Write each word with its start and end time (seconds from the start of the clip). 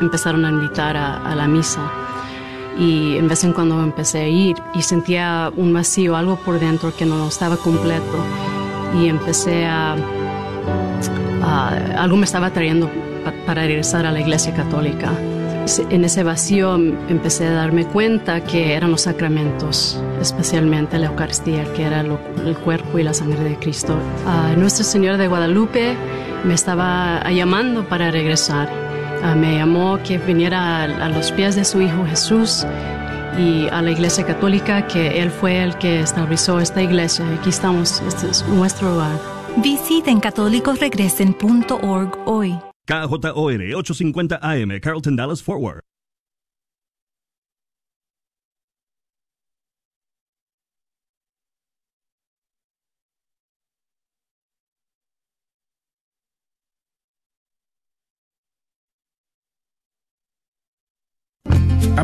empezaron 0.00 0.44
a 0.44 0.50
invitar 0.50 0.96
a, 0.96 1.34
la 1.34 1.46
misa 1.46 1.80
y 2.78 3.16
en 3.16 3.28
vez 3.28 3.44
en 3.44 3.52
cuando 3.52 3.82
empecé 3.82 4.20
a 4.20 4.28
ir 4.28 4.56
y 4.74 4.82
sentía 4.82 5.52
un 5.56 5.72
vacío, 5.72 6.16
algo 6.16 6.36
por 6.36 6.58
dentro 6.58 6.94
que 6.96 7.04
no 7.04 7.28
estaba 7.28 7.56
completo 7.56 8.24
y 8.98 9.08
empecé 9.08 9.66
a, 9.66 9.96
algo 11.96 12.16
me 12.16 12.24
estaba 12.24 12.50
trayendo 12.50 12.90
para 13.46 13.62
regresar 13.62 14.06
a 14.06 14.12
la 14.12 14.20
iglesia 14.20 14.54
católica. 14.54 15.12
En 15.90 16.04
ese 16.04 16.24
vacío 16.24 16.74
empecé 16.74 17.46
a 17.46 17.52
darme 17.52 17.84
cuenta 17.84 18.42
que 18.42 18.72
eran 18.72 18.90
los 18.90 19.02
sacramentos, 19.02 20.02
especialmente 20.20 20.98
la 20.98 21.06
Eucaristía, 21.06 21.64
que 21.74 21.84
era 21.84 22.00
el 22.00 22.56
cuerpo 22.64 22.98
y 22.98 23.02
la 23.02 23.14
sangre 23.14 23.44
de 23.44 23.56
Cristo. 23.56 23.94
Nuestra 24.56 24.84
Señora 24.84 25.16
de 25.16 25.28
Guadalupe 25.28 25.94
me 26.44 26.54
estaba 26.54 27.22
llamando 27.30 27.86
para 27.86 28.10
regresar 28.10 28.89
Ah, 29.22 29.34
me 29.34 29.56
llamó 29.56 29.98
que 30.02 30.16
viniera 30.18 30.84
a, 30.84 31.08
los 31.10 31.30
pies 31.32 31.54
de 31.54 31.64
su 31.64 31.80
Hijo 31.82 32.06
Jesús 32.06 32.66
y 33.38 33.68
a 33.68 33.82
la 33.82 33.90
Iglesia 33.90 34.24
Católica, 34.24 34.86
que 34.86 35.20
Él 35.20 35.30
fue 35.30 35.62
el 35.62 35.76
que 35.76 36.00
estableció 36.00 36.58
esta 36.58 36.82
iglesia. 36.82 37.26
Aquí 37.38 37.50
estamos, 37.50 38.00
este 38.00 38.30
es 38.30 38.46
nuestro 38.48 38.92
lugar. 38.92 39.18
Visiten 39.58 40.20
católicosregresen.org 40.20 42.18
hoy. 42.26 42.58
KJOR 42.86 43.74
850 43.76 44.38
AM, 44.42 44.80
Carlton 44.80 45.16
Dallas 45.16 45.42
Forward. 45.42 45.82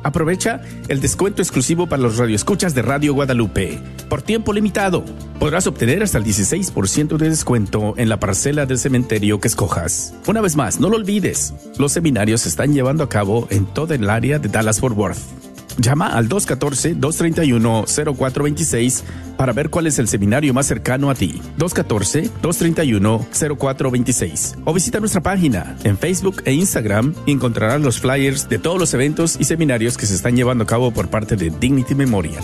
Aprovecha 0.02 0.62
el 0.88 1.00
descuento 1.00 1.42
exclusivo 1.42 1.86
para 1.86 2.02
los 2.02 2.16
radioescuchas 2.16 2.74
de 2.74 2.82
Radio 2.82 3.12
Guadalupe. 3.12 3.78
Por 4.08 4.22
tiempo 4.22 4.52
limitado, 4.52 5.04
podrás 5.38 5.66
obtener 5.66 6.02
hasta 6.02 6.18
el 6.18 6.24
16% 6.24 7.18
de 7.18 7.28
descuento 7.28 7.94
en 7.96 8.08
la 8.08 8.18
parcela 8.18 8.66
del 8.66 8.78
cementerio 8.78 9.41
que 9.41 9.48
escojas. 9.48 10.14
Una 10.26 10.41
vez 10.41 10.56
más, 10.56 10.80
no 10.80 10.88
lo 10.88 10.96
olvides, 10.96 11.54
los 11.78 11.92
seminarios 11.92 12.42
se 12.42 12.48
están 12.48 12.72
llevando 12.72 13.04
a 13.04 13.08
cabo 13.08 13.46
en 13.50 13.66
toda 13.66 13.94
el 13.94 14.08
área 14.08 14.38
de 14.38 14.48
Dallas-Fort 14.48 14.96
Worth. 14.96 15.49
Llama 15.80 16.08
al 16.08 16.28
214-231-0426 16.28 19.02
para 19.38 19.54
ver 19.54 19.70
cuál 19.70 19.86
es 19.86 19.98
el 19.98 20.08
seminario 20.08 20.52
más 20.52 20.66
cercano 20.66 21.08
a 21.08 21.14
ti. 21.14 21.40
214-231-0426. 21.58 24.56
O 24.66 24.74
visita 24.74 25.00
nuestra 25.00 25.22
página 25.22 25.78
en 25.82 25.96
Facebook 25.96 26.42
e 26.44 26.52
Instagram 26.52 27.14
y 27.24 27.32
encontrarás 27.32 27.80
los 27.80 27.98
flyers 27.98 28.50
de 28.50 28.58
todos 28.58 28.78
los 28.78 28.92
eventos 28.92 29.38
y 29.40 29.44
seminarios 29.44 29.96
que 29.96 30.04
se 30.04 30.14
están 30.14 30.36
llevando 30.36 30.64
a 30.64 30.66
cabo 30.66 30.90
por 30.90 31.08
parte 31.08 31.36
de 31.36 31.48
Dignity 31.48 31.94
Memorial. 31.94 32.42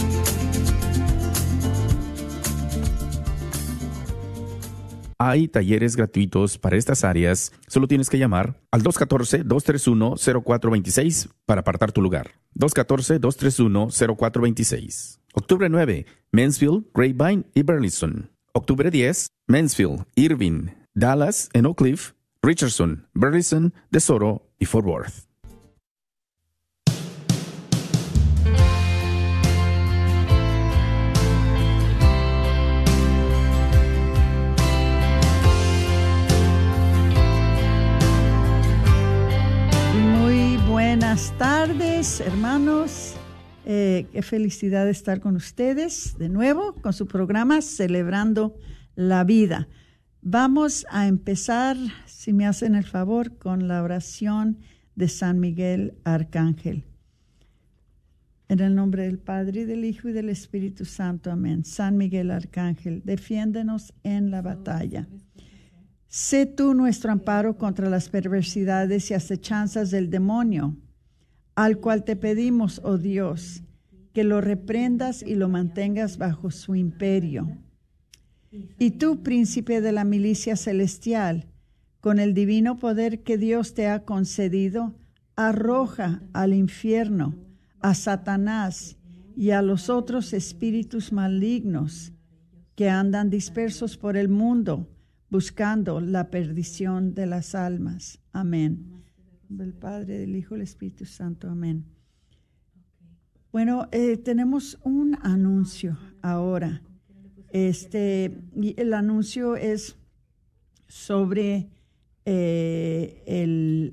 Hay 5.28 5.48
talleres 5.48 5.97
gratuitos 5.97 6.56
para 6.56 6.76
estas 6.76 7.03
áreas. 7.03 7.50
Solo 7.66 7.88
tienes 7.88 8.09
que 8.09 8.16
llamar 8.16 8.60
al 8.70 8.84
214-231-0426 8.84 11.31
para 11.44 11.62
apartar 11.62 11.91
tu 11.91 12.00
lugar. 12.00 12.31
214-231-0426. 12.54 15.19
Octubre 15.34 15.69
9, 15.69 16.06
Mansfield, 16.31 16.84
Grapevine 16.94 17.42
y 17.54 17.64
Burleson. 17.64 18.31
Octubre 18.53 18.88
10, 18.88 19.26
Mansfield, 19.48 20.04
Irving, 20.14 20.69
Dallas, 20.94 21.48
en 21.54 21.66
Oak 21.66 21.78
Cliff, 21.78 22.12
Richardson, 22.41 23.08
Burleson, 23.12 23.75
DeSoto 23.91 24.47
y 24.60 24.66
Fort 24.66 24.87
Worth. 24.87 25.25
Buenas 40.98 41.36
tardes, 41.36 42.20
hermanos. 42.20 43.16
Eh, 43.66 44.06
qué 44.12 44.22
felicidad 44.22 44.88
estar 44.88 45.20
con 45.20 45.36
ustedes 45.36 46.16
de 46.16 46.30
nuevo 46.30 46.72
con 46.72 46.94
su 46.94 47.06
programa 47.06 47.60
Celebrando 47.60 48.56
la 48.94 49.22
Vida. 49.22 49.68
Vamos 50.22 50.86
a 50.88 51.06
empezar, 51.06 51.76
si 52.06 52.32
me 52.32 52.46
hacen 52.46 52.74
el 52.74 52.84
favor, 52.84 53.36
con 53.36 53.68
la 53.68 53.82
oración 53.82 54.56
de 54.94 55.08
San 55.08 55.38
Miguel 55.38 55.98
Arcángel. 56.04 56.86
En 58.48 58.60
el 58.60 58.74
nombre 58.74 59.02
del 59.02 59.18
Padre, 59.18 59.66
del 59.66 59.84
Hijo 59.84 60.08
y 60.08 60.12
del 60.12 60.30
Espíritu 60.30 60.86
Santo. 60.86 61.30
Amén. 61.30 61.66
San 61.66 61.98
Miguel 61.98 62.30
Arcángel, 62.30 63.02
defiéndenos 63.04 63.92
en 64.02 64.30
la 64.30 64.40
batalla. 64.40 65.06
Sé 66.08 66.46
tú 66.46 66.72
nuestro 66.72 67.12
amparo 67.12 67.58
contra 67.58 67.90
las 67.90 68.08
perversidades 68.08 69.10
y 69.10 69.14
acechanzas 69.14 69.90
del 69.90 70.08
demonio 70.08 70.74
al 71.56 71.78
cual 71.78 72.05
te 72.05 72.17
pedimos, 72.17 72.81
oh 72.84 72.99
Dios, 72.99 73.62
que 74.12 74.25
lo 74.25 74.41
reprendas 74.41 75.22
y 75.22 75.34
lo 75.34 75.49
mantengas 75.49 76.19
bajo 76.19 76.50
su 76.50 76.75
imperio. 76.75 77.59
Y 78.78 78.93
tú, 78.93 79.22
príncipe 79.22 79.81
de 79.81 79.93
la 79.93 80.05
milicia 80.05 80.56
celestial, 80.56 81.47
con 82.00 82.19
el 82.19 82.34
divino 82.34 82.78
poder 82.78 83.22
que 83.22 83.39
Dios 83.39 83.75
te 83.75 83.89
ha 83.89 84.05
concedido, 84.05 84.94
arroja 85.34 86.22
al 86.33 86.55
infierno 86.55 87.34
a 87.81 87.94
Satanás 87.94 88.97
y 89.37 89.50
a 89.50 89.61
los 89.61 89.91
otros 89.91 90.33
espíritus 90.33 91.12
malignos 91.12 92.12
que 92.75 92.91
andan 92.91 93.31
dispersos 93.31 93.97
por 93.97 94.17
el 94.17 94.28
mundo 94.28 94.88
buscando 95.31 96.00
la 96.00 96.31
perdición 96.31 97.15
de 97.15 97.27
las 97.27 97.55
almas. 97.55 98.21
Amén 98.33 98.95
del 99.48 99.72
Padre, 99.72 100.18
del 100.18 100.36
Hijo, 100.36 100.54
del 100.54 100.62
Espíritu 100.62 101.04
Santo. 101.04 101.48
Amén. 101.48 101.84
Bueno, 103.52 103.88
eh, 103.92 104.16
tenemos 104.16 104.78
un 104.84 105.16
anuncio 105.22 105.98
ahora. 106.22 106.82
Este, 107.50 108.38
el 108.76 108.92
anuncio 108.92 109.56
es 109.56 109.96
sobre 110.88 111.70
eh, 112.24 113.22
el, 113.26 113.92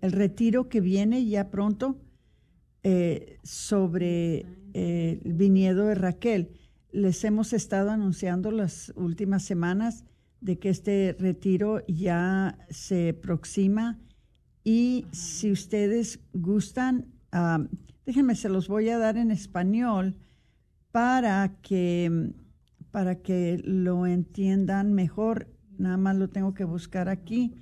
el 0.00 0.12
retiro 0.12 0.68
que 0.68 0.80
viene 0.80 1.26
ya 1.26 1.50
pronto 1.50 1.98
eh, 2.82 3.38
sobre 3.42 4.46
el 4.74 5.32
viñedo 5.32 5.86
de 5.86 5.96
Raquel. 5.96 6.52
Les 6.92 7.24
hemos 7.24 7.52
estado 7.52 7.90
anunciando 7.90 8.50
las 8.50 8.92
últimas 8.94 9.42
semanas 9.42 10.04
de 10.40 10.58
que 10.58 10.68
este 10.68 11.16
retiro 11.18 11.84
ya 11.86 12.58
se 12.68 13.10
aproxima 13.10 13.98
y 14.68 15.06
si 15.12 15.52
ustedes 15.52 16.18
gustan, 16.32 17.12
déjenme, 18.04 18.34
se 18.34 18.48
los 18.48 18.66
voy 18.66 18.88
a 18.88 18.98
dar 18.98 19.16
en 19.16 19.30
español 19.30 20.16
para 20.90 21.56
que, 21.62 22.32
para 22.90 23.22
que 23.22 23.60
lo 23.62 24.08
entiendan 24.08 24.92
mejor. 24.92 25.46
Nada 25.78 25.96
más 25.96 26.16
lo 26.16 26.30
tengo 26.30 26.52
que 26.52 26.64
buscar 26.64 27.08
aquí. 27.08 27.54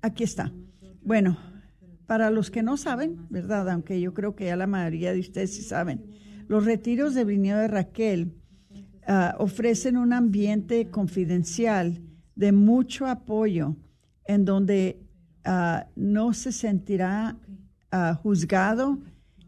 Aquí 0.00 0.24
está. 0.24 0.50
Bueno, 1.02 1.36
para 2.06 2.30
los 2.30 2.50
que 2.50 2.62
no 2.62 2.78
saben, 2.78 3.26
¿verdad? 3.28 3.68
Aunque 3.68 4.00
yo 4.00 4.14
creo 4.14 4.34
que 4.34 4.46
ya 4.46 4.56
la 4.56 4.66
mayoría 4.66 5.12
de 5.12 5.20
ustedes 5.20 5.54
sí 5.54 5.60
saben, 5.60 6.06
los 6.48 6.64
retiros 6.64 7.14
de 7.14 7.24
Viñedo 7.24 7.58
de 7.58 7.68
Raquel 7.68 8.32
ah, 9.06 9.36
ofrecen 9.38 9.98
un 9.98 10.14
ambiente 10.14 10.88
confidencial 10.88 12.07
de 12.38 12.52
mucho 12.52 13.06
apoyo 13.06 13.74
en 14.24 14.44
donde 14.44 15.02
ah, 15.44 15.88
no 15.96 16.32
se 16.34 16.52
sentirá 16.52 17.36
ah, 17.90 18.14
juzgado 18.14 19.00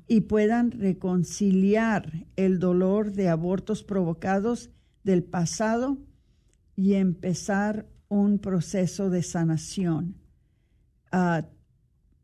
y 0.08 0.22
puedan 0.22 0.72
reconciliar 0.72 2.26
el 2.34 2.58
dolor 2.58 3.12
de 3.12 3.28
abortos 3.28 3.84
provocados 3.84 4.70
del 5.04 5.22
pasado 5.22 5.98
y 6.75 6.94
empezar 6.94 7.87
un 8.08 8.40
proceso 8.40 9.08
de 9.08 9.22
sanación. 9.22 10.16
Ah, 11.12 11.46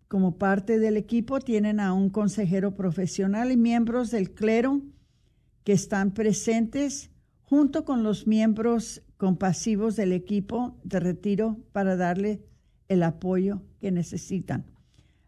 como 0.08 0.36
parte 0.36 0.80
del 0.80 0.96
equipo 0.96 1.38
tienen 1.38 1.78
a 1.78 1.92
un 1.92 2.10
consejero 2.10 2.74
profesional 2.74 3.52
y 3.52 3.56
miembros 3.56 4.10
del 4.10 4.32
clero 4.32 4.82
que 5.62 5.74
están 5.74 6.10
presentes 6.12 7.10
junto 7.48 7.84
con 7.84 8.02
los 8.02 8.26
miembros 8.26 9.02
compasivos 9.16 9.94
del 9.96 10.12
equipo 10.12 10.78
de 10.82 11.00
retiro 11.00 11.58
para 11.72 11.96
darle 11.96 12.42
el 12.88 13.02
apoyo 13.02 13.62
que 13.80 13.90
necesitan. 13.90 14.70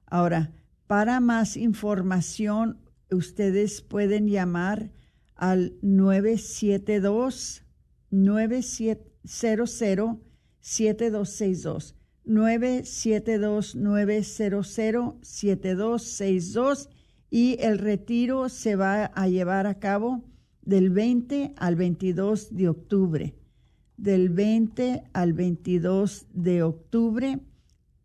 Ahora, 0.06 0.52
para 0.86 1.20
más 1.20 1.56
información, 1.56 2.78
ustedes 3.10 3.80
pueden 3.82 4.28
llamar 4.28 4.92
al 5.34 5.74
972 5.82 7.64
900 8.10 9.08
7262 9.30 11.94
972 12.24 13.76
900 13.76 14.66
7262 15.22 16.88
y 17.30 17.58
el 17.60 17.76
retiro 17.78 18.48
se 18.48 18.74
va 18.76 19.04
a 19.04 19.28
llevar 19.28 19.66
a 19.66 19.78
cabo 19.78 20.24
del 20.68 20.90
20 20.90 21.54
al 21.56 21.76
22 21.76 22.54
de 22.54 22.68
octubre. 22.68 23.34
Del 23.96 24.28
20 24.28 25.02
al 25.14 25.32
22 25.32 26.26
de 26.34 26.62
octubre 26.62 27.40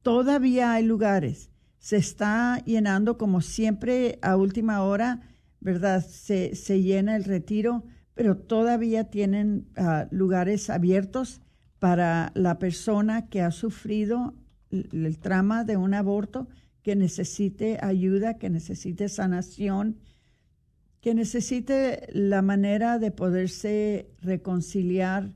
todavía 0.01 0.71
hay 0.71 0.85
lugares. 0.85 1.51
Se 1.79 1.97
está 1.97 2.63
llenando 2.63 3.17
como 3.17 3.41
siempre 3.41 4.17
a 4.21 4.37
última 4.37 4.81
hora, 4.81 5.19
¿verdad? 5.59 6.05
Se, 6.05 6.53
llena 6.81 7.17
el 7.17 7.25
retiro, 7.25 7.83
pero 8.13 8.37
todavía 8.37 9.09
tienen 9.09 9.67
ah, 9.75 10.07
lugares 10.09 10.69
abiertos 10.69 11.41
para 11.79 12.31
la 12.33 12.59
persona 12.59 13.27
que 13.27 13.41
ha 13.41 13.51
sufrido 13.51 14.35
el, 14.71 14.87
el 15.05 15.19
trama 15.19 15.65
de 15.65 15.75
un 15.75 15.93
aborto, 15.93 16.47
que 16.81 16.95
necesite 16.95 17.77
ayuda, 17.81 18.37
que 18.37 18.49
necesite 18.49 19.09
sanación 19.09 19.97
que 21.03 21.13
necesite 21.13 22.07
la 22.13 22.41
manera 22.41 22.97
de 22.97 23.11
poderse 23.11 24.09
reconciliar 24.21 25.33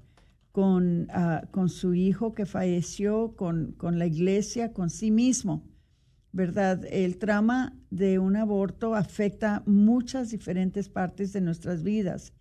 con, 0.53 1.07
ah, 1.09 1.43
con 1.51 1.67
su 1.67 1.93
hijo 1.93 2.33
que 2.33 2.45
falleció, 2.45 3.35
con, 3.35 3.73
con, 3.73 3.99
la 3.99 4.05
iglesia, 4.05 4.71
con 4.71 4.89
sí 4.89 5.11
mismo, 5.11 5.67
¿verdad? 6.31 6.85
El 6.89 7.17
trauma 7.17 7.77
de 7.89 8.17
un 8.17 8.37
aborto 8.37 8.95
afecta 8.95 9.61
muchas 9.65 10.31
diferentes 10.31 10.87
partes 10.87 11.33
de 11.33 11.41
nuestras 11.41 11.83
vidas 11.83 12.31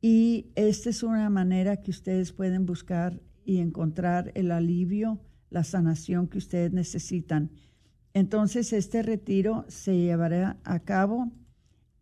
y 0.00 0.50
esta 0.56 0.90
es 0.90 1.04
una 1.04 1.30
manera 1.30 1.76
que 1.76 1.92
ustedes 1.92 2.32
pueden 2.32 2.66
buscar 2.66 3.22
y 3.44 3.58
encontrar 3.58 4.32
el 4.34 4.50
alivio, 4.50 5.20
la 5.48 5.62
sanación 5.62 6.26
que 6.26 6.38
ustedes 6.38 6.72
necesitan. 6.72 7.52
Entonces, 8.14 8.72
este 8.72 9.04
retiro 9.04 9.64
se 9.68 9.96
llevará 9.96 10.58
a 10.64 10.80
cabo 10.80 11.30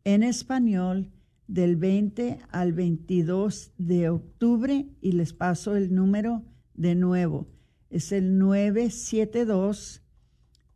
en 0.06 0.22
español 0.22 1.10
del 1.48 1.74
20 1.74 2.38
al 2.50 2.72
22 2.72 3.72
de 3.76 4.08
octubre 4.08 4.86
y 5.00 5.12
les 5.12 5.32
paso 5.32 5.74
el 5.74 5.92
número 5.92 6.44
de 6.74 6.94
nuevo. 6.94 7.48
Es 7.90 8.12
el 8.12 8.38
972 8.38 10.04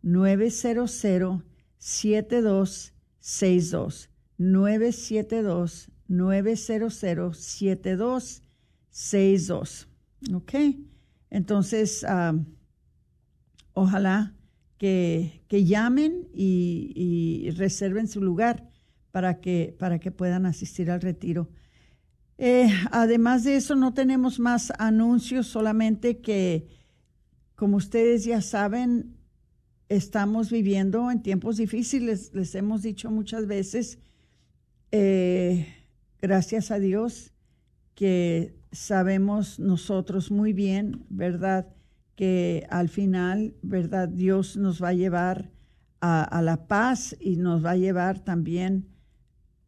900 0.02 0.90
7262 1.78 4.10
972 4.36 5.92
900 6.08 7.38
7262. 7.38 9.88
¿Ok? 10.34 10.54
Entonces, 11.30 12.02
ah, 12.02 12.34
ojalá 13.74 14.34
que, 14.76 15.44
llamen 15.48 16.26
y 16.34 17.48
reserven 17.52 18.08
su 18.08 18.20
lugar 18.20 18.69
para 19.10 19.40
que, 19.40 19.74
para 19.78 19.98
que 19.98 20.10
puedan 20.10 20.46
asistir 20.46 20.90
al 20.90 21.00
retiro. 21.00 21.48
Eh, 22.42 22.70
además 22.90 23.44
de 23.44 23.56
eso, 23.56 23.76
no 23.76 23.92
tenemos 23.92 24.38
más 24.38 24.72
anuncios, 24.78 25.46
solamente 25.46 26.20
que, 26.20 26.68
como 27.54 27.76
ustedes 27.76 28.24
ya 28.24 28.40
saben, 28.40 29.16
estamos 29.90 30.50
viviendo 30.50 31.10
en 31.10 31.20
tiempos 31.20 31.58
difíciles, 31.58 32.30
les 32.32 32.54
hemos 32.54 32.80
dicho 32.80 33.10
muchas 33.10 33.46
veces, 33.46 33.98
eh, 34.92 35.66
gracias 36.22 36.70
a 36.70 36.78
Dios, 36.78 37.32
que 37.94 38.54
sabemos 38.72 39.58
nosotros 39.58 40.30
muy 40.30 40.54
bien, 40.54 41.04
¿verdad? 41.10 41.66
Que 42.14 42.66
al 42.70 42.88
final, 42.88 43.54
¿verdad? 43.60 44.08
Dios 44.08 44.56
nos 44.56 44.82
va 44.82 44.88
a 44.88 44.94
llevar 44.94 45.50
a, 46.00 46.22
a 46.22 46.40
la 46.40 46.68
paz 46.68 47.16
y 47.20 47.36
nos 47.36 47.62
va 47.62 47.72
a 47.72 47.76
llevar 47.76 48.20
también 48.20 48.89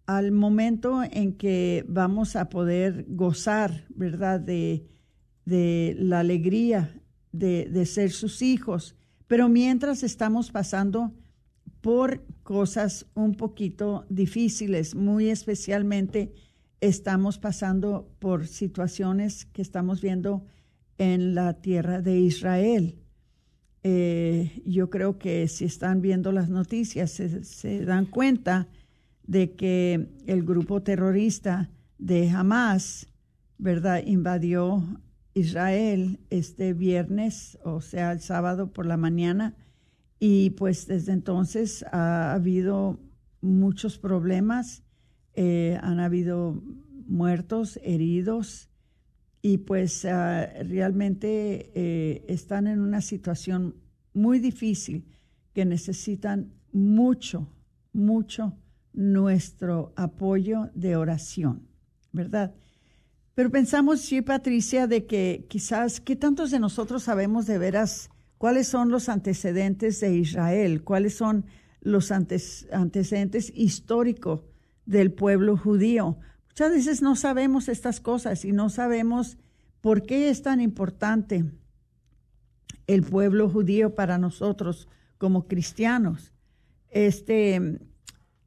al 0.06 0.32
momento 0.32 1.02
en 1.02 1.34
que 1.34 1.84
vamos 1.88 2.36
a 2.36 2.48
poder 2.48 3.06
gozar, 3.08 3.86
¿verdad?, 3.90 4.40
de, 4.40 4.88
la 5.44 6.20
alegría 6.20 7.00
de, 7.32 7.68
de, 7.70 7.86
ser 7.86 8.10
sus 8.10 8.42
hijos. 8.42 8.94
Pero 9.26 9.48
mientras 9.48 10.02
estamos 10.02 10.50
pasando 10.50 11.12
por 11.80 12.24
cosas 12.42 13.06
un 13.14 13.34
poquito 13.34 14.06
difíciles, 14.08 14.94
muy 14.94 15.30
especialmente 15.30 16.32
estamos 16.80 17.38
pasando 17.38 18.12
por 18.18 18.46
situaciones 18.46 19.46
que 19.46 19.62
estamos 19.62 20.00
viendo 20.00 20.44
en 20.98 21.34
la 21.34 21.54
tierra 21.60 22.02
de 22.02 22.18
Israel. 22.18 22.98
Eh, 23.84 24.62
yo 24.64 24.90
creo 24.90 25.18
que 25.18 25.48
si 25.48 25.64
están 25.64 26.00
viendo 26.00 26.30
las 26.30 26.48
noticias 26.48 27.10
se, 27.10 27.42
se 27.42 27.84
dan 27.84 28.06
cuenta 28.06 28.68
de 29.32 29.54
que 29.54 30.10
el 30.26 30.42
grupo 30.44 30.82
terrorista 30.82 31.70
de 31.96 32.28
Hamas, 32.28 33.08
¿verdad?, 33.56 34.02
invadió 34.04 35.00
Israel 35.32 36.20
este 36.28 36.74
viernes, 36.74 37.58
o 37.64 37.80
sea, 37.80 38.12
el 38.12 38.20
sábado 38.20 38.74
por 38.74 38.84
la 38.84 38.98
mañana, 38.98 39.56
y 40.20 40.50
pues 40.50 40.86
desde 40.86 41.12
entonces 41.12 41.82
ha 41.92 42.34
habido 42.34 43.00
muchos 43.40 43.96
problemas, 43.96 44.82
eh, 45.32 45.78
han 45.80 45.98
habido 45.98 46.62
muertos, 47.06 47.80
heridos, 47.82 48.68
y 49.40 49.58
pues 49.58 50.04
ah, 50.04 50.46
realmente 50.62 51.72
eh, 51.74 52.22
están 52.28 52.66
en 52.66 52.80
una 52.80 53.00
situación 53.00 53.76
muy 54.12 54.40
difícil 54.40 55.06
que 55.54 55.64
necesitan 55.64 56.52
mucho, 56.70 57.48
mucho 57.94 58.58
nuestro 58.92 59.92
apoyo 59.96 60.70
de 60.74 60.96
oración, 60.96 61.68
¿verdad? 62.12 62.54
Pero 63.34 63.50
pensamos, 63.50 64.00
sí, 64.00 64.20
Patricia, 64.20 64.86
de 64.86 65.06
que 65.06 65.46
quizás, 65.48 66.00
¿qué 66.00 66.16
tantos 66.16 66.50
de 66.50 66.60
nosotros 66.60 67.04
sabemos 67.04 67.46
de 67.46 67.58
veras 67.58 68.10
cuáles 68.36 68.68
son 68.68 68.90
los 68.90 69.08
antecedentes 69.08 70.00
de 70.00 70.14
Israel? 70.14 70.84
¿Cuáles 70.84 71.14
son 71.14 71.46
los 71.80 72.12
antecedentes 72.12 73.50
históricos 73.54 74.42
del 74.84 75.12
pueblo 75.12 75.56
judío? 75.56 76.18
Muchas 76.48 76.72
veces 76.72 77.00
no 77.00 77.16
sabemos 77.16 77.68
estas 77.68 78.00
cosas 78.00 78.44
y 78.44 78.52
no 78.52 78.68
sabemos 78.68 79.38
por 79.80 80.02
qué 80.02 80.28
es 80.28 80.42
tan 80.42 80.60
importante 80.60 81.46
el 82.86 83.02
pueblo 83.02 83.48
judío 83.48 83.94
para 83.94 84.18
nosotros 84.18 84.88
como 85.16 85.48
cristianos. 85.48 86.32
Este, 86.90 87.80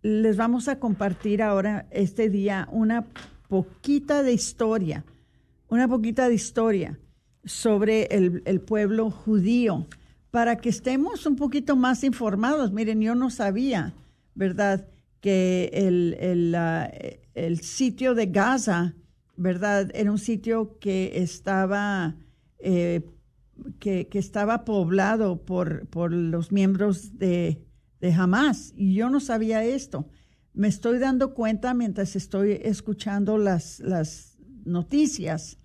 les 0.06 0.38
vamos 0.38 0.68
a 0.68 0.78
compartir 0.78 1.42
ahora 1.42 1.88
este 1.90 2.30
día 2.30 2.68
una 2.72 3.08
poquita 3.48 4.22
de 4.22 4.34
historia, 4.34 5.04
una 5.68 5.88
poquita 5.88 6.30
de 6.30 6.36
historia 6.36 7.00
sobre 7.44 8.04
el, 8.12 8.62
pueblo 8.62 9.10
judío, 9.10 9.88
para 10.30 10.58
que 10.58 10.70
estemos 10.70 11.26
un 11.26 11.36
poquito 11.36 11.76
más 11.76 12.04
informados. 12.04 12.72
Miren, 12.72 13.02
yo 13.02 13.16
no 13.16 13.32
sabía, 13.32 13.94
¿verdad?, 14.36 14.88
que 15.22 15.72
el, 15.74 16.16
el, 17.34 17.60
sitio 17.62 18.14
de 18.14 18.28
Gaza, 18.28 18.94
¿verdad?, 19.38 19.90
era 19.96 20.12
un 20.12 20.20
sitio 20.20 20.78
que 20.80 21.14
estaba... 21.16 22.16
Eh, 22.60 23.02
que, 23.80 24.08
que, 24.08 24.20
estaba 24.20 24.66
poblado 24.66 25.38
por, 25.38 25.88
por 25.88 26.12
los 26.12 26.52
miembros 26.52 27.18
de, 27.18 27.65
jamás. 28.14 28.74
Y 28.76 28.94
yo 28.96 29.10
no 29.10 29.20
sabía 29.20 29.64
esto. 29.64 30.08
Me 30.54 30.68
estoy 30.68 31.00
dando 31.00 31.34
cuenta 31.34 31.74
mientras 31.74 32.16
estoy 32.16 32.60
escuchando 32.62 33.38
las, 33.38 33.80
las 33.80 34.38
noticias 34.64 35.60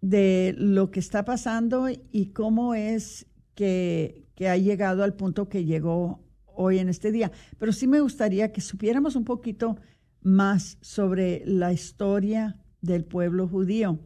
de 0.00 0.54
lo 0.56 0.90
que 0.90 1.00
está 1.00 1.24
pasando 1.24 1.88
y 1.88 2.32
cómo 2.32 2.74
es 2.74 3.26
que, 3.54 4.26
que 4.34 4.48
ha 4.48 4.56
llegado 4.56 5.04
al 5.04 5.14
punto 5.14 5.48
que 5.48 5.64
llegó 5.64 6.24
hoy 6.46 6.78
en 6.78 6.88
este 6.88 7.12
día. 7.12 7.32
Pero 7.58 7.72
sí 7.72 7.86
me 7.86 8.00
gustaría 8.00 8.52
que 8.52 8.60
supiéramos 8.60 9.16
un 9.16 9.24
poquito 9.24 9.76
más 10.22 10.78
sobre 10.80 11.42
la 11.46 11.72
historia 11.72 12.58
del 12.80 13.04
pueblo 13.04 13.48
judío. 13.48 13.98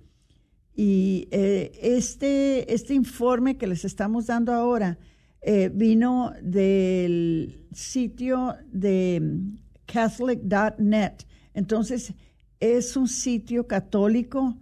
Y 0.76 1.28
eh, 1.30 1.72
este, 1.80 2.72
este 2.72 2.94
informe 2.94 3.56
que 3.56 3.66
les 3.66 3.84
estamos 3.84 4.26
dando 4.26 4.52
ahora 4.52 4.98
eh, 5.46 5.70
vino 5.72 6.32
del 6.40 7.66
sitio 7.70 8.54
de 8.72 9.40
catholic.net. 9.84 11.12
Entonces, 11.52 12.14
es 12.60 12.96
un 12.96 13.08
sitio 13.08 13.66
católico 13.66 14.56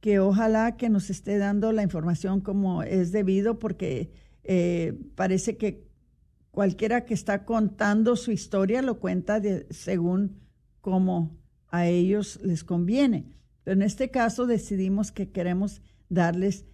que 0.00 0.20
ojalá 0.20 0.78
que 0.78 0.88
nos 0.88 1.10
esté 1.10 1.36
dando 1.36 1.70
la 1.72 1.82
información 1.82 2.40
como 2.40 2.82
es 2.82 3.12
debido, 3.12 3.58
porque 3.58 4.10
eh, 4.42 4.98
parece 5.16 5.58
que 5.58 5.86
cualquiera 6.50 7.04
que 7.04 7.12
está 7.12 7.44
contando 7.44 8.16
su 8.16 8.32
historia 8.32 8.80
lo 8.80 9.00
cuenta 9.00 9.38
de, 9.38 9.66
según 9.68 10.40
como 10.80 11.36
a 11.68 11.88
ellos 11.88 12.40
les 12.42 12.64
conviene. 12.64 13.26
Pero 13.64 13.74
en 13.74 13.82
este 13.82 14.10
caso 14.10 14.46
decidimos 14.46 15.12
que 15.12 15.30
queremos 15.30 15.82
darles 16.08 16.64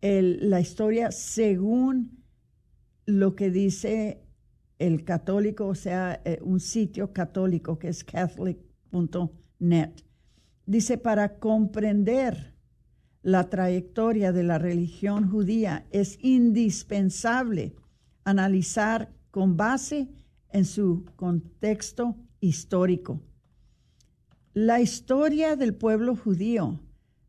la 0.00 0.60
historia 0.60 1.12
según 1.12 2.21
lo 3.06 3.34
que 3.34 3.50
dice 3.50 4.22
el 4.78 5.04
católico, 5.04 5.66
o 5.66 5.74
sea, 5.74 6.20
eh, 6.24 6.38
un 6.42 6.60
sitio 6.60 7.12
católico 7.12 7.78
que 7.78 7.88
es 7.88 8.04
catholic.net. 8.04 9.90
Dice, 10.66 10.98
para 10.98 11.38
comprender 11.38 12.54
la 13.22 13.48
trayectoria 13.48 14.32
de 14.32 14.42
la 14.42 14.58
religión 14.58 15.30
judía 15.30 15.86
es 15.90 16.18
indispensable 16.22 17.76
analizar 18.24 19.12
con 19.30 19.56
base 19.56 20.08
en 20.50 20.64
su 20.64 21.04
contexto 21.16 22.16
histórico. 22.40 23.20
La 24.54 24.80
historia 24.80 25.56
del 25.56 25.74
pueblo 25.74 26.16
judío 26.16 26.80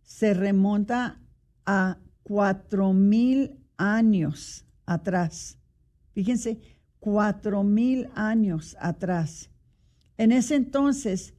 se 0.01 0.33
remonta 0.33 1.21
a 1.65 1.97
cuatro 2.23 2.93
mil 2.93 3.57
años 3.77 4.65
atrás. 4.85 5.57
Fíjense, 6.13 6.59
cuatro 6.99 7.63
mil 7.63 8.09
años 8.15 8.77
atrás. 8.79 9.49
En 10.17 10.31
ese 10.31 10.55
entonces, 10.55 11.33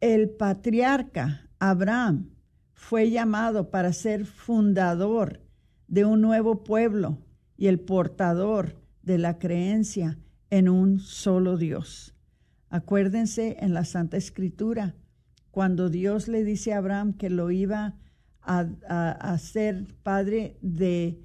el 0.00 0.30
patriarca 0.30 1.48
Abraham 1.58 2.30
fue 2.72 3.10
llamado 3.10 3.70
para 3.70 3.92
ser 3.92 4.26
fundador 4.26 5.40
de 5.88 6.04
un 6.04 6.20
nuevo 6.20 6.62
pueblo 6.62 7.18
y 7.56 7.66
el 7.66 7.80
portador 7.80 8.76
de 9.02 9.18
la 9.18 9.38
creencia 9.38 10.18
en 10.50 10.68
un 10.68 11.00
solo 11.00 11.56
Dios. 11.56 12.14
Acuérdense 12.70 13.56
en 13.60 13.74
la 13.74 13.84
Santa 13.84 14.16
Escritura, 14.16 14.94
cuando 15.50 15.88
Dios 15.88 16.28
le 16.28 16.44
dice 16.44 16.72
a 16.72 16.78
Abraham 16.78 17.14
que 17.14 17.30
lo 17.30 17.50
iba 17.50 17.96
a, 18.42 19.38
ser 19.38 19.86
padre 20.02 20.56
de, 20.62 21.20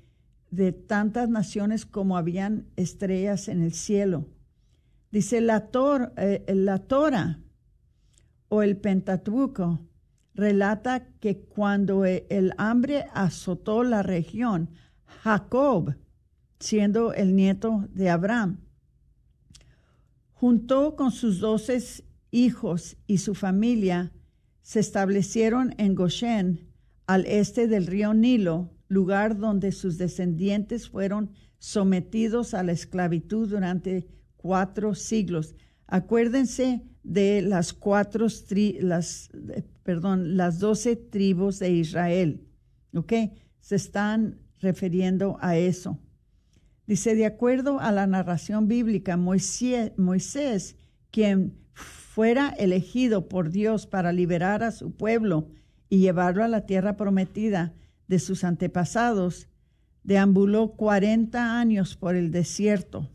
de 0.56 0.72
tantas 0.72 1.30
naciones 1.30 1.84
como 1.84 2.16
habían 2.16 2.68
estrellas 2.76 3.48
en 3.48 3.64
el 3.64 3.74
cielo. 3.74 4.28
Dice 5.12 5.42
la, 5.42 5.70
eh, 6.18 6.46
la 6.54 6.78
Torah 6.78 7.40
o 8.50 8.62
el 8.62 8.78
Pentateuco 8.78 9.80
relata 10.36 11.08
que 11.20 11.40
cuando 11.40 12.06
e, 12.06 12.28
el 12.30 12.54
hambre 12.58 13.06
azotó 13.16 13.84
la 13.84 14.04
región, 14.04 14.70
Jacob, 15.24 15.96
siendo 16.60 17.14
el 17.14 17.36
nieto 17.36 17.88
de 17.90 18.12
Abraham, 18.12 18.60
juntó 20.34 20.96
con 20.96 21.12
sus 21.12 21.40
doce 21.40 21.82
hijos 22.30 22.96
y 23.08 23.18
su 23.18 23.34
familia, 23.34 24.12
se 24.62 24.80
establecieron 24.80 25.74
en 25.80 25.96
Goshen, 25.96 26.70
al 27.08 27.26
este 27.26 27.68
del 27.68 27.88
río 27.88 28.14
Nilo, 28.14 28.73
lugar 28.88 29.38
donde 29.38 29.72
sus 29.72 29.98
descendientes 29.98 30.90
fueron 30.90 31.32
sometidos 31.58 32.54
a 32.54 32.64
la 32.64 32.74
esclavitud 32.74 33.50
durante 33.50 34.08
cuatro 34.38 34.96
siglos. 34.96 35.56
Acuérdense 35.88 36.84
de 37.04 37.42
las 37.42 37.74
cuatro, 37.74 38.28
las, 38.82 39.30
perdón, 39.84 40.38
las 40.38 40.60
doce 40.60 40.96
tribus 40.96 41.60
de 41.60 41.72
Israel. 41.72 42.48
¿Ok? 42.94 43.14
Se 43.60 43.76
están 43.76 44.40
refiriendo 44.60 45.38
a 45.42 45.58
eso. 45.58 46.00
Dice, 46.86 47.16
de 47.16 47.26
acuerdo 47.26 47.80
a 47.80 47.92
la 47.92 48.08
narración 48.08 48.68
bíblica, 48.68 49.16
Moisés, 49.16 49.94
Moisés, 49.98 50.76
quien 51.12 51.56
fuera 51.74 52.50
elegido 52.50 53.30
por 53.30 53.50
Dios 53.50 53.88
para 53.88 54.12
liberar 54.12 54.64
a 54.64 54.72
su 54.72 54.92
pueblo 54.92 55.48
y 55.90 56.00
llevarlo 56.00 56.44
a 56.44 56.48
la 56.48 56.66
tierra 56.66 56.98
prometida 56.98 57.74
de 58.14 58.20
sus 58.20 58.44
antepasados, 58.44 59.48
deambuló 60.04 60.74
40 60.74 61.60
años 61.60 61.96
por 61.96 62.16
el 62.16 62.30
desierto, 62.30 63.10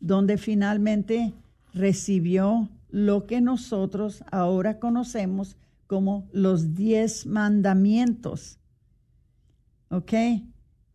donde 0.00 0.36
finalmente 0.36 1.32
recibió 1.72 2.68
lo 2.90 3.26
que 3.26 3.40
nosotros 3.40 4.24
ahora 4.32 4.80
conocemos 4.80 5.56
como 5.86 6.28
los 6.32 6.74
diez 6.74 7.24
mandamientos, 7.24 8.58
¿ok? 9.90 10.12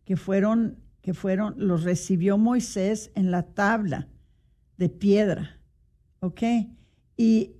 Que 0.04 0.16
fueron, 0.18 0.76
que 1.00 1.14
fueron, 1.14 1.54
los 1.56 1.84
recibió 1.84 2.36
Moisés 2.36 3.12
en 3.14 3.30
la 3.30 3.44
tabla 3.44 4.08
de 4.76 4.90
piedra, 4.90 5.58
¿ok? 6.20 6.42
Y 7.16 7.52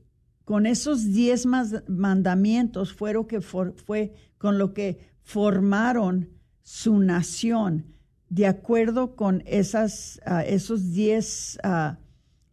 con 0.44 0.66
esos 0.66 1.14
diez 1.14 1.46
mandamientos 1.46 2.92
fueron 2.92 3.26
que 3.26 3.40
fue 3.40 4.12
con 4.36 4.58
lo 4.58 4.74
que 4.74 5.11
formaron 5.22 6.30
su 6.62 6.98
nación, 6.98 7.86
de 8.28 8.46
acuerdo 8.46 9.14
con 9.16 9.42
ah, 9.44 10.42
esos 10.44 10.92
diez 10.92 11.58
uh, 11.64 11.96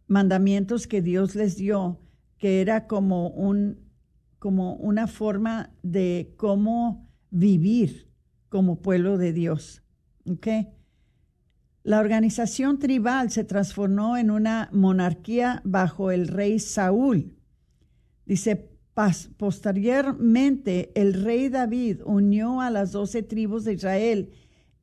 mandamientos 0.06 0.86
que 0.86 1.02
Dios 1.02 1.34
les 1.34 1.56
dio, 1.56 2.00
que 2.38 2.60
era 2.60 2.86
como, 2.86 3.28
un, 3.28 3.78
como 4.38 4.74
una 4.74 5.06
forma 5.06 5.70
de 5.82 6.34
cómo 6.36 7.08
vivir 7.30 8.10
como 8.48 8.82
pueblo 8.82 9.16
de 9.18 9.32
Dios. 9.32 9.82
La 11.82 11.98
organización 11.98 12.78
tribal 12.78 13.30
se 13.30 13.44
transformó 13.44 14.16
en 14.16 14.30
una 14.30 14.68
monarquía 14.72 15.62
bajo 15.64 16.10
el 16.10 16.28
rey 16.28 16.58
Saúl. 16.58 17.36
Dice, 18.26 18.69
posteriormente 19.36 20.92
el 20.94 21.24
rey 21.24 21.48
David 21.48 22.00
unió 22.04 22.60
a 22.60 22.70
las 22.70 22.92
doce 22.92 23.22
tribus 23.22 23.64
de 23.64 23.74
Israel 23.74 24.30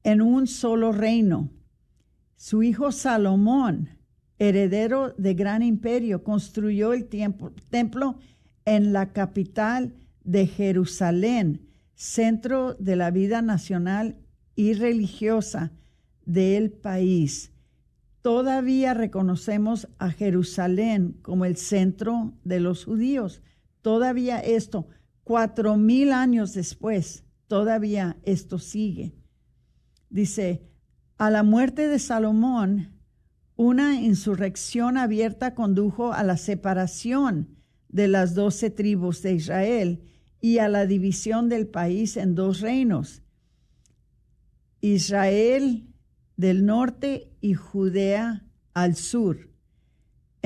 en 0.03 0.21
un 0.21 0.47
solo 0.47 0.91
reino. 0.91 1.49
Su 2.35 2.63
hijo 2.63 2.91
Salomón 2.91 3.97
heredero 4.39 5.13
de 5.17 5.33
gran 5.33 5.63
imperio, 5.63 6.23
construyó 6.23 6.93
el 6.93 7.07
templo 7.07 8.19
en 8.65 8.93
la 8.93 9.11
capital 9.13 9.93
de 10.23 10.47
Jerusalén, 10.47 11.67
centro 11.95 12.75
de 12.75 12.95
la 12.95 13.11
vida 13.11 13.41
nacional 13.41 14.17
y 14.55 14.73
religiosa 14.73 15.71
del 16.25 16.71
país. 16.71 17.51
Todavía 18.21 18.93
reconocemos 18.93 19.87
a 19.99 20.09
Jerusalén 20.11 21.17
como 21.21 21.45
el 21.45 21.55
centro 21.55 22.33
de 22.43 22.59
los 22.59 22.85
judíos. 22.85 23.41
Todavía 23.87 24.39
esto, 24.39 24.89
cuatro 25.23 25.77
mil 25.77 26.11
años 26.11 26.53
después, 26.53 27.23
todavía 27.47 28.17
esto 28.23 28.59
sigue. 28.59 29.15
Dice, 30.09 30.69
a 31.17 31.29
la 31.29 31.41
muerte 31.41 31.87
de 31.87 31.97
Salomón, 31.97 32.99
una 33.55 34.01
insurrección 34.01 34.97
abierta 34.97 35.55
condujo 35.55 36.11
a 36.11 36.23
la 36.23 36.35
separación 36.35 37.55
de 37.87 38.09
las 38.09 38.35
doce 38.35 38.69
tribus 38.69 39.21
de 39.21 39.35
Israel 39.35 40.03
y 40.41 40.57
a 40.57 40.67
la 40.67 40.85
división 40.85 41.47
del 41.47 41.65
país 41.65 42.17
en 42.17 42.35
dos 42.35 42.59
reinos, 42.59 43.23
Israel 44.81 45.87
del 46.35 46.65
norte 46.65 47.31
y 47.39 47.53
Judea 47.53 48.45
al 48.73 48.97
sur. 48.97 49.49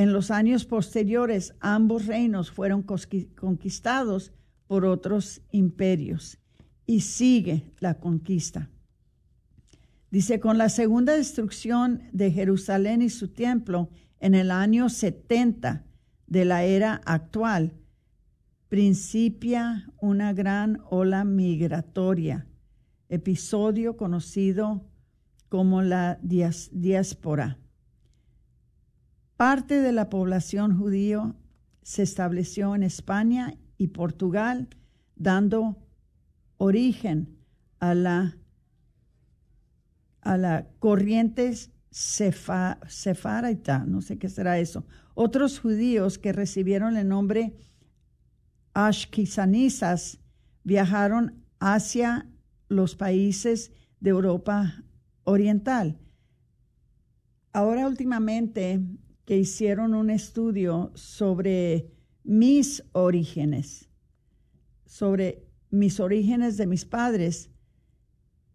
En 0.01 0.13
los 0.13 0.31
años 0.31 0.65
posteriores, 0.65 1.53
ambos 1.59 2.07
reinos 2.07 2.49
fueron 2.49 2.81
conquistados 2.81 4.33
por 4.65 4.83
otros 4.83 5.43
imperios 5.51 6.39
y 6.87 7.01
sigue 7.01 7.71
la 7.79 7.99
conquista. 7.99 8.67
Dice, 10.09 10.39
con 10.39 10.57
la 10.57 10.69
segunda 10.69 11.15
destrucción 11.15 12.01
de 12.13 12.31
Jerusalén 12.31 13.03
y 13.03 13.11
su 13.11 13.27
templo 13.27 13.89
en 14.19 14.33
el 14.33 14.49
año 14.49 14.89
70 14.89 15.85
de 16.25 16.45
la 16.45 16.63
era 16.63 16.99
actual, 17.05 17.75
principia 18.69 19.87
una 19.99 20.33
gran 20.33 20.81
ola 20.89 21.25
migratoria, 21.25 22.47
episodio 23.07 23.97
conocido 23.97 24.83
como 25.47 25.83
la 25.83 26.17
diáspora. 26.23 27.60
Parte 29.41 29.81
de 29.81 29.91
la 29.91 30.07
población 30.07 30.77
judío 30.77 31.35
se 31.81 32.03
estableció 32.03 32.75
en 32.75 32.83
España 32.83 33.55
y 33.75 33.87
Portugal, 33.87 34.69
dando 35.15 35.79
origen 36.57 37.39
a 37.79 37.95
la, 37.95 38.37
a 40.21 40.37
la 40.37 40.67
corriente 40.77 41.55
sefarita, 41.89 43.83
no 43.87 44.03
sé 44.03 44.19
qué 44.19 44.29
será 44.29 44.59
eso. 44.59 44.85
Otros 45.15 45.59
judíos 45.59 46.19
que 46.19 46.33
recibieron 46.33 46.95
el 46.95 47.07
nombre 47.07 47.55
ashkenazas 48.75 50.19
viajaron 50.63 51.43
hacia 51.59 52.29
los 52.69 52.95
países 52.95 53.71
de 54.01 54.11
Europa 54.11 54.83
Oriental. 55.23 55.97
Ahora 57.53 57.87
últimamente 57.87 58.79
que 59.25 59.37
hicieron 59.37 59.93
un 59.93 60.09
estudio 60.09 60.91
sobre 60.95 61.91
mis 62.23 62.83
orígenes, 62.91 63.89
sobre 64.85 65.47
mis 65.69 65.99
orígenes 65.99 66.57
de 66.57 66.67
mis 66.67 66.85
padres, 66.85 67.49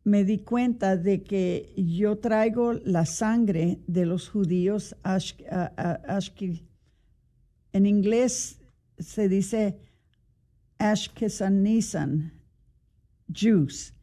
me 0.04 0.24
di 0.24 0.38
cuenta 0.38 0.96
de 0.96 1.24
que 1.24 1.74
yo 1.76 2.18
traigo 2.18 2.74
la 2.74 3.06
sangre 3.06 3.80
de 3.88 4.06
los 4.06 4.28
judíos 4.28 4.94
En 7.72 7.86
inglés 7.86 8.60
se 8.98 9.28
dice 9.28 9.80
Ashkenazan 10.78 12.32
Jews. 13.32 13.94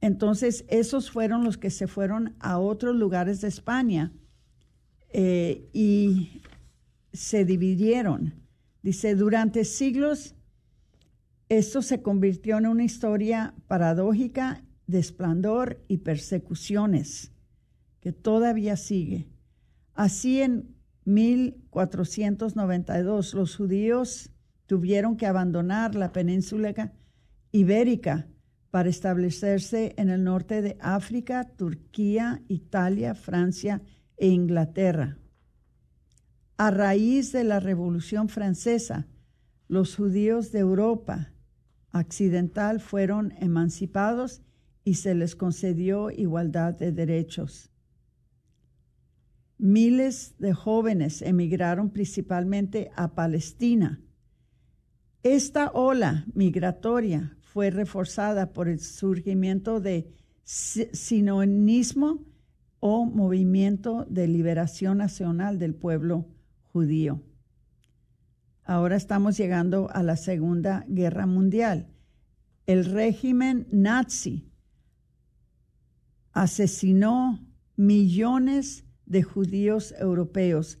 Entonces, 0.00 0.64
esos 0.68 1.10
fueron 1.10 1.44
los 1.44 1.56
que 1.56 1.70
se 1.70 1.86
fueron 1.86 2.34
a 2.40 2.58
otros 2.58 2.96
lugares 2.96 3.40
de 3.40 3.48
España 3.48 4.12
y 5.12 6.42
se 7.12 7.44
dividieron. 7.44 8.34
Dice, 8.82 9.14
durante 9.14 9.64
siglos 9.64 10.36
esto 11.48 11.80
se 11.80 12.02
convirtió 12.02 12.58
en 12.58 12.66
una 12.66 12.82
historia 12.82 13.54
paradójica 13.68 14.64
de 14.88 14.98
esplendor 14.98 15.80
y 15.86 15.98
persecuciones 15.98 17.30
que 18.00 18.10
todavía 18.12 18.76
sigue. 18.76 19.28
Así 19.94 20.42
en 20.42 20.74
1492 21.04 23.34
los 23.34 23.54
judíos 23.54 24.32
tuvieron 24.66 25.16
que 25.16 25.26
abandonar 25.26 25.94
la 25.94 26.10
península 26.12 26.92
ibérica 27.52 28.26
para 28.72 28.88
establecerse 28.88 29.94
en 29.96 30.10
el 30.10 30.24
norte 30.24 30.62
de 30.62 30.76
África, 30.80 31.44
Turquía, 31.56 32.42
Italia, 32.48 33.14
Francia 33.14 33.82
e 34.16 34.28
Inglaterra. 34.28 35.18
A 36.58 36.70
raíz 36.70 37.32
de 37.32 37.44
la 37.44 37.60
Revolución 37.60 38.28
Francesa, 38.28 39.06
los 39.68 39.96
judíos 39.96 40.52
de 40.52 40.60
Europa 40.60 41.32
occidental 41.92 42.80
fueron 42.80 43.32
emancipados 43.40 44.42
y 44.84 44.94
se 44.94 45.14
les 45.14 45.34
concedió 45.34 46.10
igualdad 46.10 46.74
de 46.74 46.92
derechos. 46.92 47.70
Miles 49.58 50.34
de 50.38 50.52
jóvenes 50.52 51.22
emigraron 51.22 51.90
principalmente 51.90 52.90
a 52.94 53.14
Palestina. 53.14 54.00
Esta 55.22 55.70
ola 55.72 56.26
migratoria 56.34 57.36
fue 57.40 57.70
reforzada 57.70 58.52
por 58.52 58.68
el 58.68 58.80
surgimiento 58.80 59.80
de 59.80 60.12
sinonismo 60.44 62.24
o 62.80 63.06
movimiento 63.06 64.06
de 64.08 64.28
liberación 64.28 64.98
nacional 64.98 65.58
del 65.58 65.74
pueblo 65.74 66.26
judío. 66.62 67.22
Ahora 68.64 68.96
estamos 68.96 69.36
llegando 69.36 69.88
a 69.92 70.02
la 70.02 70.16
Segunda 70.16 70.84
Guerra 70.88 71.26
Mundial. 71.26 71.88
El 72.66 72.84
régimen 72.84 73.68
nazi 73.70 74.50
asesinó 76.32 77.46
millones 77.76 78.84
de 79.06 79.22
judíos 79.22 79.94
europeos, 79.98 80.80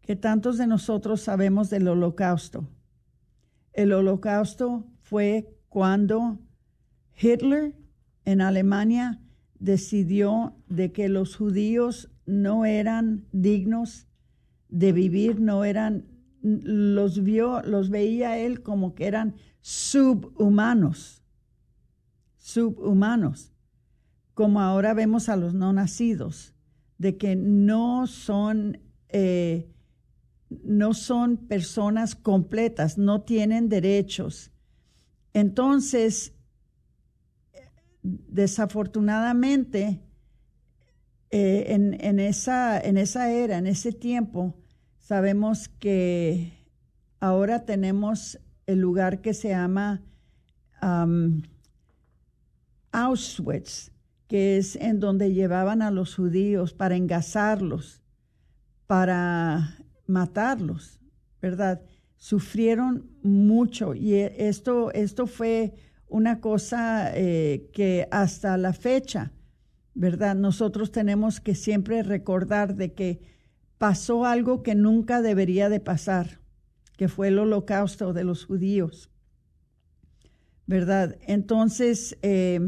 que 0.00 0.16
tantos 0.16 0.58
de 0.58 0.66
nosotros 0.66 1.20
sabemos 1.20 1.70
del 1.70 1.86
holocausto. 1.86 2.68
El 3.72 3.92
holocausto 3.92 4.86
fue 5.02 5.54
cuando 5.68 6.40
Hitler 7.20 7.76
en 8.24 8.40
Alemania 8.40 9.20
decidió 9.58 10.54
de 10.68 10.92
que 10.92 11.08
los 11.08 11.36
judíos 11.36 12.10
no 12.26 12.64
eran 12.64 13.26
dignos 13.32 14.06
de 14.68 14.92
vivir, 14.92 15.40
no 15.40 15.64
eran, 15.64 16.06
los 16.42 17.22
vio, 17.22 17.62
los 17.62 17.90
veía 17.90 18.38
él 18.38 18.62
como 18.62 18.94
que 18.94 19.06
eran 19.06 19.36
subhumanos, 19.60 21.22
subhumanos, 22.38 23.52
como 24.34 24.60
ahora 24.60 24.94
vemos 24.94 25.28
a 25.28 25.36
los 25.36 25.54
no 25.54 25.72
nacidos, 25.72 26.54
de 26.98 27.16
que 27.16 27.36
no 27.36 28.06
son, 28.06 28.80
eh, 29.08 29.70
no 30.50 30.92
son 30.92 31.36
personas 31.36 32.14
completas, 32.14 32.98
no 32.98 33.22
tienen 33.22 33.68
derechos. 33.68 34.50
Entonces, 35.32 36.33
desafortunadamente, 38.04 40.02
eh, 41.30 41.64
en, 41.68 42.20
esa, 42.20 42.78
en 42.78 42.96
esa 42.98 43.32
era, 43.32 43.58
en 43.58 43.66
ese 43.66 43.92
tiempo, 43.92 44.54
sabemos 44.98 45.68
que 45.68 46.52
ahora 47.18 47.64
tenemos 47.64 48.38
el 48.66 48.78
lugar 48.78 49.20
que 49.20 49.34
se 49.34 49.48
llama 49.48 50.02
Auschwitz, 52.92 53.90
que 54.28 54.58
es 54.58 54.76
en 54.76 55.00
donde 55.00 55.32
llevaban 55.32 55.80
a 55.82 55.90
los 55.90 56.14
judíos 56.14 56.74
para 56.74 56.96
engasarlos, 56.96 58.02
para 58.86 59.78
matarlos, 60.06 61.00
¿verdad? 61.40 61.80
Sufrieron 62.16 63.10
mucho 63.22 63.94
y 63.94 64.14
esto, 64.14 64.92
esto 64.92 65.26
fue 65.26 65.74
una 66.08 66.40
cosa 66.40 67.10
eh, 67.14 67.68
que 67.72 68.08
hasta 68.10 68.56
la 68.56 68.72
fecha, 68.72 69.32
¿verdad? 69.94 70.34
Nosotros 70.34 70.90
tenemos 70.92 71.40
que 71.40 71.54
siempre 71.54 72.02
recordar 72.02 72.74
de 72.76 72.92
que 72.92 73.20
pasó 73.78 74.24
algo 74.24 74.62
que 74.62 74.74
nunca 74.74 75.22
debería 75.22 75.68
de 75.68 75.80
pasar, 75.80 76.40
que 76.96 77.08
fue 77.08 77.28
el 77.28 77.38
holocausto 77.38 78.12
de 78.12 78.24
los 78.24 78.44
judíos, 78.44 79.10
¿verdad? 80.66 81.16
Entonces, 81.26 82.16
eh, 82.22 82.60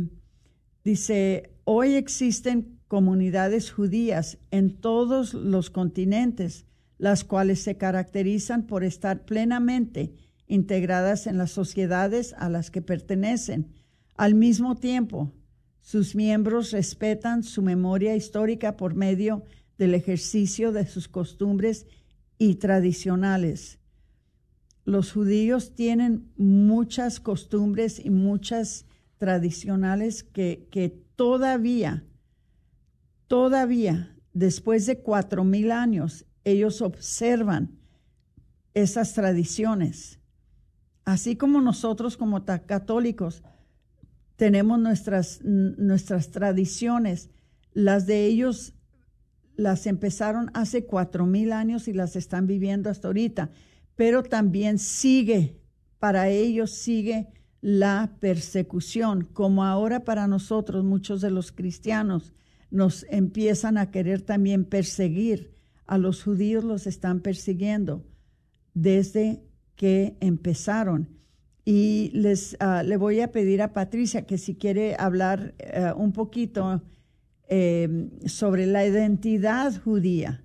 dice, 0.85 1.55
hoy 1.65 1.95
existen 1.95 2.79
comunidades 2.89 3.73
judías 3.73 4.39
en 4.51 4.77
todos 4.77 5.35
los 5.35 5.71
continentes, 5.71 6.67
las 6.99 7.25
cuales 7.25 7.63
se 7.63 7.77
caracterizan 7.77 8.67
por 8.67 8.85
estar 8.85 9.25
plenamente 9.25 10.15
integradas 10.49 11.27
en 11.27 11.39
las 11.39 11.51
sociedades 11.51 12.35
a 12.39 12.49
las 12.49 12.71
que 12.71 12.83
pertenecen. 12.83 13.73
Al 14.17 14.35
mismo 14.35 14.77
tiempo, 14.77 15.33
sus 15.81 16.15
miembros 16.15 16.73
respetan 16.73 17.43
su 17.43 17.63
memoria 17.63 18.17
histórica 18.17 18.77
por 18.77 18.95
medio 18.95 19.45
del 19.79 19.95
ejercicio 19.95 20.73
de 20.73 20.87
sus 20.87 21.09
costumbres 21.09 21.87
y 22.39 22.57
tradicionales. 22.57 23.79
Los 24.85 25.13
judíos 25.13 25.75
tienen 25.75 26.31
muchas 26.37 27.21
costumbres 27.21 28.05
y 28.05 28.11
muchas 28.11 28.87
tradicionales 29.19 30.23
que, 30.23 30.69
que 30.71 30.89
todavía, 31.17 32.05
todavía, 33.27 34.17
después 34.33 34.87
de 34.87 34.99
cuatro 35.01 35.45
mil 35.45 35.71
años, 35.73 36.27
ellos 36.45 36.83
observan 36.83 37.79
esas 38.75 39.15
tradiciones. 39.15 40.16
Así 41.07 41.37
como 41.37 41.61
nosotros 41.61 42.17
como 42.17 42.45
católicos 42.45 43.45
tenemos 44.35 44.81
nuestras, 44.81 45.41
nuestras 45.45 46.33
tradiciones, 46.33 47.31
las 47.73 48.07
de 48.07 48.27
ellos 48.27 48.75
las 49.55 49.87
empezaron 49.87 50.51
hace 50.53 50.85
cuatro 50.85 51.25
mil 51.25 51.53
años 51.53 51.87
y 51.87 51.93
las 51.93 52.17
están 52.17 52.49
viviendo 52.49 52.91
hasta 52.91 53.07
ahorita, 53.07 53.51
pero 53.95 54.25
también 54.25 54.81
sigue, 54.81 55.61
para 56.01 56.29
ellos 56.29 56.73
sigue 56.73 57.29
la 57.61 58.17
persecución, 58.19 59.25
como 59.33 59.65
ahora 59.65 60.05
para 60.05 60.27
nosotros 60.27 60.85
muchos 60.85 61.21
de 61.21 61.31
los 61.31 61.53
cristianos 61.53 62.35
nos 62.73 63.07
empiezan 63.11 63.79
a 63.79 63.93
querer 63.93 64.23
también 64.23 64.65
perseguir, 64.65 65.55
a 65.87 65.99
los 65.99 66.25
judíos 66.25 66.65
los 66.65 66.89
están 66.89 67.21
persiguiendo 67.21 68.05
desde 68.75 69.47
que 69.77 70.17
empezaron. 70.21 71.09
Y 71.65 72.11
les 72.15 72.57
ah, 72.61 72.83
le 72.83 72.97
voy 72.97 73.21
a 73.21 73.33
pedir 73.33 73.61
a 73.63 73.73
Patricia 73.73 74.27
que 74.27 74.39
si 74.39 74.55
quiere 74.55 74.97
hablar 74.99 75.55
eh, 75.59 75.93
un 75.97 76.13
poquito 76.13 76.83
em, 77.49 78.11
sobre 78.27 78.67
la 78.67 78.87
identidad 78.87 79.81
judía. 79.83 80.43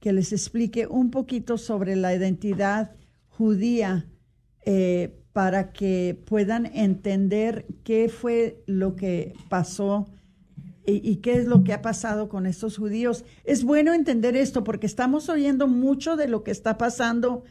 que 0.00 0.12
les 0.12 0.32
explique 0.32 0.88
un 0.88 1.12
poquito 1.12 1.56
sobre 1.58 1.94
la 1.94 2.12
identidad 2.12 2.96
judía 3.28 4.08
eh, 4.66 5.22
para 5.32 5.72
que 5.72 6.20
puedan 6.26 6.66
entender 6.66 7.66
qué 7.84 8.08
fue 8.08 8.62
lo 8.66 8.96
que 8.96 9.32
pasó 9.48 10.10
y, 10.84 11.16
qué 11.16 11.34
es 11.34 11.46
lo 11.46 11.62
que 11.62 11.72
ha 11.72 11.80
pasado 11.80 12.28
con 12.28 12.46
estos 12.46 12.76
judíos. 12.76 13.24
Es 13.44 13.62
bueno 13.62 13.94
entender 13.94 14.36
esto 14.36 14.64
porque 14.64 14.86
estamos 14.86 15.28
oyendo 15.28 15.68
mucho 15.68 16.16
de 16.16 16.26
lo 16.26 16.42
que 16.42 16.50
está 16.50 16.76
pasando 16.76 17.44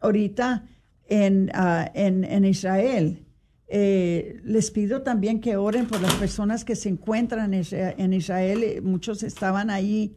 ahorita 0.00 0.66
en, 1.06 1.50
ah, 1.54 1.90
en, 1.94 2.44
Israel. 2.44 3.24
Eh, 3.66 4.40
les 4.44 4.70
pido 4.70 5.02
también 5.02 5.40
que 5.40 5.56
oren 5.56 5.86
por 5.86 6.00
las 6.00 6.14
personas 6.14 6.64
que 6.64 6.76
se 6.76 6.88
encuentran 6.88 7.52
en 7.54 8.12
Israel. 8.12 8.82
Muchos 8.82 9.22
estaban 9.22 9.70
ahí 9.70 10.16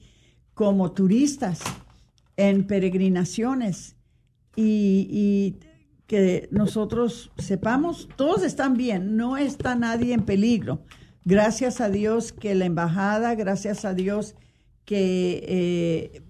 como 0.54 0.92
turistas 0.92 1.62
en 2.38 2.66
peregrinaciones 2.66 3.96
y 4.56 5.60
que 6.12 6.50
nosotros 6.52 7.32
sepamos, 7.38 8.10
todos 8.18 8.44
están 8.44 8.76
bien, 8.76 9.16
no 9.16 9.38
está 9.38 9.76
nadie 9.76 10.14
en 10.14 10.24
peligro. 10.26 10.84
Gracias 11.24 11.80
a 11.80 11.90
Dios 11.90 12.34
que 12.34 12.54
la 12.54 12.66
embajada, 12.66 13.34
gracias 13.36 13.86
a 13.86 13.94
Dios 13.94 14.36
que 14.84 16.22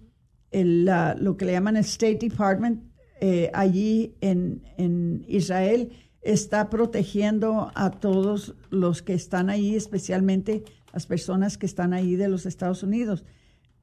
eh, 0.52 1.14
lo 1.16 1.36
que 1.36 1.46
le 1.46 1.54
llaman 1.54 1.78
el 1.78 1.84
State 1.86 2.20
Department 2.22 2.84
eh, 3.22 3.52
allí 3.54 4.16
en, 4.20 4.64
en, 4.78 5.24
Israel 5.28 5.92
está 6.22 6.70
protegiendo 6.70 7.72
a 7.76 7.92
todos 7.92 8.56
los 8.70 9.02
que 9.02 9.14
están 9.14 9.50
ahí, 9.50 9.76
especialmente 9.76 10.64
las 10.92 11.06
personas 11.06 11.58
que 11.58 11.66
están 11.66 11.94
ahí 11.94 12.16
de 12.16 12.28
los 12.28 12.46
Estados 12.46 12.84
Unidos. 12.84 13.24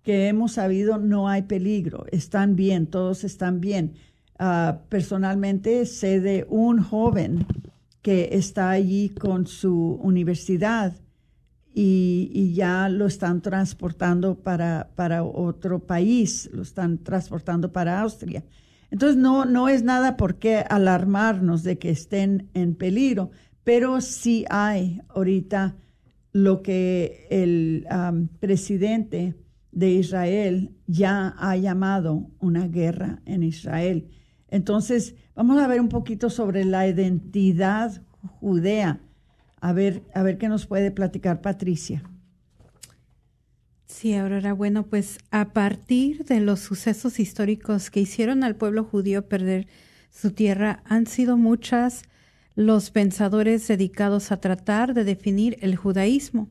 Que 0.03 0.29
hemos 0.29 0.53
sabido 0.53 0.99
no 0.99 1.29
hay 1.29 1.43
peligro, 1.43 2.05
están 2.11 2.57
bien, 2.57 2.87
todos 2.87 3.25
están 3.25 3.61
bien. 3.61 3.95
Ah, 4.39 4.81
personalmente 4.89 5.87
sé 5.87 6.21
de 6.21 6.47
un 6.49 6.83
joven 6.83 7.47
que 8.03 8.31
está 8.33 8.71
allí 8.71 9.11
con 9.11 9.47
su 9.47 9.99
universidad 10.03 10.95
y, 11.75 12.55
ya 12.55 12.89
lo 12.89 13.07
están 13.07 13.41
transportando 13.41 14.35
para, 14.37 14.91
para, 14.97 15.23
otro 15.23 15.79
país, 15.79 16.51
lo 16.53 16.63
están 16.63 16.99
transportando 16.99 17.71
para 17.71 18.01
Austria. 18.01 18.43
Entonces 18.91 19.17
no, 19.17 19.45
no 19.45 19.69
es 19.69 19.83
nada 19.83 20.17
por 20.17 20.39
qué 20.39 20.65
alarmarnos 20.69 21.63
de 21.63 21.79
que 21.79 21.91
estén 21.91 22.49
en 22.55 22.75
peligro, 22.75 23.31
pero 23.65 24.01
sí 24.01 24.45
hay 24.49 25.03
ahorita 25.09 25.77
lo 26.33 26.63
que 26.63 27.27
el 27.31 27.87
presidente 28.41 29.35
de 29.73 29.91
Israel 29.91 30.75
ya 30.87 31.35
ha 31.39 31.57
llamado 31.57 32.31
una 32.41 32.67
guerra 32.69 33.21
en 33.27 33.43
Israel 33.43 34.09
entonces, 34.51 35.15
vamos 35.35 35.59
a 35.59 35.69
ver 35.69 35.81
un 35.81 35.89
poquito 35.89 36.31
sobre 36.31 36.65
la 36.65 36.89
identidad 36.89 38.03
judea. 38.41 39.01
A 39.61 39.73
ver, 39.73 40.03
a 40.15 40.23
ver 40.23 40.39
qué 40.39 40.49
nos 40.49 40.67
puede 40.67 40.91
platicar 40.91 41.41
Patricia. 41.41 42.03
Sí, 43.89 44.15
Aurora. 44.15 44.53
Bueno, 44.53 44.85
pues 44.85 45.19
a 45.31 45.53
partir 45.53 46.25
de 46.27 46.41
los 46.41 46.61
sucesos 46.61 47.19
históricos 47.19 47.91
que 47.91 48.01
hicieron 48.01 48.45
al 48.45 48.55
pueblo 48.55 48.85
judío 48.85 49.29
perder 49.29 49.67
su 50.11 50.31
tierra, 50.31 50.83
han 50.85 51.07
sido 51.07 51.37
muchas 51.37 52.03
los 52.55 52.91
pensadores 52.91 53.67
dedicados 53.67 54.31
a 54.31 54.41
tratar 54.41 54.93
de 54.93 55.05
definir 55.05 55.57
el 55.63 55.75
judaísmo. 55.75 56.51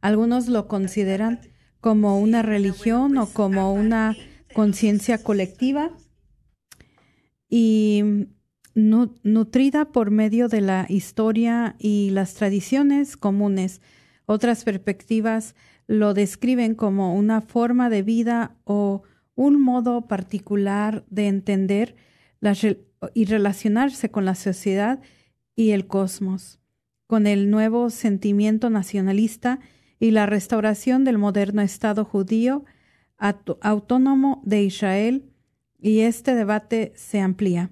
Algunos 0.00 0.48
lo 0.48 0.66
consideran 0.66 1.40
como 1.80 2.18
una 2.18 2.42
religión 2.42 3.16
o 3.18 3.26
como 3.26 3.72
una 3.72 4.16
conciencia 4.52 5.22
colectiva 5.22 5.90
y 7.48 8.02
nutrida 8.74 9.92
por 9.92 10.10
medio 10.10 10.48
de 10.48 10.60
la 10.60 10.86
historia 10.88 11.76
y 11.78 12.10
las 12.10 12.34
tradiciones 12.34 13.16
comunes. 13.16 13.80
Otras 14.26 14.64
perspectivas 14.64 15.54
lo 15.86 16.14
describen 16.14 16.74
como 16.74 17.14
una 17.14 17.40
forma 17.40 17.90
de 17.90 18.02
vida 18.02 18.56
o 18.64 19.02
un 19.34 19.60
modo 19.60 20.02
particular 20.06 21.04
de 21.10 21.28
entender 21.28 21.96
y 23.14 23.24
relacionarse 23.24 24.10
con 24.10 24.24
la 24.24 24.34
sociedad 24.34 25.00
y 25.56 25.70
el 25.70 25.86
cosmos, 25.86 26.60
con 27.06 27.26
el 27.26 27.50
nuevo 27.50 27.90
sentimiento 27.90 28.70
nacionalista 28.70 29.60
y 29.98 30.10
la 30.10 30.26
restauración 30.26 31.04
del 31.04 31.18
moderno 31.18 31.62
Estado 31.62 32.04
judío 32.04 32.64
autónomo 33.18 34.42
de 34.44 34.62
Israel 34.62 35.30
y 35.78 36.00
este 36.00 36.34
debate 36.34 36.92
se 36.96 37.20
amplía. 37.20 37.70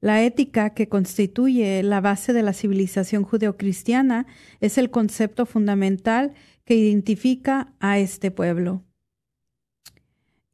La 0.00 0.22
ética 0.22 0.70
que 0.70 0.88
constituye 0.88 1.82
la 1.82 2.00
base 2.00 2.32
de 2.32 2.42
la 2.42 2.54
civilización 2.54 3.22
judeocristiana 3.22 4.26
es 4.60 4.78
el 4.78 4.90
concepto 4.90 5.44
fundamental 5.44 6.32
que 6.64 6.74
identifica 6.74 7.74
a 7.80 7.98
este 7.98 8.30
pueblo, 8.30 8.82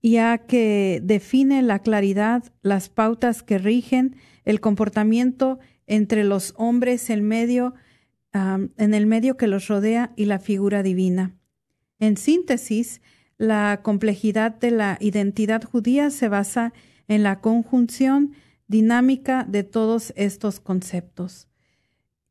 ya 0.02 0.38
que 0.38 1.00
define 1.02 1.62
la 1.62 1.78
claridad, 1.78 2.42
las 2.62 2.88
pautas 2.88 3.44
que 3.44 3.58
rigen 3.58 4.16
el 4.44 4.60
comportamiento 4.60 5.60
entre 5.86 6.24
los 6.24 6.52
hombres 6.56 7.08
en, 7.10 7.30
en 8.32 8.94
el 8.94 9.06
medio 9.06 9.36
que 9.36 9.46
los 9.46 9.68
rodea 9.68 10.12
y 10.16 10.24
la 10.24 10.40
figura 10.40 10.82
divina. 10.82 11.36
En 12.00 12.16
síntesis, 12.16 13.00
la 13.38 13.80
complejidad 13.82 14.56
de 14.58 14.72
la 14.72 14.98
identidad 15.00 15.62
judía 15.62 16.10
se 16.10 16.28
basa 16.28 16.72
en 17.06 17.22
la 17.22 17.40
conjunción 17.40 18.32
dinámica 18.68 19.44
de 19.48 19.62
todos 19.62 20.12
estos 20.16 20.60
conceptos. 20.60 21.48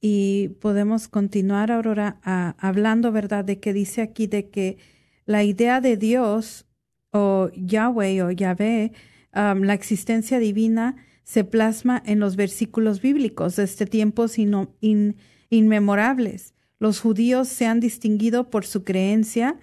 Y 0.02 0.50
podemos 0.60 1.08
continuar, 1.08 1.71
Aurora, 1.71 2.19
hablando, 2.60 3.12
¿verdad?, 3.12 3.43
de 3.45 3.60
que 3.60 3.74
dice 3.74 4.02
aquí 4.02 4.28
de 4.28 4.50
que 4.50 4.78
la 5.26 5.43
idea 5.43 5.82
de 5.82 5.98
Dios 5.98 6.65
o 7.12 7.50
Yahweh 7.56 8.21
o 8.21 8.32
Yahvé, 8.32 8.91
um, 9.34 9.63
la 9.63 9.74
existencia 9.74 10.38
divina, 10.38 10.98
se 11.24 11.43
plasma 11.43 12.04
en 12.06 12.19
los 12.19 12.36
versículos 12.36 13.02
bíblicos 13.02 13.56
desde 13.56 13.88
tiempos 13.88 14.36
inmemorables. 15.50 16.54
Los 16.78 17.00
judíos 17.00 17.48
se 17.48 17.65
han 17.65 17.80
distinguido 17.80 18.52
por 18.52 18.65
su 18.65 18.84
creencia 18.84 19.58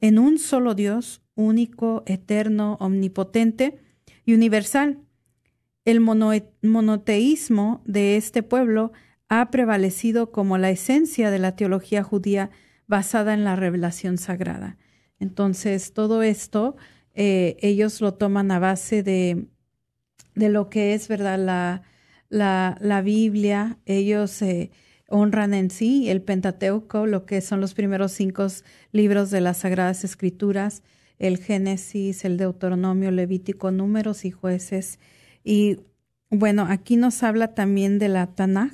en 0.00 0.18
un 0.20 0.38
solo 0.38 0.74
Dios, 0.74 1.22
único, 1.34 2.04
eterno, 2.06 2.76
omnipotente 2.80 3.80
y 4.24 4.34
universal. 4.34 5.00
El 5.90 5.98
monoteísmo 5.98 7.82
de 7.84 8.16
este 8.16 8.44
pueblo 8.44 8.92
ha 9.28 9.50
prevalecido 9.50 10.30
como 10.30 10.56
la 10.56 10.70
esencia 10.70 11.32
de 11.32 11.40
la 11.40 11.56
teología 11.56 12.04
judía 12.04 12.50
basada 12.86 13.34
en 13.34 13.42
la 13.42 13.56
revelación 13.56 14.16
sagrada. 14.16 14.78
Entonces, 15.18 15.92
todo 15.92 16.22
esto 16.22 16.76
eh, 17.14 17.56
ellos 17.60 18.00
lo 18.00 18.14
toman 18.14 18.52
a 18.52 18.60
base 18.60 19.02
de, 19.02 19.48
de, 20.36 20.48
lo 20.48 20.70
que 20.70 20.94
es, 20.94 21.08
¿verdad? 21.08 21.40
La, 21.40 21.82
la, 22.28 22.78
la 22.80 23.02
Biblia. 23.02 23.76
Ellos 23.84 24.40
eh, 24.42 24.70
honran 25.08 25.54
en 25.54 25.70
sí 25.70 26.08
el 26.08 26.22
Pentateuco, 26.22 27.06
lo 27.06 27.26
que 27.26 27.40
son 27.40 27.60
los 27.60 27.74
primeros 27.74 28.12
cinco 28.12 28.46
libros 28.92 29.32
de 29.32 29.40
las 29.40 29.56
Sagradas 29.58 30.04
Escrituras, 30.04 30.84
el 31.18 31.38
Génesis, 31.38 32.24
el 32.24 32.36
Deuteronomio, 32.36 33.10
Levítico, 33.10 33.72
Números 33.72 34.24
y 34.24 34.30
Jueces. 34.30 35.00
Y 35.44 35.80
bueno, 36.30 36.66
aquí 36.68 36.96
nos 36.96 37.22
habla 37.22 37.54
también 37.54 37.98
de 37.98 38.08
la 38.08 38.28
Tanaj, 38.28 38.72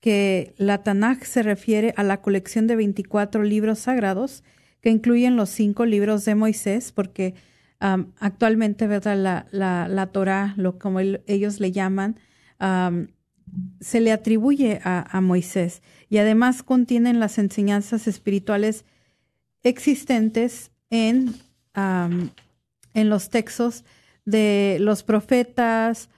que 0.00 0.54
la 0.56 0.82
Tanaj 0.82 1.24
se 1.24 1.42
refiere 1.42 1.94
a 1.96 2.02
la 2.02 2.22
colección 2.22 2.66
de 2.66 2.76
24 2.76 3.42
libros 3.42 3.80
sagrados 3.80 4.42
que 4.80 4.90
incluyen 4.90 5.36
los 5.36 5.50
cinco 5.50 5.84
libros 5.84 6.24
de 6.24 6.34
Moisés, 6.34 6.92
porque 6.92 7.34
actualmente. 7.80 8.86
La, 8.88 9.46
la, 9.50 9.88
la 9.88 10.06
Torah, 10.08 10.54
lo 10.56 10.78
como 10.78 11.00
ellos 11.00 11.60
le 11.60 11.72
llaman, 11.72 12.18
se 13.80 14.00
le 14.00 14.12
atribuye 14.12 14.80
a, 14.84 15.20
Moisés 15.20 15.82
y 16.08 16.18
además 16.18 16.62
contienen 16.62 17.20
las 17.20 17.38
enseñanzas 17.38 18.06
espirituales 18.06 18.84
existentes 19.62 20.70
en, 20.90 21.34
en 21.74 23.08
los 23.08 23.30
textos 23.30 23.84
de 24.30 24.78
los 24.80 25.02
profetas 25.02 26.08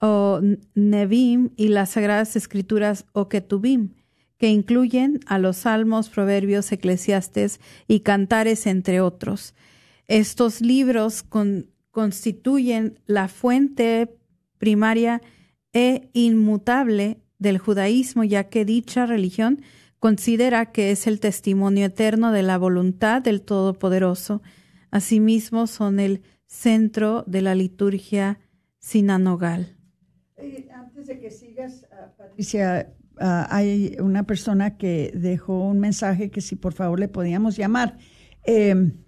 o 0.00 0.40
Nevim 0.74 1.50
y 1.56 1.68
las 1.68 1.90
sagradas 1.90 2.36
escrituras 2.36 3.04
o 3.12 3.28
Ketubim, 3.28 3.94
que 4.38 4.48
incluyen 4.48 5.20
a 5.26 5.38
los 5.38 5.58
salmos, 5.58 6.08
proverbios, 6.08 6.70
eclesiastes 6.70 7.60
y 7.86 8.00
cantares, 8.00 8.66
entre 8.66 9.00
otros. 9.00 9.54
Estos 10.06 10.60
libros 10.60 11.24
constituyen 11.90 12.98
la 13.06 13.28
fuente 13.28 14.16
primaria 14.58 15.20
e 15.72 16.08
inmutable 16.12 17.18
del 17.38 17.58
judaísmo, 17.58 18.24
ya 18.24 18.44
que 18.44 18.64
dicha 18.64 19.06
religión 19.06 19.60
considera 19.98 20.66
que 20.66 20.92
es 20.92 21.06
el 21.06 21.20
testimonio 21.20 21.86
eterno 21.86 22.32
de 22.32 22.42
la 22.42 22.58
voluntad 22.58 23.20
del 23.22 23.42
Todopoderoso. 23.42 24.42
Asimismo, 24.90 25.66
son 25.66 26.00
el 26.00 26.22
centro 26.48 27.22
de 27.26 27.42
la 27.42 27.54
liturgia 27.54 28.40
sinanogal. 28.78 29.76
Eh, 30.36 30.68
antes 30.74 31.06
de 31.06 31.20
que 31.20 31.30
sigas, 31.30 31.86
ah, 31.92 32.12
Patricia, 32.16 32.92
ah, 33.18 33.46
hay 33.50 33.96
una 34.00 34.24
persona 34.24 34.76
que 34.76 35.12
dejó 35.14 35.60
un 35.60 35.78
mensaje 35.78 36.30
que 36.30 36.40
si 36.40 36.56
por 36.56 36.72
favor 36.72 36.98
le 36.98 37.08
podíamos 37.08 37.56
llamar. 37.56 37.98
Em, 38.44 39.04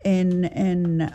en, 0.04 0.44
en, 0.46 1.10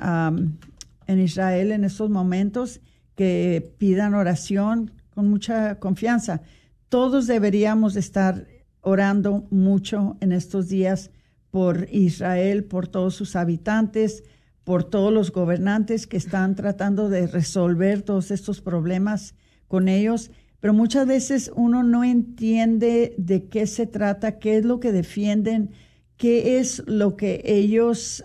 en 1.07 1.21
Israel 1.21 1.73
en 1.73 1.85
estos 1.85 2.09
momentos, 2.09 2.81
que 3.15 3.75
pidan 3.79 4.15
oración 4.15 4.93
con 5.15 5.29
mucha 5.29 5.79
confianza. 5.79 6.41
Todos 6.89 7.27
deberíamos 7.27 7.97
estar 7.97 8.47
orando 8.81 9.47
mucho 9.51 10.17
en 10.21 10.33
estos 10.33 10.69
días 10.69 11.11
por 11.57 11.88
Israel, 11.90 12.64
por 12.64 12.87
todos 12.87 13.14
sus 13.14 13.35
habitantes, 13.35 14.25
por 14.62 14.85
todos 14.85 15.11
los 15.11 15.33
gobernantes 15.33 16.07
que 16.07 16.19
están 16.19 16.55
tratando 16.55 17.09
de 17.09 17.27
resolver 17.27 18.03
todos 18.03 18.31
estos 18.31 18.61
problemas 18.61 19.35
con 19.66 19.88
ellos. 19.88 20.31
Pero 20.61 20.75
muchas 20.75 21.07
veces 21.07 21.51
uno 21.57 21.83
no 21.83 22.05
entiende 22.05 23.14
de 23.16 23.49
qué 23.49 23.66
se 23.66 23.87
trata, 23.87 24.38
qué 24.38 24.59
es 24.59 24.66
lo 24.66 24.81
que 24.81 24.92
defienden, 24.92 25.71
qué 26.19 26.59
es 26.59 26.83
lo 26.87 27.16
que 27.16 27.40
ellos, 27.47 28.23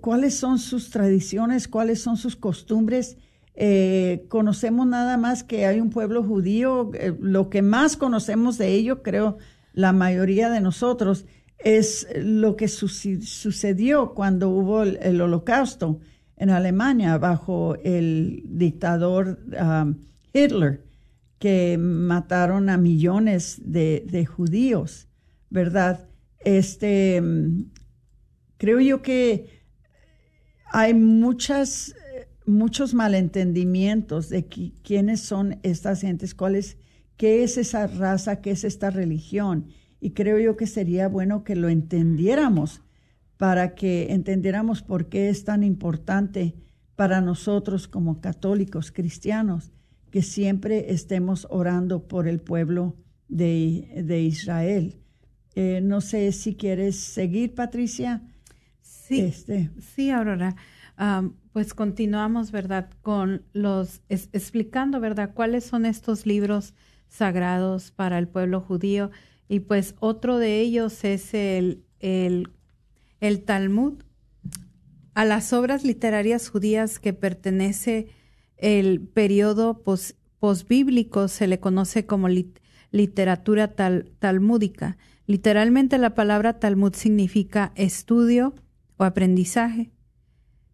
cuáles 0.00 0.36
son 0.36 0.58
sus 0.58 0.88
tradiciones, 0.88 1.68
cuáles 1.68 2.00
son 2.00 2.16
sus 2.16 2.34
costumbres 2.34 3.18
eh, 3.54 4.24
conocemos 4.30 4.86
nada 4.86 5.18
más 5.18 5.44
que 5.44 5.66
hay 5.66 5.80
un 5.80 5.90
pueblo 5.90 6.22
judío, 6.22 6.92
eh, 6.94 7.14
lo 7.20 7.50
que 7.50 7.60
más 7.60 7.98
conocemos 7.98 8.56
de 8.56 8.72
ello, 8.72 9.02
creo 9.02 9.36
la 9.74 9.92
mayoría 9.92 10.48
de 10.50 10.60
nosotros, 10.60 11.26
es 11.64 12.06
lo 12.16 12.56
que 12.56 12.68
sucedió 12.68 14.14
cuando 14.14 14.48
hubo 14.48 14.82
el, 14.82 15.20
holocausto 15.20 16.00
en 16.36 16.50
Alemania 16.50 17.18
bajo 17.18 17.76
el 17.84 18.42
dictador 18.46 19.38
um, 19.60 19.94
Hitler, 20.32 20.84
que 21.38 21.76
mataron 21.78 22.68
a 22.70 22.76
millones 22.76 23.60
de, 23.64 24.26
judíos, 24.26 25.08
¿verdad? 25.50 26.08
Este, 26.38 27.20
mm, 27.20 27.70
creo 28.56 28.80
yo 28.80 29.02
que 29.02 29.60
hay 30.72 30.94
muchas 30.94 31.94
muchos 32.50 32.94
malentendimientos 32.94 34.28
de 34.28 34.46
quiénes 34.46 35.20
son 35.20 35.58
estas 35.62 36.00
gentes, 36.00 36.34
cuál 36.34 36.56
es, 36.56 36.76
qué 37.16 37.42
es 37.42 37.56
esa 37.56 37.86
raza, 37.86 38.40
qué 38.40 38.50
es 38.50 38.64
esta 38.64 38.90
religión. 38.90 39.68
Y 40.00 40.10
creo 40.10 40.38
yo 40.38 40.56
que 40.56 40.66
sería 40.66 41.08
bueno 41.08 41.44
que 41.44 41.56
lo 41.56 41.68
entendiéramos 41.68 42.82
para 43.36 43.74
que 43.74 44.12
entendiéramos 44.12 44.82
por 44.82 45.08
qué 45.08 45.28
es 45.28 45.44
tan 45.44 45.62
importante 45.62 46.54
para 46.96 47.20
nosotros 47.20 47.88
como 47.88 48.20
católicos 48.20 48.92
cristianos 48.92 49.72
que 50.10 50.22
siempre 50.22 50.92
estemos 50.92 51.46
orando 51.50 52.08
por 52.08 52.26
el 52.26 52.40
pueblo 52.40 52.96
de, 53.28 54.22
Israel. 54.22 54.96
Eh, 55.54 55.80
no 55.82 56.00
sé 56.00 56.32
si 56.32 56.54
quieres 56.56 56.96
seguir, 56.96 57.54
Patricia. 57.54 58.22
Sí, 58.80 59.20
este. 59.20 59.70
sí, 59.94 60.10
Aurora 60.10 60.56
pues 61.52 61.74
continuamos, 61.74 62.52
¿verdad? 62.52 62.90
Con 63.02 63.42
los, 63.52 64.02
explicando, 64.08 65.00
¿verdad? 65.00 65.30
¿Cuáles 65.34 65.64
son 65.64 65.86
estos 65.86 66.26
libros 66.26 66.74
sagrados 67.08 67.90
para 67.90 68.18
el 68.18 68.28
pueblo 68.28 68.60
judío? 68.60 69.10
Y 69.50 69.58
pues 69.58 69.96
otro 69.98 70.38
de 70.38 70.60
ellos 70.60 71.02
es 71.02 71.34
el, 71.34 71.82
el, 71.98 73.42
Talmud. 73.44 73.94
A 75.12 75.24
las 75.24 75.52
obras 75.52 75.82
literarias 75.82 76.48
judías 76.48 77.00
que 77.00 77.12
pertenece 77.12 78.06
el 78.58 79.00
periodo 79.00 79.82
pos, 79.82 80.14
posbíblico 80.38 81.26
se 81.26 81.48
le 81.48 81.58
conoce 81.58 82.06
como 82.06 82.28
literatura 82.92 83.74
tal, 83.74 84.12
talmúdica. 84.20 84.98
Literalmente 85.26 85.98
la 85.98 86.14
palabra 86.14 86.60
Talmud 86.60 86.94
significa 86.94 87.72
estudio 87.74 88.54
o 88.98 89.02
aprendizaje. 89.02 89.90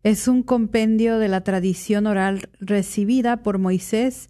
Es 0.03 0.29
un 0.29 0.43
compendio 0.43 1.19
de 1.19 1.29
la 1.29 1.41
tradición 1.45 2.07
oral 2.07 2.51
recibida 2.61 3.43
por 3.43 3.57
Moisés 3.57 4.29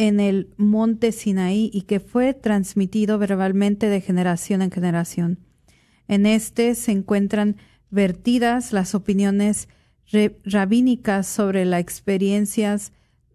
en 0.00 0.18
el 0.18 0.48
monte 0.56 1.12
Sinaí 1.12 1.70
y 1.74 1.82
que 1.82 2.00
fue 2.00 2.32
transmitido 2.32 3.18
verbalmente 3.18 3.90
de 3.90 4.00
generación 4.00 4.62
en 4.62 4.70
generación. 4.70 5.40
En 6.08 6.24
este 6.24 6.74
se 6.74 6.92
encuentran 6.92 7.56
vertidas 7.90 8.72
las 8.72 8.94
opiniones 8.94 9.68
rabínicas 10.42 11.26
sobre 11.26 11.66
las 11.66 11.82
experiencias, 11.82 12.92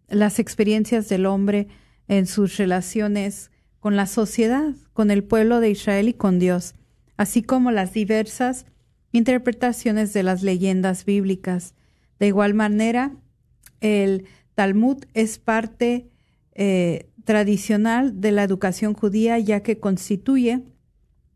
las 0.10 0.40
experiencias 0.40 1.08
del 1.08 1.28
hombre 1.28 1.68
en 2.08 2.26
sus 2.26 2.58
relaciones 2.58 3.52
con 3.80 3.96
la 3.96 4.08
sociedad, 4.08 4.74
con 4.94 5.12
el 5.12 5.24
pueblo 5.24 5.60
de 5.60 5.70
Israel 5.70 6.08
y 6.08 6.14
con 6.14 6.40
Dios, 6.40 6.74
así 7.16 7.44
como 7.44 7.70
las 7.70 7.94
diversas 7.94 8.66
interpretaciones 9.12 10.14
de 10.14 10.24
las 10.24 10.42
leyendas 10.42 11.06
bíblicas. 11.06 11.76
De 12.18 12.26
igual 12.26 12.56
manera, 12.56 13.12
el 13.82 14.26
Talmud 14.56 15.06
es 15.14 15.38
parte 15.38 16.10
eh, 16.56 17.10
tradicional 17.24 18.22
de 18.22 18.32
la 18.32 18.44
educación 18.44 18.94
judía 18.94 19.38
ya 19.40 19.62
que 19.62 19.80
constituye 19.80 20.64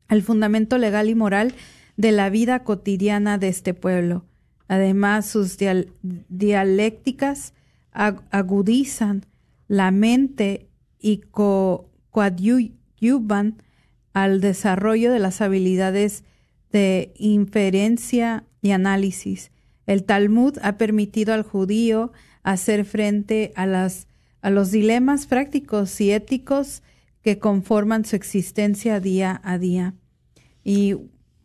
el 0.08 0.24
fundamento 0.24 0.78
legal 0.78 1.10
y 1.10 1.16
moral 1.16 1.54
de 1.98 2.12
la 2.12 2.30
vida 2.30 2.64
cotidiana 2.64 3.38
de 3.38 3.50
este 3.50 3.74
pueblo. 3.74 4.26
Además, 4.68 5.26
sus 5.26 5.58
dialécticas 6.30 7.54
agudizan 7.92 9.26
la 9.68 9.92
mente 9.92 10.70
y 11.00 11.22
coadyuvan 12.12 12.72
al 14.14 14.42
desarrollo 14.42 15.12
de 15.12 15.20
las 15.20 15.42
habilidades 15.42 16.24
de 16.72 17.14
inferencia 17.18 18.46
y 18.62 18.72
análisis. 18.72 19.52
El 19.86 20.04
Talmud 20.04 20.58
ha 20.62 20.78
permitido 20.78 21.34
al 21.34 21.44
judío 21.44 22.12
hacer 22.44 22.86
frente 22.86 23.52
a, 23.56 23.66
las, 23.66 24.08
a 24.42 24.50
los 24.50 24.72
dilemas 24.72 25.26
prácticos 25.26 26.00
y 26.02 26.12
éticos 26.12 26.82
que 27.22 27.40
conforman 27.40 28.06
su 28.06 28.16
existencia 28.16 29.00
día 29.00 29.42
a 29.44 29.58
día. 29.58 29.94
Y 30.64 30.96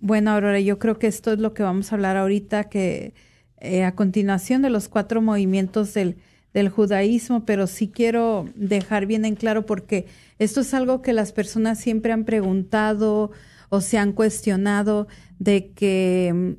bueno, 0.00 0.30
Aurora, 0.30 0.60
yo 0.60 0.78
creo 0.78 0.98
que 0.98 1.06
esto 1.06 1.32
es 1.32 1.38
lo 1.38 1.54
que 1.54 1.62
vamos 1.62 1.90
a 1.90 1.96
hablar 1.96 2.16
ahorita, 2.16 2.64
que 2.64 3.14
eh, 3.58 3.84
a 3.84 3.94
continuación 3.94 4.62
de 4.62 4.70
los 4.70 4.88
cuatro 4.88 5.22
movimientos 5.22 5.94
del, 5.94 6.16
del 6.52 6.68
judaísmo, 6.68 7.44
pero 7.44 7.66
sí 7.66 7.88
quiero 7.88 8.46
dejar 8.54 9.06
bien 9.06 9.24
en 9.24 9.34
claro 9.34 9.66
porque 9.66 10.06
esto 10.38 10.60
es 10.60 10.74
algo 10.74 11.02
que 11.02 11.12
las 11.12 11.32
personas 11.32 11.80
siempre 11.80 12.12
han 12.12 12.24
preguntado, 12.24 13.32
o 13.74 13.80
se 13.80 13.98
han 13.98 14.12
cuestionado 14.12 15.08
de 15.38 15.72
que, 15.72 16.56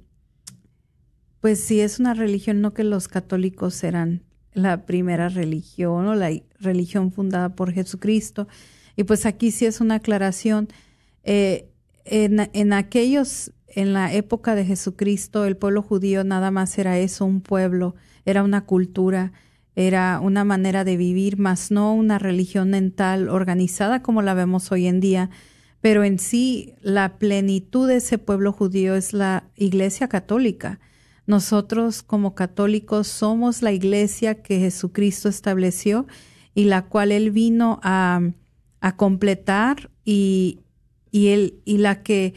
pues 1.39 1.59
si 1.61 1.79
es 1.79 1.99
una 1.99 2.13
religión, 2.13 2.61
no 2.61 2.73
que 2.73 2.83
los 2.83 3.07
católicos 3.07 3.73
serán 3.73 4.23
la 4.55 4.85
primera 4.85 5.29
religión 5.29 6.07
o 6.07 6.15
la 6.15 6.31
religión 6.59 7.11
fundada 7.11 7.49
por 7.49 7.71
Jesucristo. 7.71 8.47
Y 8.95 9.03
pues 9.03 9.27
aquí 9.27 9.51
sí 9.51 9.65
es 9.65 9.81
una 9.81 9.95
aclaración. 9.95 10.69
Eh, 11.23 11.69
en, 12.05 12.49
en 12.53 12.73
aquellos, 12.73 13.51
en 13.67 13.93
la 13.93 14.11
época 14.13 14.55
de 14.55 14.65
Jesucristo, 14.65 15.45
el 15.45 15.57
pueblo 15.57 15.83
judío 15.83 16.23
nada 16.23 16.49
más 16.49 16.77
era 16.77 16.97
eso, 16.97 17.25
un 17.25 17.41
pueblo, 17.41 17.95
era 18.25 18.43
una 18.43 18.65
cultura, 18.65 19.33
era 19.75 20.19
una 20.21 20.45
manera 20.45 20.85
de 20.85 20.95
vivir, 20.95 21.37
más 21.37 21.69
no 21.69 21.93
una 21.93 22.17
religión 22.17 22.69
mental 22.69 23.27
organizada 23.27 24.01
como 24.01 24.21
la 24.21 24.33
vemos 24.33 24.71
hoy 24.71 24.87
en 24.87 25.01
día, 25.01 25.29
pero 25.81 26.03
en 26.03 26.17
sí 26.17 26.75
la 26.81 27.17
plenitud 27.17 27.87
de 27.87 27.97
ese 27.97 28.17
pueblo 28.17 28.53
judío 28.53 28.95
es 28.95 29.11
la 29.11 29.43
Iglesia 29.55 30.07
católica. 30.07 30.79
Nosotros 31.27 32.03
como 32.03 32.35
católicos 32.35 33.07
somos 33.07 33.61
la 33.61 33.71
iglesia 33.71 34.41
que 34.41 34.59
Jesucristo 34.59 35.29
estableció 35.29 36.05
y 36.53 36.65
la 36.65 36.83
cual 36.83 37.11
Él 37.11 37.31
vino 37.31 37.79
a, 37.83 38.21
completar 38.97 39.89
y, 40.03 40.59
y, 41.11 41.55
y 41.65 41.77
la 41.79 42.03
que 42.03 42.35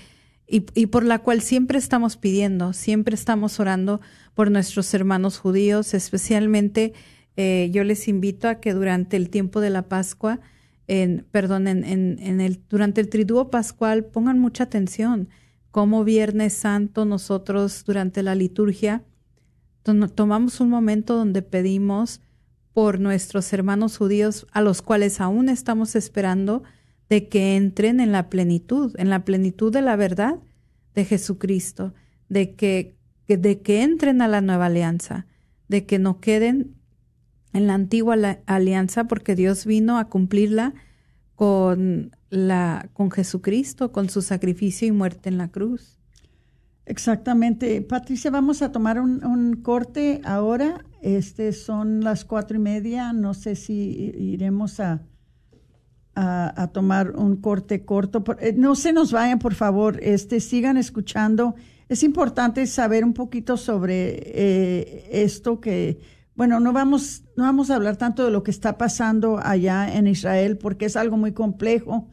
y, 0.51 0.64
y 0.74 0.87
por 0.87 1.05
la 1.05 1.18
cual 1.18 1.42
siempre 1.42 1.79
estamos 1.79 2.16
pidiendo, 2.16 2.72
siempre 2.72 3.14
estamos 3.14 3.61
orando 3.61 4.01
por 4.33 4.51
nuestros 4.51 4.94
hermanos 4.94 5.38
judíos, 5.38 5.92
especialmente 5.92 6.94
eh, 7.37 7.68
yo 7.70 7.85
les 7.85 8.09
invito 8.09 8.48
a 8.48 8.57
que 8.57 8.72
durante 8.72 9.16
el 9.16 9.31
tiempo 9.31 9.61
de 9.61 9.70
la 9.70 9.83
Pascua, 9.83 10.40
en, 10.88 11.24
perdón, 11.31 11.68
en, 11.68 11.85
en, 11.85 12.40
el, 12.40 12.61
durante 12.68 13.01
el 13.01 13.11
triduo 13.11 13.51
pascual 13.51 14.07
pongan 14.07 14.40
mucha 14.40 14.64
atención. 14.64 15.29
Como 15.79 16.03
Viernes 16.03 16.55
Santo 16.55 17.05
nosotros 17.05 17.85
durante 17.87 18.25
la 18.25 18.35
liturgia 18.35 19.05
tomamos 20.17 20.59
un 20.59 20.71
momento 20.71 21.14
donde 21.14 21.41
pedimos 21.41 22.21
por 22.73 22.99
nuestros 22.99 23.53
hermanos 23.53 23.97
judíos 23.97 24.49
a 24.51 24.61
los 24.61 24.83
cuales 24.83 25.21
aún 25.21 25.49
estamos 25.49 25.95
esperando 25.95 26.64
de 27.09 27.29
que 27.29 27.55
entren 27.55 28.01
en 28.01 28.11
la 28.11 28.29
plenitud, 28.29 28.93
en 28.99 29.09
la 29.09 29.25
plenitud 29.25 29.73
de 29.73 29.83
la 29.83 29.95
verdad 29.95 30.41
de 30.97 31.05
Jesucristo, 31.05 31.95
de 32.29 32.57
que, 32.57 32.97
de 33.29 33.61
que 33.61 33.85
entren 33.85 34.21
a 34.21 34.27
la 34.27 34.41
nueva 34.41 34.67
alianza, 34.67 35.27
de 35.69 35.87
que 35.87 36.01
no 36.01 36.19
queden 36.19 36.75
en 37.53 37.69
la 37.69 37.75
antigua 37.75 38.17
alianza 38.47 39.05
porque 39.05 39.37
Dios 39.37 39.64
vino 39.64 39.97
a 39.97 40.09
cumplirla 40.09 40.75
con 41.37 42.17
la 42.31 42.91
con 42.93 43.11
Jesucristo, 43.11 43.93
con 43.93 44.09
su 44.09 44.23
sacrificio 44.23 44.88
y 44.88 44.93
muerte 44.93 45.29
en 45.29 45.38
la 45.38 45.49
cruz. 45.49 45.99
Exactamente. 46.88 47.83
Patricia, 47.83 48.31
vamos 48.31 48.62
a 48.62 48.73
tomar 48.73 48.99
un, 48.99 49.61
corte 49.62 50.23
ahora. 50.25 50.85
Este 51.03 51.53
son 51.53 52.03
las 52.03 52.25
cuatro 52.25 52.57
y 52.57 52.61
media. 52.61 53.12
No 53.12 53.35
sé 53.35 53.57
si 53.57 54.12
iremos 54.17 54.81
a, 54.81 55.03
a, 56.14 56.71
tomar 56.73 57.11
un 57.11 57.37
corte 57.37 57.85
corto. 57.85 58.25
Eh, 58.41 58.55
no 58.57 58.75
se 58.75 58.95
nos 58.95 59.12
vayan, 59.12 59.38
por 59.38 59.55
favor. 59.55 59.99
Este, 60.03 60.41
sigan 60.41 60.79
escuchando. 60.79 61.55
Es 61.91 62.03
importante 62.03 62.67
saber 62.67 63.05
un 63.05 63.12
poquito 63.12 63.59
sobre 63.59 64.14
eh, 64.25 65.09
esto 65.12 65.61
que, 65.61 66.01
bueno, 66.35 66.59
no 66.59 66.73
vamos, 66.73 67.25
no 67.37 67.45
vamos 67.45 67.71
a 67.71 67.77
hablar 67.77 67.97
tanto 67.97 68.25
de 68.25 68.31
lo 68.31 68.43
que 68.43 68.51
está 68.51 68.79
pasando 68.79 69.41
allá 69.43 69.95
en 69.95 70.07
Israel 70.07 70.57
porque 70.57 70.87
es 70.87 70.97
algo 70.97 71.19
muy 71.19 71.33
complejo 71.33 72.09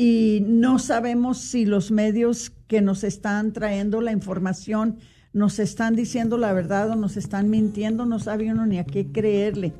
y 0.00 0.44
no 0.46 0.78
sabemos 0.78 1.38
si 1.38 1.66
los 1.66 1.90
medios 1.90 2.52
que 2.68 2.80
nos 2.80 3.02
están 3.02 3.52
trayendo 3.52 4.00
la 4.00 4.12
información 4.12 4.98
nos 5.32 5.58
están 5.58 5.96
diciendo 5.96 6.38
la 6.38 6.52
verdad 6.52 6.90
o 6.90 6.94
nos 6.94 7.16
están 7.16 7.50
mintiendo, 7.50 8.06
no 8.06 8.20
sabe 8.20 8.50
uno 8.50 8.64
ni 8.64 8.78
a 8.78 8.84
qué 8.84 9.10
creerle. 9.10 9.74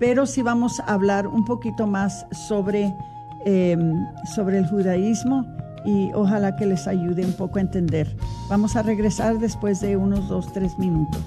Pero 0.00 0.26
sí 0.26 0.42
vamos 0.42 0.80
a 0.80 0.92
hablar 0.92 1.28
un 1.28 1.44
poquito 1.44 1.86
más 1.86 2.26
sobre, 2.48 2.92
em, 3.46 3.94
sobre 4.34 4.58
el 4.58 4.66
judaísmo 4.66 5.46
y 5.84 6.10
ojalá 6.14 6.56
que 6.56 6.66
les 6.66 6.88
ayude 6.88 7.24
un 7.24 7.34
poco 7.34 7.58
a 7.58 7.62
entender. 7.62 8.16
Vamos 8.50 8.74
a 8.74 8.82
regresar 8.82 9.38
después 9.38 9.80
de 9.80 9.96
unos 9.96 10.28
dos, 10.28 10.52
tres 10.52 10.76
minutos. 10.78 11.22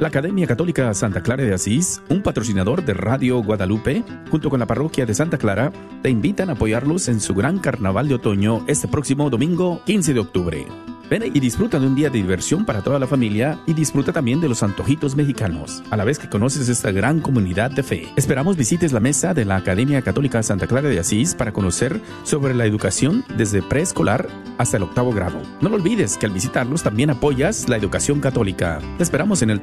La 0.00 0.08
Academia 0.08 0.46
Católica 0.46 0.94
Santa 0.94 1.24
Clara 1.24 1.42
de 1.42 1.52
Asís, 1.52 2.00
un 2.08 2.22
patrocinador 2.22 2.84
de 2.84 2.94
Radio 2.94 3.42
Guadalupe, 3.42 4.04
junto 4.30 4.48
con 4.48 4.60
la 4.60 4.66
parroquia 4.66 5.04
de 5.06 5.14
Santa 5.14 5.38
Clara, 5.38 5.72
te 6.02 6.08
invitan 6.08 6.50
a 6.50 6.52
apoyarlos 6.52 7.08
en 7.08 7.18
su 7.20 7.34
gran 7.34 7.58
carnaval 7.58 8.06
de 8.06 8.14
otoño 8.14 8.64
este 8.68 8.86
próximo 8.86 9.28
domingo 9.28 9.82
15 9.86 10.14
de 10.14 10.20
octubre. 10.20 10.66
Ven 11.10 11.24
y 11.24 11.40
disfruta 11.40 11.80
de 11.80 11.86
un 11.86 11.94
día 11.94 12.10
de 12.10 12.18
diversión 12.18 12.66
para 12.66 12.82
toda 12.82 12.98
la 12.98 13.06
familia 13.06 13.58
y 13.66 13.72
disfruta 13.72 14.12
también 14.12 14.42
de 14.42 14.48
los 14.48 14.62
antojitos 14.62 15.16
mexicanos, 15.16 15.82
a 15.90 15.96
la 15.96 16.04
vez 16.04 16.18
que 16.18 16.28
conoces 16.28 16.68
esta 16.68 16.92
gran 16.92 17.20
comunidad 17.20 17.70
de 17.70 17.82
fe. 17.82 18.08
Esperamos 18.14 18.58
visites 18.58 18.92
la 18.92 19.00
mesa 19.00 19.32
de 19.32 19.46
la 19.46 19.56
Academia 19.56 20.02
Católica 20.02 20.42
Santa 20.42 20.66
Clara 20.66 20.90
de 20.90 20.98
Asís 20.98 21.34
para 21.34 21.52
conocer 21.52 21.98
sobre 22.24 22.54
la 22.54 22.66
educación 22.66 23.24
desde 23.38 23.62
preescolar 23.62 24.28
hasta 24.58 24.76
el 24.76 24.82
octavo 24.82 25.12
grado. 25.12 25.40
No 25.62 25.70
lo 25.70 25.76
olvides 25.76 26.18
que 26.18 26.26
al 26.26 26.32
visitarlos 26.32 26.82
también 26.82 27.08
apoyas 27.08 27.70
la 27.70 27.78
educación 27.78 28.20
católica. 28.20 28.80
Te 28.98 29.02
esperamos 29.02 29.40
en 29.40 29.48
el 29.48 29.62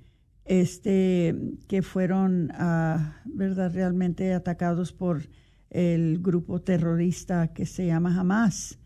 este, 0.45 1.35
que 1.67 1.81
fueron, 1.81 2.49
ah, 2.53 3.21
¿verdad?, 3.25 3.73
realmente 3.73 4.33
atacados 4.33 4.93
por 4.93 5.23
el 5.69 6.19
grupo 6.19 6.61
terrorista 6.61 7.53
que 7.53 7.65
se 7.65 7.87
llama 7.87 8.19
Hamas. 8.19 8.79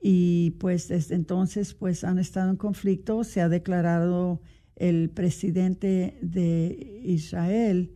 Y 0.00 0.52
pues 0.52 0.88
desde 0.88 1.14
entonces 1.14 1.74
pues 1.74 2.04
han 2.04 2.18
estado 2.18 2.50
en 2.50 2.56
conflicto, 2.56 3.24
se 3.24 3.40
ha 3.40 3.48
declarado 3.48 4.40
el 4.76 5.10
presidente 5.10 6.18
de 6.22 7.00
Israel 7.04 7.92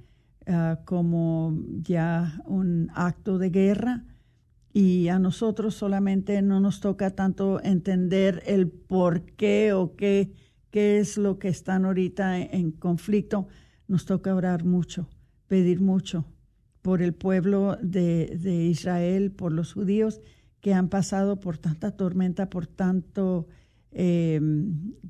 uh, 0.47 0.84
como 0.84 1.59
ya 1.82 2.41
un 2.47 2.91
acto 2.95 3.39
de 3.39 3.51
guerra. 3.51 4.05
Y 4.72 5.09
a 5.09 5.18
nosotros 5.18 5.74
solamente 5.74 6.43
no 6.43 6.61
nos 6.61 6.80
toca 6.80 7.11
tanto 7.11 7.62
entender 7.62 8.43
el 8.47 8.68
por 8.68 9.22
qué 9.22 9.72
o 9.72 9.97
qué, 9.97 10.32
qué 10.70 10.99
es 10.99 11.16
lo 11.16 11.39
que 11.39 11.49
están 11.49 11.87
ahorita 11.87 12.39
en 12.39 12.72
conflicto, 12.72 13.49
nos 13.89 14.05
toca 14.05 14.34
orar 14.34 14.64
mucho, 14.64 15.09
pedir 15.49 15.80
mucho 15.80 16.26
por 16.87 17.03
el 17.03 17.14
pueblo 17.14 17.76
de, 17.82 18.39
de, 18.41 18.66
Israel, 18.66 19.32
por 19.32 19.51
los 19.51 19.72
judíos 19.72 20.20
que 20.61 20.72
han 20.72 20.89
pasado 20.89 21.41
por 21.41 21.59
tanta 21.59 21.91
tormenta, 21.97 22.49
por 22.49 22.68
tanto 22.68 23.49
eh, 23.91 24.41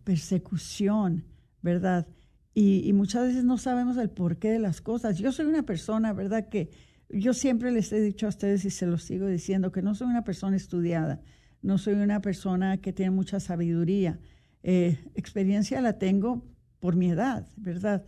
persecución, 0.03 1.27
¿verdad? 1.61 2.09
Y, 2.55 2.89
y, 2.89 2.95
muchas 2.95 3.27
veces 3.27 3.45
no 3.45 3.59
sabemos 3.59 3.99
el 3.99 4.09
porqué 4.09 4.49
de 4.49 4.59
las 4.59 4.81
cosas. 4.81 5.18
Yo 5.18 5.33
soy 5.33 5.45
una 5.45 5.64
persona, 5.64 6.14
¿verdad? 6.14 6.49
Que 6.49 6.70
yo 7.11 7.35
siempre 7.35 7.70
les 7.70 7.93
he 7.93 8.01
dicho 8.01 8.24
a 8.24 8.31
ustedes 8.31 8.64
y 8.64 8.70
se 8.70 8.87
los 8.87 9.03
sigo 9.03 9.27
diciendo 9.27 9.70
que 9.70 9.83
no 9.83 9.95
soy 9.95 10.07
una 10.07 10.24
persona 10.24 10.57
estudiada, 10.57 11.20
no 11.61 11.77
soy 11.77 11.93
una 11.93 12.22
persona 12.22 12.79
que 12.79 12.95
tiene 12.95 13.11
mucha 13.11 13.39
sabiduría. 13.39 14.18
Eh, 14.62 14.99
experiencia 15.14 15.83
la 15.83 15.99
tengo 15.99 16.43
por 16.81 16.97
mi 16.97 17.11
edad, 17.11 17.47
¿verdad? 17.59 18.07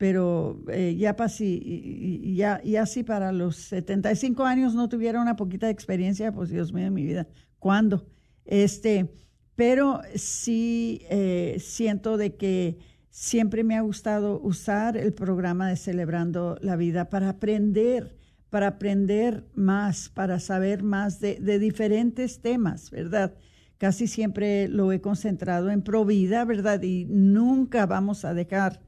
Pero 0.00 0.64
eh, 0.68 0.96
ya, 0.98 1.14
pasí, 1.14 2.32
ya, 2.34 2.62
ya 2.64 2.86
si 2.86 3.02
para 3.02 3.32
los 3.32 3.56
75 3.56 4.46
años 4.46 4.74
no 4.74 4.88
tuviera 4.88 5.20
una 5.20 5.36
poquita 5.36 5.66
de 5.66 5.72
experiencia, 5.72 6.32
pues 6.32 6.48
Dios 6.48 6.72
mío, 6.72 6.90
mi 6.90 7.04
vida, 7.04 7.28
¿cuándo? 7.58 8.06
Este, 8.46 9.12
pero 9.56 10.00
sí 10.14 11.02
eh, 11.10 11.58
siento 11.60 12.16
de 12.16 12.34
que 12.34 12.78
siempre 13.10 13.62
me 13.62 13.76
ha 13.76 13.82
gustado 13.82 14.40
usar 14.40 14.96
el 14.96 15.12
programa 15.12 15.68
de 15.68 15.76
Celebrando 15.76 16.56
la 16.62 16.76
Vida 16.76 17.10
para 17.10 17.28
aprender, 17.28 18.16
para 18.48 18.68
aprender 18.68 19.44
más, 19.54 20.08
para 20.08 20.40
saber 20.40 20.82
más 20.82 21.20
de, 21.20 21.40
de 21.40 21.58
diferentes 21.58 22.40
temas, 22.40 22.90
¿verdad? 22.90 23.34
Casi 23.76 24.06
siempre 24.06 24.66
lo 24.66 24.92
he 24.92 25.02
concentrado 25.02 25.68
en 25.70 25.82
Provida, 25.82 26.46
¿verdad? 26.46 26.80
Y 26.82 27.04
nunca 27.04 27.84
vamos 27.84 28.24
a 28.24 28.32
dejar 28.32 28.80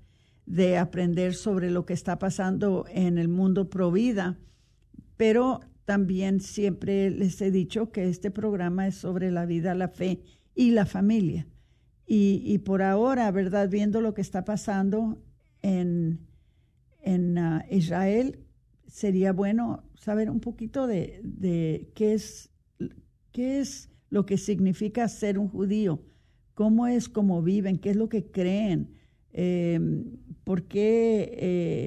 de 0.46 0.76
aprender 0.76 1.34
sobre 1.34 1.70
lo 1.70 1.86
que 1.86 1.94
está 1.94 2.18
pasando 2.18 2.84
en 2.88 3.18
el 3.18 3.28
mundo 3.28 3.70
pro 3.70 3.90
vida, 3.92 4.38
pero 5.16 5.60
también 5.84 6.40
siempre 6.40 7.10
les 7.10 7.40
he 7.40 7.50
dicho 7.50 7.90
que 7.90 8.08
este 8.08 8.30
programa 8.30 8.86
es 8.86 8.96
sobre 8.96 9.30
la 9.30 9.46
vida, 9.46 9.74
la 9.74 9.88
fe 9.88 10.20
y 10.54 10.70
la 10.70 10.86
familia. 10.86 11.46
Y, 12.06 12.42
y 12.44 12.58
por 12.58 12.82
ahora, 12.82 13.30
¿verdad? 13.30 13.68
Viendo 13.68 14.00
lo 14.00 14.14
que 14.14 14.20
está 14.20 14.44
pasando 14.44 15.22
en, 15.62 16.20
en 17.00 17.38
uh, 17.38 17.60
Israel, 17.70 18.40
sería 18.86 19.32
bueno 19.32 19.84
saber 19.94 20.30
un 20.30 20.40
poquito 20.40 20.86
de, 20.86 21.20
de 21.22 21.90
qué, 21.94 22.14
es, 22.14 22.50
qué 23.30 23.60
es 23.60 23.90
lo 24.10 24.26
que 24.26 24.36
significa 24.36 25.08
ser 25.08 25.38
un 25.38 25.48
judío, 25.48 26.02
cómo 26.54 26.86
es, 26.86 27.08
cómo 27.08 27.42
viven, 27.42 27.78
qué 27.78 27.90
es 27.90 27.96
lo 27.96 28.08
que 28.08 28.30
creen, 28.30 28.90
eh, 29.32 29.80
¿Por 30.44 30.64
qué 30.64 31.36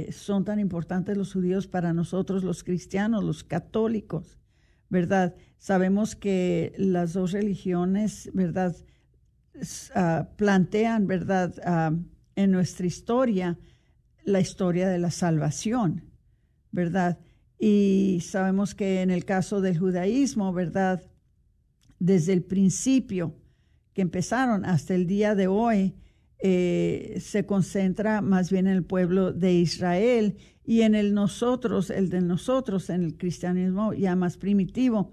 eh, 0.08 0.12
son 0.14 0.46
tan 0.46 0.60
importantes 0.60 1.18
los 1.18 1.34
judíos 1.34 1.68
para 1.68 1.94
nosotros, 1.94 2.44
los 2.44 2.64
cristianos, 2.64 3.24
los 3.24 3.44
católicos? 3.44 4.40
¿Verdad? 4.90 5.36
Sabemos 5.58 6.16
que 6.16 6.74
las 6.78 7.14
dos 7.14 7.34
religiones, 7.34 8.30
¿verdad? 8.34 8.76
Uh, 9.56 10.26
plantean, 10.36 11.08
¿verdad? 11.08 11.54
Uh, 11.66 11.98
en 12.36 12.52
nuestra 12.52 12.86
historia, 12.86 13.58
la 14.24 14.40
historia 14.40 14.88
de 14.88 15.00
la 15.00 15.12
salvación, 15.12 16.04
¿verdad? 16.72 17.20
Y 17.58 18.20
sabemos 18.22 18.76
que 18.76 19.02
en 19.02 19.12
el 19.12 19.26
caso 19.26 19.60
del 19.62 19.80
judaísmo, 19.80 20.54
¿verdad? 20.54 21.04
Desde 22.00 22.34
el 22.34 22.44
principio 22.44 23.36
que 23.94 24.02
empezaron 24.02 24.66
hasta 24.66 24.94
el 24.94 25.08
día 25.08 25.36
de 25.36 25.48
hoy, 25.48 25.96
eh, 26.48 27.18
se 27.22 27.48
concentra 27.48 28.22
más 28.22 28.52
bien 28.52 28.68
en 28.68 28.74
el 28.74 28.84
pueblo 28.84 29.34
de 29.34 29.54
Israel 29.54 30.38
y 30.64 30.82
en 30.82 30.94
el 30.94 31.16
nosotros, 31.16 31.90
el 31.90 32.12
de 32.12 32.22
nosotros, 32.22 32.92
en 32.92 33.02
el 33.02 33.18
cristianismo 33.18 33.96
ya 33.96 34.16
más 34.16 34.38
primitivo. 34.38 35.10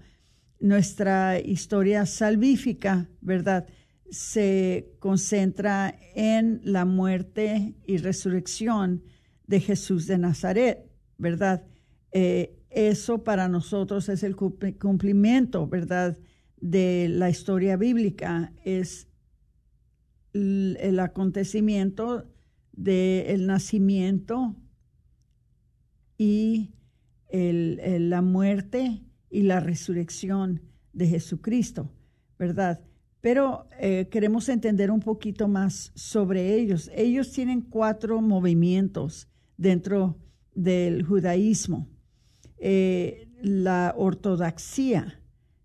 Nuestra 0.59 1.39
historia 1.39 2.05
salvífica, 2.05 3.09
¿verdad? 3.19 3.65
Se 4.11 4.93
concentra 4.99 5.95
en 6.13 6.61
la 6.63 6.85
muerte 6.85 7.73
y 7.83 7.97
resurrección 7.97 9.01
de 9.47 9.59
Jesús 9.59 10.05
de 10.05 10.19
Nazaret, 10.19 10.85
¿verdad? 11.17 11.65
Eh, 12.11 12.59
eso 12.69 13.23
para 13.23 13.49
nosotros 13.49 14.07
es 14.07 14.21
el 14.21 14.35
cumplimiento, 14.35 15.65
¿verdad? 15.65 16.15
De 16.61 17.07
la 17.09 17.31
historia 17.31 17.75
bíblica, 17.75 18.53
es 18.63 19.07
el 20.33 20.99
acontecimiento 20.99 22.25
del 22.71 23.45
nacimiento 23.45 24.55
y 26.17 26.71
el, 27.29 28.09
la 28.09 28.21
muerte 28.21 29.03
y 29.29 29.43
la 29.43 29.59
resurrección 29.59 30.61
de 30.91 31.07
Jesucristo, 31.07 31.91
¿verdad? 32.37 32.81
Pero 33.21 33.67
eh, 33.79 34.07
queremos 34.11 34.49
entender 34.49 34.91
un 34.91 34.99
poquito 34.99 35.47
más 35.47 35.91
sobre 35.95 36.55
ellos. 36.55 36.91
Ellos 36.93 37.31
tienen 37.31 37.61
cuatro 37.61 38.21
movimientos 38.21 39.27
dentro 39.57 40.17
del 40.53 41.03
judaísmo. 41.03 41.87
Eh, 42.57 43.29
la 43.41 43.93
ortodoxia, 43.97 45.19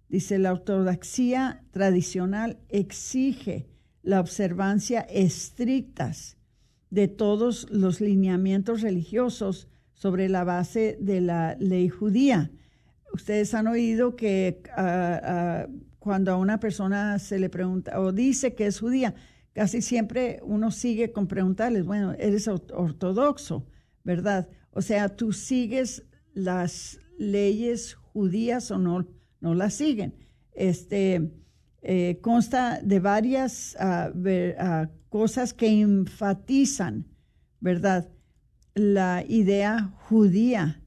dice 0.09 0.39
la 0.39 0.53
ortodoxia 0.53 1.65
tradicional 1.71 2.59
exige 2.69 3.69
la 4.09 4.21
observancia 4.21 5.03
estrictas 5.03 6.39
de 6.89 7.09
todos 7.09 7.67
los 7.71 8.01
lineamientos 8.01 8.81
religiosos 8.81 9.69
sobre 9.93 10.31
la 10.31 10.45
base 10.45 10.97
de 10.99 11.21
la 11.21 11.57
ley 11.61 11.91
judía. 11.91 12.51
Ustedes 13.13 13.53
han 13.53 13.67
oído 13.67 14.17
que 14.17 14.63
uh, 14.79 14.81
uh, 14.81 15.81
cuando 15.99 16.33
a 16.33 16.37
una 16.37 16.59
persona 16.59 17.19
se 17.19 17.39
le 17.39 17.51
pregunta 17.51 18.01
o 18.01 18.11
dice 18.11 18.55
que 18.55 18.67
es 18.67 18.81
judía, 18.81 19.15
casi 19.53 19.83
siempre 19.83 20.41
uno 20.43 20.71
sigue 20.71 21.13
con 21.13 21.29
preguntarles, 21.29 21.85
bueno, 21.85 22.15
eres 22.19 22.49
ortodoxo, 22.49 23.67
¿verdad? 24.05 24.49
O 24.71 24.81
sea, 24.81 25.11
tú 25.11 25.35
sigues 25.35 26.07
las 26.33 26.99
leyes 27.19 27.93
judías 27.93 28.71
o 28.71 28.79
no, 28.79 29.07
no 29.43 29.53
las 29.53 29.75
siguen. 29.75 30.15
Este 30.53 31.31
eh, 31.83 32.19
consta 32.21 32.81
de 32.83 33.01
varias 33.01 33.77
ah, 33.79 34.11
ah, 34.59 34.89
cosas 35.09 35.55
que 35.55 35.81
enfatizan, 35.81 37.07
¿verdad? 37.61 38.09
La 38.75 39.25
idea 39.27 39.95
judía, 40.09 40.83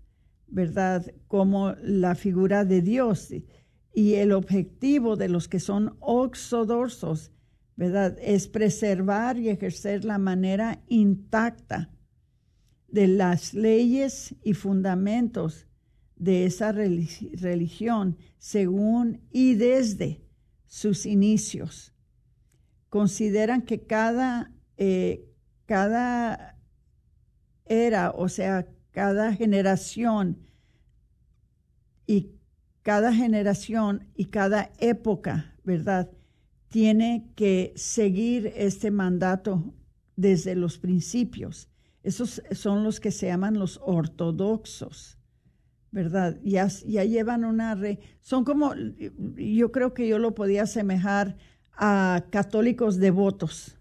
¿verdad? 0.47 1.13
Como 1.27 1.73
la 1.81 2.15
figura 2.15 2.65
de 2.65 2.81
Dios 2.81 3.33
y 3.93 4.13
el 4.15 4.31
objetivo 4.31 5.15
de 5.15 5.29
los 5.29 5.47
que 5.47 5.59
son 5.59 5.95
ortodoxos, 5.99 7.31
¿verdad? 7.75 8.17
Es 8.21 8.47
preservar 8.47 9.37
y 9.37 9.49
ejercer 9.49 10.05
la 10.05 10.17
manera 10.17 10.81
intacta 10.87 11.89
de 12.87 13.07
las 13.07 13.53
leyes 13.53 14.35
y 14.43 14.53
fundamentos 14.53 15.67
de 16.17 16.45
esa 16.45 16.71
relig- 16.73 17.31
religión 17.39 18.17
según 18.37 19.21
y 19.31 19.55
desde 19.55 20.21
sus 20.71 21.05
inicios. 21.05 21.93
Consideran 22.87 23.63
que 23.63 23.81
cada, 23.81 24.53
eh, 24.77 25.29
cada 25.65 26.57
era, 27.65 28.11
o 28.11 28.29
sea, 28.29 28.65
cada 28.91 29.33
generación 29.33 30.47
y 32.07 32.31
cada 32.83 33.13
generación 33.13 34.07
y 34.15 34.25
cada 34.25 34.71
época, 34.79 35.57
¿verdad? 35.65 36.09
Tiene 36.69 37.29
que 37.35 37.73
seguir 37.75 38.53
este 38.55 38.91
mandato 38.91 39.73
desde 40.15 40.55
los 40.55 40.77
principios. 40.77 41.67
Esos 42.01 42.41
son 42.51 42.85
los 42.85 43.01
que 43.01 43.11
se 43.11 43.27
llaman 43.27 43.59
los 43.59 43.77
ortodoxos, 43.83 45.17
¿verdad? 45.91 46.39
Ya, 46.43 46.67
llevan 46.67 47.43
una... 47.45 47.75
Re, 47.75 47.99
son 48.21 48.43
como, 48.43 48.73
yo 49.35 49.71
creo 49.71 49.93
que 49.93 50.07
yo 50.07 50.19
lo 50.19 50.33
podía 50.33 50.63
asemejar 50.63 51.37
a 51.73 52.25
católicos 52.29 52.97
devotos. 52.97 53.77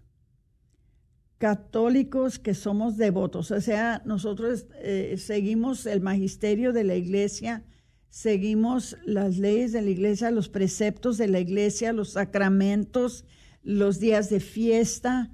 Católicos 1.37 2.37
que 2.37 2.53
somos 2.53 2.97
devotos, 2.97 3.49
o 3.49 3.59
sea, 3.61 4.03
nosotros 4.05 4.67
eh, 4.75 5.15
seguimos 5.17 5.87
el 5.87 5.99
magisterio 5.99 6.71
de 6.71 6.83
la 6.83 6.93
iglesia, 6.93 7.63
seguimos 8.09 8.95
las 9.05 9.39
leyes 9.39 9.71
de 9.71 9.81
la 9.81 9.89
iglesia, 9.89 10.29
los 10.29 10.49
preceptos 10.49 11.17
de 11.17 11.27
la 11.27 11.39
iglesia, 11.39 11.93
los 11.93 12.11
sacramentos, 12.11 13.25
los 13.63 13.99
días 13.99 14.29
de 14.29 14.39
fiesta, 14.39 15.31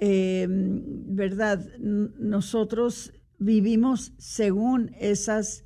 eh, 0.00 0.46
¿verdad? 0.48 1.68
Nosotros 1.78 3.12
vivimos 3.38 4.14
según 4.16 4.92
esas 4.98 5.64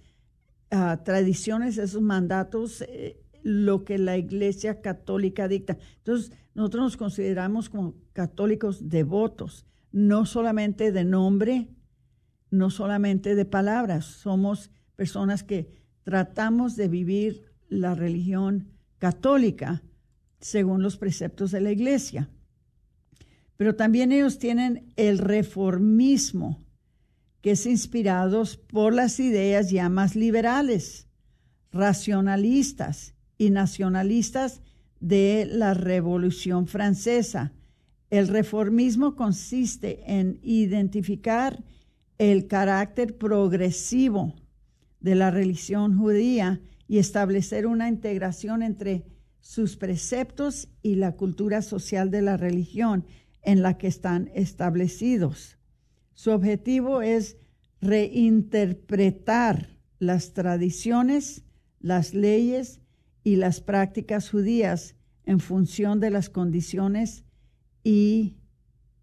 ah, 0.74 1.02
tradiciones, 1.04 1.78
esos 1.78 2.02
mandatos, 2.02 2.82
eh, 2.82 3.20
lo 3.42 3.84
que 3.84 3.98
la 3.98 4.16
iglesia 4.16 4.80
católica 4.80 5.48
dicta. 5.48 5.78
Entonces, 5.98 6.32
nosotros 6.54 6.84
nos 6.84 6.96
consideramos 6.96 7.68
como 7.68 7.94
católicos 8.12 8.88
devotos, 8.88 9.66
no 9.92 10.26
solamente 10.26 10.92
de 10.92 11.04
nombre, 11.04 11.68
no 12.50 12.70
solamente 12.70 13.34
de 13.34 13.44
palabras, 13.44 14.04
somos 14.04 14.70
personas 14.96 15.42
que 15.42 15.70
tratamos 16.04 16.76
de 16.76 16.88
vivir 16.88 17.52
la 17.68 17.94
religión 17.94 18.68
católica 18.98 19.82
según 20.40 20.82
los 20.82 20.96
preceptos 20.96 21.50
de 21.50 21.60
la 21.60 21.72
iglesia. 21.72 22.30
Pero 23.56 23.76
también 23.76 24.12
ellos 24.12 24.38
tienen 24.38 24.92
el 24.96 25.18
reformismo, 25.18 26.63
que 27.44 27.50
es 27.50 27.66
inspirado 27.66 28.42
por 28.68 28.94
las 28.94 29.20
ideas 29.20 29.68
ya 29.68 29.90
más 29.90 30.16
liberales, 30.16 31.08
racionalistas 31.72 33.12
y 33.36 33.50
nacionalistas 33.50 34.62
de 34.98 35.46
la 35.52 35.74
Revolución 35.74 36.66
Francesa. 36.66 37.52
El 38.08 38.28
reformismo 38.28 39.14
consiste 39.14 40.00
en 40.06 40.40
identificar 40.42 41.62
el 42.16 42.46
carácter 42.46 43.18
progresivo 43.18 44.34
de 45.00 45.14
la 45.14 45.30
religión 45.30 45.98
judía 45.98 46.62
y 46.88 46.96
establecer 46.96 47.66
una 47.66 47.90
integración 47.90 48.62
entre 48.62 49.04
sus 49.40 49.76
preceptos 49.76 50.68
y 50.80 50.94
la 50.94 51.12
cultura 51.12 51.60
social 51.60 52.10
de 52.10 52.22
la 52.22 52.38
religión 52.38 53.04
en 53.42 53.60
la 53.60 53.76
que 53.76 53.88
están 53.88 54.30
establecidos. 54.34 55.58
Su 56.14 56.30
objetivo 56.30 57.02
es 57.02 57.36
reinterpretar 57.80 59.68
las 59.98 60.32
tradiciones, 60.32 61.44
las 61.80 62.14
leyes 62.14 62.80
y 63.22 63.36
las 63.36 63.60
prácticas 63.60 64.30
judías 64.30 64.96
en 65.24 65.40
función 65.40 66.00
de 66.00 66.10
las 66.10 66.30
condiciones 66.30 67.24
y 67.82 68.36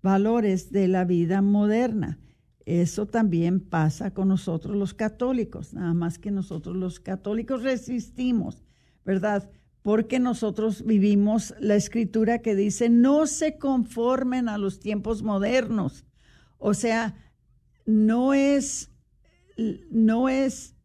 valores 0.01 0.71
de 0.71 0.87
la 0.87 1.05
vida 1.05 1.41
moderna. 1.41 2.19
Eso 2.65 3.07
también 3.07 3.59
pasa 3.59 4.13
con 4.13 4.27
nosotros 4.27 4.75
los 4.75 4.93
católicos, 4.93 5.73
nada 5.73 5.93
más 5.93 6.19
que 6.19 6.31
nosotros 6.31 6.75
los 6.75 6.99
católicos 6.99 7.63
resistimos, 7.63 8.63
¿verdad? 9.03 9.49
Porque 9.81 10.19
nosotros 10.19 10.85
vivimos 10.85 11.55
la 11.59 11.75
escritura 11.75 12.39
que 12.39 12.55
dice, 12.55 12.89
no 12.89 13.25
se 13.25 13.57
conformen 13.57 14.47
a 14.47 14.59
los 14.59 14.79
tiempos 14.79 15.23
modernos. 15.23 16.05
O 16.61 16.75
sea, 16.75 17.15
no 17.87 18.33
es, 18.35 18.91
no 19.89 20.29
es 20.29 20.75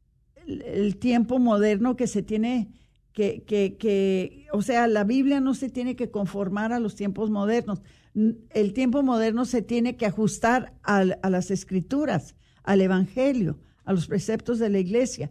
el 0.47 0.97
tiempo 0.97 1.39
moderno 1.39 1.97
que 1.97 2.07
se 2.07 2.23
tiene 2.23 2.73
que, 3.13 3.45
que, 3.45 3.77
que, 3.77 4.47
o 4.53 4.63
sea, 4.63 4.87
la 4.89 5.05
Biblia 5.05 5.41
no 5.41 5.55
se 5.55 5.69
tiene 5.69 5.95
que 5.95 6.11
conformar 6.11 6.73
a 6.73 6.81
los 6.81 6.97
tiempos 6.97 7.31
modernos. 7.31 7.83
El 8.51 8.73
tiempo 8.73 9.03
moderno 9.03 9.45
se 9.45 9.63
tiene 9.63 9.97
que 9.97 10.07
ajustar 10.07 10.75
a, 10.83 10.99
a 10.99 11.31
las 11.31 11.51
escrituras, 11.51 12.37
al 12.63 12.81
Evangelio, 12.81 13.59
a 13.85 13.93
los 13.93 14.07
preceptos 14.07 14.59
de 14.59 14.71
la 14.71 14.79
iglesia. 14.79 15.31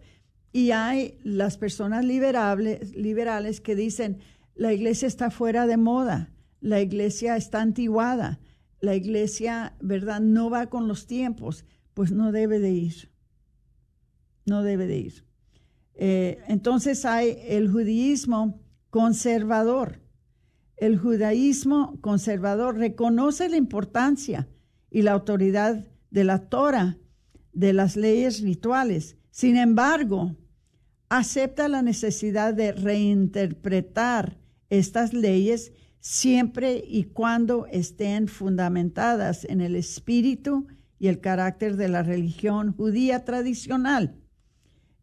Y 0.52 0.72
hay 0.72 1.20
las 1.24 1.58
personas 1.58 2.06
liberales, 2.06 2.96
liberales 2.96 3.62
que 3.62 3.76
dicen, 3.76 4.20
la 4.56 4.74
iglesia 4.74 5.08
está 5.08 5.32
fuera 5.32 5.68
de 5.68 5.78
moda, 5.78 6.32
la 6.62 6.82
iglesia 6.82 7.36
está 7.36 7.62
antiguada, 7.62 8.40
la 8.86 8.96
iglesia, 8.96 9.76
¿verdad?, 9.82 10.22
no 10.22 10.50
va 10.50 10.68
con 10.68 10.88
los 10.88 11.08
tiempos. 11.08 11.66
Pues 11.94 12.12
no 12.12 12.32
debe 12.32 12.60
de 12.60 12.72
ir, 12.72 13.12
no 14.46 14.64
debe 14.64 14.86
de 14.86 14.98
ir. 14.98 15.26
Eh, 15.96 16.40
entonces 16.48 17.06
hay 17.06 17.38
el 17.48 17.72
judaísmo 17.72 18.62
conservador. 18.90 20.02
El 20.78 20.98
judaísmo 20.98 22.00
conservador 22.02 22.78
reconoce 22.78 23.48
la 23.48 23.56
importancia 23.56 24.50
y 24.92 25.04
la 25.04 25.14
autoridad 25.14 25.88
de 26.12 26.24
la 26.26 26.50
Torah, 26.50 26.98
de 27.54 27.72
las 27.72 27.96
leyes 27.96 28.42
rituales. 28.42 29.18
Sin 29.32 29.56
embargo, 29.56 30.36
acepta 31.10 31.70
la 31.70 31.82
necesidad 31.82 32.54
de 32.54 32.74
reinterpretar 32.74 34.38
estas 34.70 35.14
leyes 35.14 35.72
siempre 36.08 36.84
y 36.88 37.06
cuando 37.06 37.66
estén 37.66 38.28
fundamentadas 38.28 39.44
en 39.44 39.60
el 39.60 39.76
espíritu 39.76 40.68
y 41.00 41.08
el 41.08 41.20
carácter 41.20 41.78
de 41.78 41.90
la 41.90 42.04
religión 42.04 42.74
judía 42.74 43.26
tradicional. 43.26 44.16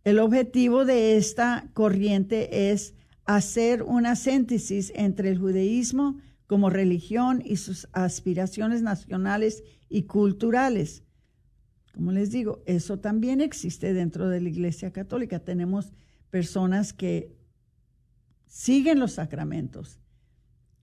El 0.04 0.20
objetivo 0.20 0.84
de 0.84 1.16
esta 1.16 1.68
corriente 1.74 2.70
es 2.70 2.94
hacer 3.24 3.82
una 3.82 4.14
síntesis 4.14 4.92
entre 4.94 5.30
el 5.30 5.38
judaísmo 5.38 6.20
como 6.46 6.70
religión 6.70 7.42
y 7.44 7.56
sus 7.56 7.88
aspiraciones 7.90 8.80
nacionales 8.80 9.64
y 9.88 10.04
culturales. 10.04 11.02
Como 11.92 12.12
les 12.12 12.30
digo, 12.30 12.62
eso 12.64 13.00
también 13.00 13.40
existe 13.40 13.92
dentro 13.92 14.28
de 14.28 14.40
la 14.40 14.50
Iglesia 14.50 14.92
Católica. 14.92 15.40
Tenemos 15.40 15.92
personas 16.30 16.92
que 16.92 17.34
siguen 18.46 19.00
los 19.00 19.14
sacramentos, 19.14 19.98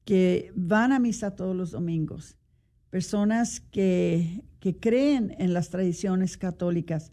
que 0.09 0.51
van 0.55 0.91
a 0.91 0.97
misa 0.97 1.35
todos 1.35 1.55
los 1.55 1.69
domingos, 1.69 2.35
personas 2.89 3.59
que, 3.59 4.43
que 4.59 4.75
creen 4.75 5.35
en 5.37 5.53
las 5.53 5.69
tradiciones 5.69 6.35
católicas, 6.35 7.11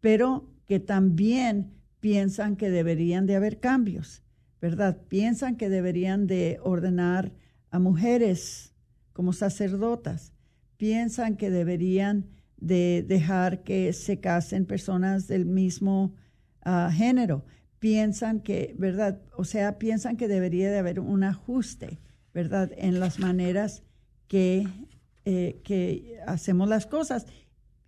pero 0.00 0.48
que 0.66 0.80
también 0.80 1.74
piensan 2.00 2.56
que 2.56 2.70
deberían 2.70 3.26
de 3.26 3.36
haber 3.36 3.60
cambios, 3.60 4.22
¿verdad? 4.62 4.96
Piensan 5.08 5.56
que 5.56 5.68
deberían 5.68 6.26
de 6.26 6.58
ordenar 6.62 7.34
a 7.70 7.78
mujeres 7.78 8.72
como 9.12 9.34
sacerdotas, 9.34 10.32
piensan 10.78 11.36
que 11.36 11.50
deberían 11.50 12.30
de 12.56 13.04
dejar 13.06 13.62
que 13.62 13.92
se 13.92 14.20
casen 14.20 14.64
personas 14.64 15.28
del 15.28 15.44
mismo 15.44 16.14
uh, 16.64 16.90
género, 16.90 17.44
piensan 17.78 18.40
que, 18.40 18.74
¿verdad? 18.78 19.20
O 19.36 19.44
sea, 19.44 19.78
piensan 19.78 20.16
que 20.16 20.28
debería 20.28 20.70
de 20.70 20.78
haber 20.78 20.98
un 20.98 21.24
ajuste, 21.24 22.00
¿verdad? 22.34 22.70
En 22.76 23.00
las 23.00 23.18
maneras 23.18 23.82
que, 24.28 24.68
eh, 25.24 25.60
que 25.64 26.20
hacemos 26.26 26.68
las 26.68 26.86
cosas. 26.86 27.26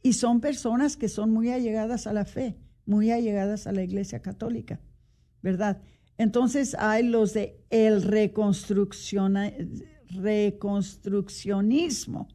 y 0.03 0.15
son 0.15 0.41
personas 0.41 0.97
que 0.97 1.11
son 1.11 1.31
muy 1.31 1.51
allegadas 1.51 2.07
a 2.07 2.15
la 2.15 2.25
fe, 2.25 2.57
muy 2.87 3.11
allegadas 3.11 3.67
a 3.67 3.73
la 3.73 3.83
Iglesia 3.83 4.23
Católica, 4.23 4.81
¿verdad? 5.43 5.83
Entonces 6.17 6.75
hay 6.79 7.03
los 7.03 7.35
de 7.35 7.63
el 7.69 8.01
reconstruccionismo, 8.03 9.59
reconstruccionismo. 10.11 12.29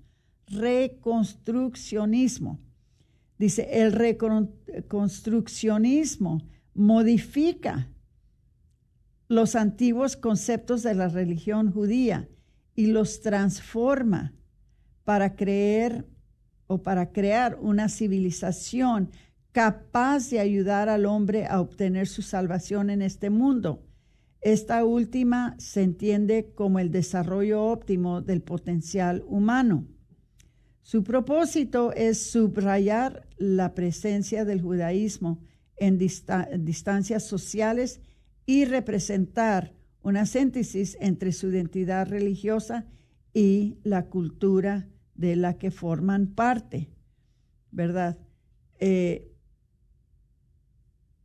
Dice, 3.38 3.68
el 3.72 3.92
reconstruccionismo 3.92 6.42
modifica 6.74 7.90
los 9.28 9.56
antiguos 9.56 10.16
conceptos 10.16 10.84
de 10.84 10.94
la 10.94 11.08
religión 11.08 11.72
judía 11.72 12.28
y 12.76 12.88
los 12.88 13.22
transforma 13.22 14.34
para 15.04 15.36
creer 15.36 16.06
o 16.68 16.82
para 16.82 17.12
crear 17.12 17.58
una 17.62 17.90
civilización 17.90 19.12
capaz 19.52 20.30
de 20.30 20.40
ayudar 20.40 20.90
al 20.90 21.06
hombre 21.06 21.46
a 21.46 21.62
obtener 21.62 22.08
su 22.08 22.22
salvación 22.22 22.90
en 22.90 23.02
este 23.02 23.30
mundo. 23.30 23.84
Esta 24.42 24.84
última 24.84 25.56
se 25.58 25.82
entiende 25.82 26.52
como 26.54 26.80
el 26.80 26.92
desarrollo 26.92 27.64
óptimo 27.64 28.22
del 28.22 28.42
potencial 28.42 29.24
humano. 29.28 29.88
Su 30.82 31.04
propósito 31.04 31.94
es 31.94 32.30
subrayar 32.32 33.28
la 33.38 33.74
presencia 33.74 34.46
del 34.46 34.62
judaísmo 34.62 35.40
en 35.78 35.98
distancias 35.98 37.24
sociales 37.24 38.02
y 38.02 38.15
representar 38.48 39.74
una 40.06 40.28
síntesis 40.28 40.98
entre 41.02 41.32
su 41.32 41.50
identidad 41.50 42.08
religiosa 42.08 42.86
y 43.34 43.80
la 43.84 44.06
cultura 44.06 44.88
de 45.16 45.36
la 45.36 45.58
que 45.58 45.72
forman 45.72 46.28
parte, 46.28 46.90
¿verdad? 47.72 48.20
Eh, 48.80 49.32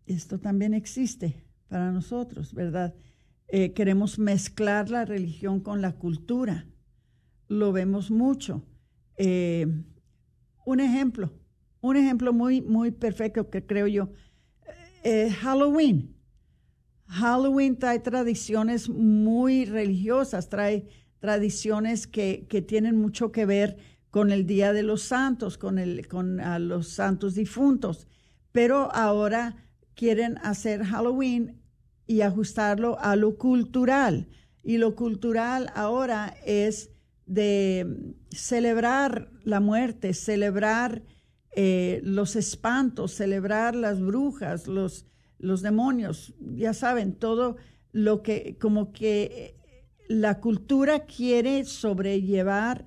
esto 0.07 0.41
también 0.41 0.73
existe 0.73 1.45
para 1.69 1.93
nosotros, 1.93 2.55
¿verdad? 2.55 2.95
Eh, 3.49 3.75
queremos 3.75 4.19
mezclar 4.19 4.89
la 4.89 5.05
religión 5.05 5.61
con 5.61 5.83
la 5.83 5.93
cultura. 5.93 6.67
Lo 7.49 7.73
vemos 7.73 8.11
mucho. 8.11 8.65
Eh, 9.17 9.67
un 10.65 10.81
ejemplo, 10.81 11.35
un 11.83 11.97
ejemplo 11.97 12.33
muy, 12.33 12.63
muy 12.63 12.93
perfecto 12.93 13.51
que 13.51 13.67
creo 13.67 13.87
yo, 13.87 14.11
Halloween. 15.41 16.20
Halloween 17.11 17.77
trae 17.77 17.99
tradiciones 17.99 18.89
muy 18.89 19.65
religiosas, 19.65 20.49
trae 20.49 20.87
tradiciones 21.19 22.07
que, 22.07 22.47
tienen 22.69 22.97
mucho 22.97 23.33
que 23.33 23.47
ver 23.47 23.79
con 24.11 24.31
el 24.31 24.47
Día 24.47 24.73
de 24.73 24.85
los 24.85 25.03
Santos, 25.03 25.59
con, 25.59 25.79
el, 25.79 26.07
con 26.07 26.41
los 26.69 26.89
santos 26.89 27.35
difuntos, 27.35 28.07
pero 28.53 28.93
ahora 28.95 29.57
quieren 29.95 30.39
hacer 30.39 30.85
Halloween 30.85 31.61
y 32.07 32.21
ajustarlo 32.21 32.99
a 33.01 33.17
lo 33.17 33.37
cultural. 33.37 34.29
Y 34.63 34.79
lo 34.79 34.95
cultural 34.95 35.71
ahora 35.75 36.37
es 36.47 36.91
de 37.27 38.15
celebrar 38.31 39.33
la 39.43 39.59
muerte, 39.59 40.15
celebrar 40.15 41.03
eh, 41.57 42.01
los 42.05 42.37
espantos, 42.37 43.13
celebrar 43.15 43.75
las 43.75 44.01
brujas, 44.01 44.69
los, 44.69 45.10
los 45.41 45.63
demonios, 45.63 46.35
ya 46.55 46.75
saben, 46.75 47.15
todo 47.15 47.57
lo 47.93 48.23
que 48.23 48.57
como 48.61 48.93
que 48.93 49.57
la 50.09 50.41
cultura 50.41 51.07
quiere 51.07 51.65
sobrellevar 51.65 52.87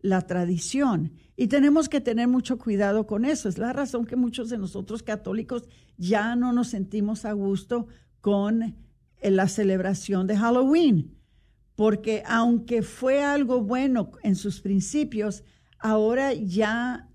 la 0.00 0.22
tradición 0.22 1.12
y 1.36 1.46
tenemos 1.48 1.88
que 1.88 2.00
tener 2.00 2.28
mucho 2.28 2.58
cuidado 2.58 3.06
con 3.06 3.24
eso. 3.24 3.48
Es 3.48 3.58
la 3.58 3.72
razón 3.72 4.06
que 4.06 4.16
muchos 4.16 4.50
de 4.50 4.58
nosotros 4.58 5.02
católicos 5.02 5.68
ya 5.96 6.36
no 6.36 6.52
nos 6.52 6.68
sentimos 6.68 7.24
a 7.24 7.32
gusto 7.32 7.88
con 8.20 8.62
eh, 8.62 9.30
la 9.30 9.48
celebración 9.48 10.26
de 10.26 10.36
Halloween, 10.36 11.16
porque 11.74 12.22
aunque 12.26 12.82
fue 12.82 13.22
algo 13.22 13.62
bueno 13.62 14.12
en 14.22 14.36
sus 14.36 14.60
principios, 14.60 15.42
ahora 15.78 16.32
ya 16.32 17.08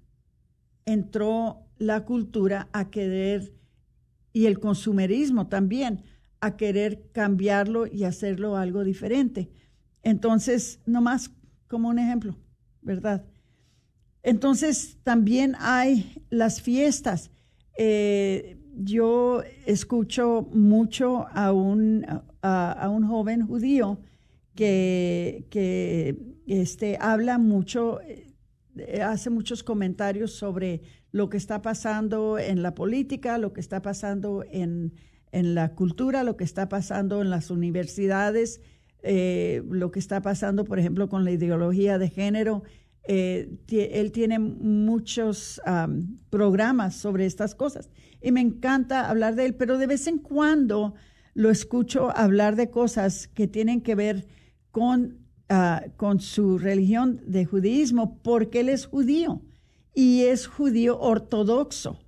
entró 0.85 1.65
la 1.77 2.03
cultura 2.03 2.69
a 2.73 2.89
querer 2.89 3.53
y 4.33 4.45
el 4.45 4.59
consumerismo 4.59 5.47
también 5.47 6.03
a 6.41 6.55
querer 6.55 7.09
cambiarlo 7.11 7.87
y 7.87 8.03
hacerlo 8.03 8.55
algo 8.55 8.83
diferente. 8.83 9.49
Entonces, 10.03 10.79
nomás 10.85 11.31
como 11.67 11.89
un 11.89 11.99
ejemplo, 11.99 12.35
¿verdad? 12.81 13.25
Entonces, 14.23 14.97
también 15.03 15.55
hay 15.59 16.23
las 16.29 16.61
fiestas. 16.61 17.31
Eh, 17.77 18.57
yo 18.75 19.43
escucho 19.65 20.47
mucho 20.53 21.27
a 21.31 21.51
un, 21.51 22.05
a, 22.41 22.89
un 22.89 23.07
joven 23.07 23.45
judío 23.45 23.99
que, 24.55 25.45
que 25.49 26.17
este, 26.47 26.97
habla 26.99 27.37
mucho, 27.37 27.99
eh, 28.01 29.01
hace 29.01 29.29
muchos 29.29 29.63
comentarios 29.63 30.33
sobre 30.33 30.81
lo 31.11 31.29
que 31.29 31.37
está 31.37 31.61
pasando 31.61 32.37
en 32.37 32.61
la 32.61 32.75
política, 32.75 33.37
lo 33.37 33.53
que 33.53 33.61
está 33.61 33.81
pasando 33.81 34.43
en, 34.49 34.93
en 35.31 35.55
la 35.55 35.73
cultura, 35.75 36.23
lo 36.23 36.37
que 36.37 36.43
está 36.43 36.69
pasando 36.69 37.21
en 37.21 37.29
las 37.29 37.49
universidades, 37.49 38.61
eh, 39.01 39.63
lo 39.69 39.91
que 39.91 39.99
está 39.99 40.21
pasando, 40.21 40.65
por 40.65 40.79
ejemplo, 40.79 41.09
con 41.09 41.23
la 41.23 41.31
ideología 41.31 41.97
de 41.97 42.09
género. 42.09 42.63
Eh, 43.07 43.49
él 43.69 44.11
tiene 44.11 44.37
muchos 44.37 45.59
programas 46.29 46.95
sobre 46.95 47.25
estas 47.25 47.55
cosas 47.55 47.89
y 48.21 48.31
me 48.31 48.41
encanta 48.41 49.09
hablar 49.09 49.35
de 49.35 49.45
él, 49.45 49.55
pero 49.55 49.77
de 49.77 49.87
vez 49.87 50.05
en 50.07 50.19
cuando 50.19 50.93
lo 51.33 51.49
escucho 51.49 52.15
hablar 52.15 52.55
de 52.55 52.69
cosas 52.69 53.27
que 53.27 53.47
tienen 53.47 53.81
que 53.81 53.95
ver 53.95 54.27
con, 54.71 55.17
ah, 55.47 55.85
con 55.95 56.19
su 56.19 56.57
religión 56.57 57.21
de 57.25 57.45
judaísmo, 57.45 58.19
porque 58.21 58.59
él 58.59 58.69
es 58.69 58.85
judío 58.85 59.41
y 59.99 60.23
es 60.23 60.47
judío 60.47 60.97
ortodoxo. 60.97 61.99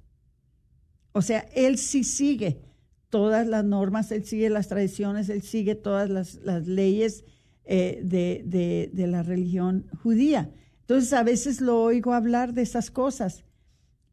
O 1.11 1.21
sea, 1.21 1.39
él 1.53 1.77
sí 1.77 2.05
sigue 2.05 2.61
todas 3.09 3.45
las 3.45 3.65
normas, 3.65 4.13
él 4.13 4.23
sigue 4.23 4.49
las 4.49 4.69
tradiciones, 4.69 5.27
él 5.27 5.41
sigue 5.41 5.75
todas 5.75 6.09
las, 6.09 6.67
leyes 6.67 7.25
eh, 7.65 7.99
de, 8.01 8.89
de, 8.93 9.07
la 9.07 9.23
religión 9.23 9.87
judía. 10.01 10.49
Entonces 10.79 11.11
a 11.11 11.23
veces 11.23 11.59
lo 11.59 11.83
oigo 11.83 12.13
hablar 12.13 12.53
de 12.53 12.61
esas 12.61 12.91
cosas 12.91 13.43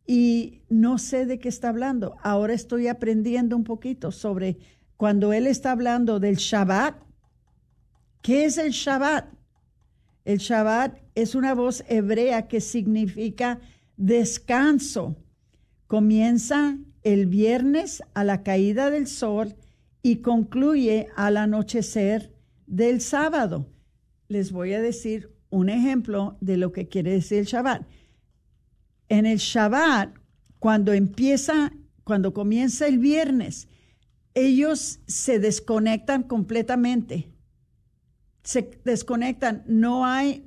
y 0.04 0.62
no 0.68 0.98
sé 0.98 1.24
de 1.24 1.38
qué 1.38 1.48
está 1.48 1.68
hablando. 1.68 2.16
Ahora 2.24 2.54
estoy 2.54 2.88
aprendiendo 2.88 3.54
un 3.54 3.62
poquito 3.62 4.10
sobre 4.10 4.58
cuando 4.96 5.32
él 5.32 5.46
está 5.46 5.70
hablando 5.70 6.18
del 6.18 6.34
Shabbat. 6.34 6.96
¿Qué 8.22 8.44
es 8.44 8.58
el 8.58 8.72
Shabbat? 8.72 9.37
El 10.28 10.40
Shabbat 10.40 11.00
es 11.14 11.34
una 11.34 11.54
voz 11.54 11.82
hebrea 11.88 12.48
que 12.48 12.60
significa 12.60 13.60
descanso. 13.96 15.16
Comienza 15.86 16.76
el 17.02 17.24
viernes 17.24 18.02
a 18.12 18.24
la 18.24 18.42
caída 18.42 18.90
del 18.90 19.06
sol 19.06 19.56
y 20.02 20.16
concluye 20.16 21.06
al 21.16 21.38
anochecer 21.38 22.34
del 22.66 23.00
sábado. 23.00 23.70
Les 24.28 24.52
voy 24.52 24.74
a 24.74 24.82
decir 24.82 25.34
un 25.48 25.70
ejemplo 25.70 26.36
de 26.42 26.58
lo 26.58 26.72
que 26.72 26.88
quiere 26.88 27.12
decir 27.12 27.38
el 27.38 27.46
Shabbat. 27.46 27.86
En 29.08 29.24
el 29.24 29.38
Shabbat, 29.38 30.14
cuando 30.58 30.92
empieza, 30.92 31.72
cuando 32.04 32.34
comienza 32.34 32.86
el 32.86 32.98
viernes, 32.98 33.66
ellos 34.34 35.00
se 35.06 35.38
desconectan 35.38 36.22
completamente. 36.22 37.30
Se 38.42 38.70
desconectan, 38.84 39.64
no 39.66 40.06
hay 40.06 40.46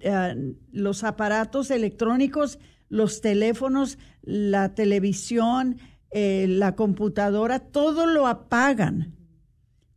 eh, 0.00 0.54
los 0.70 1.02
aparatos 1.02 1.70
electrónicos 1.70 2.58
los 2.88 3.20
teléfonos, 3.20 3.98
la 4.22 4.74
televisión, 4.74 5.78
eh, 6.10 6.46
la 6.48 6.76
computadora, 6.76 7.58
todo 7.58 8.06
lo 8.06 8.26
apagan. 8.26 9.14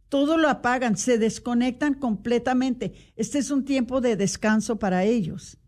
Todo 0.10 0.38
lo 0.38 0.50
apagan, 0.50 0.98
se 0.98 1.20
desconectan 1.20 1.94
completamente. 1.94 2.94
Este 3.16 3.38
es 3.38 3.52
un 3.52 3.64
tiempo 3.64 4.02
de 4.02 4.16
descanso 4.16 4.80
para 4.80 5.04
ellos. 5.04 5.60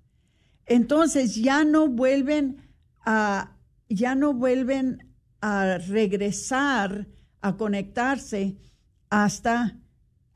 Entonces 0.65 1.35
ya 1.35 1.63
no 1.63 1.87
vuelven 1.87 2.57
a, 3.05 3.57
ya 3.87 4.15
no 4.15 4.33
vuelven 4.33 5.13
a 5.41 5.77
regresar 5.77 7.07
a 7.39 7.55
conectarse 7.55 8.57
hasta 9.09 9.79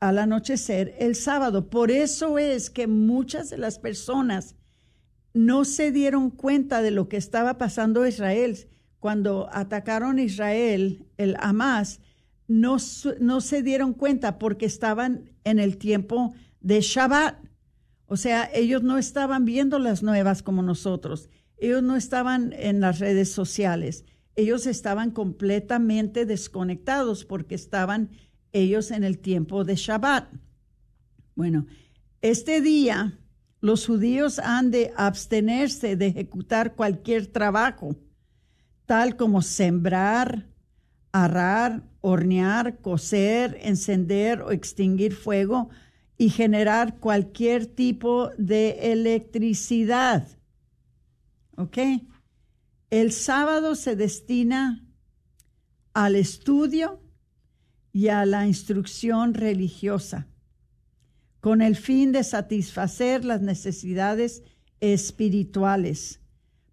al 0.00 0.18
anochecer 0.18 0.94
el 0.98 1.14
sábado. 1.14 1.70
Por 1.70 1.90
eso 1.90 2.38
es 2.38 2.70
que 2.70 2.86
muchas 2.86 3.50
de 3.50 3.58
las 3.58 3.78
personas 3.78 4.56
no 5.34 5.64
se 5.64 5.92
dieron 5.92 6.30
cuenta 6.30 6.82
de 6.82 6.90
lo 6.90 7.08
que 7.08 7.16
estaba 7.16 7.58
pasando 7.58 8.02
a 8.02 8.08
Israel. 8.08 8.68
Cuando 8.98 9.48
atacaron 9.52 10.18
a 10.18 10.22
Israel, 10.22 11.06
el 11.16 11.36
Hamas, 11.38 12.00
no, 12.48 12.76
no 13.20 13.40
se 13.40 13.62
dieron 13.62 13.92
cuenta 13.92 14.38
porque 14.38 14.66
estaban 14.66 15.30
en 15.44 15.58
el 15.58 15.76
tiempo 15.76 16.34
de 16.60 16.80
Shabbat. 16.80 17.36
O 18.06 18.16
sea, 18.16 18.48
ellos 18.54 18.82
no 18.82 18.98
estaban 18.98 19.44
viendo 19.44 19.78
las 19.78 20.02
nuevas 20.02 20.42
como 20.42 20.62
nosotros. 20.62 21.28
ellos 21.58 21.82
no 21.82 21.96
estaban 21.96 22.52
en 22.52 22.80
las 22.80 22.98
redes 22.98 23.32
sociales, 23.32 24.04
ellos 24.36 24.66
estaban 24.66 25.10
completamente 25.10 26.26
desconectados 26.26 27.24
porque 27.24 27.54
estaban 27.54 28.10
ellos 28.56 28.90
en 28.90 29.04
el 29.04 29.18
tiempo 29.18 29.64
de 29.64 29.76
Shabbat. 29.76 30.32
Bueno, 31.34 31.66
este 32.22 32.60
día 32.60 33.18
los 33.60 33.86
judíos 33.86 34.38
han 34.38 34.70
de 34.70 34.92
abstenerse 34.96 35.96
de 35.96 36.06
ejecutar 36.06 36.74
cualquier 36.74 37.26
trabajo, 37.26 37.96
tal 38.86 39.16
como 39.16 39.42
sembrar, 39.42 40.46
arar, 41.12 41.82
hornear, 42.00 42.80
coser, 42.80 43.58
encender 43.62 44.42
o 44.42 44.52
extinguir 44.52 45.14
fuego 45.14 45.68
y 46.18 46.30
generar 46.30 46.98
cualquier 46.98 47.66
tipo 47.66 48.30
de 48.38 48.92
electricidad. 48.92 50.26
¿Ok? 51.56 51.78
El 52.90 53.12
sábado 53.12 53.74
se 53.74 53.96
destina 53.96 54.84
al 55.92 56.14
estudio 56.14 57.00
y 57.96 58.08
a 58.08 58.26
la 58.26 58.46
instrucción 58.46 59.32
religiosa, 59.32 60.26
con 61.40 61.62
el 61.62 61.76
fin 61.76 62.12
de 62.12 62.24
satisfacer 62.24 63.24
las 63.24 63.40
necesidades 63.40 64.42
espirituales. 64.80 66.20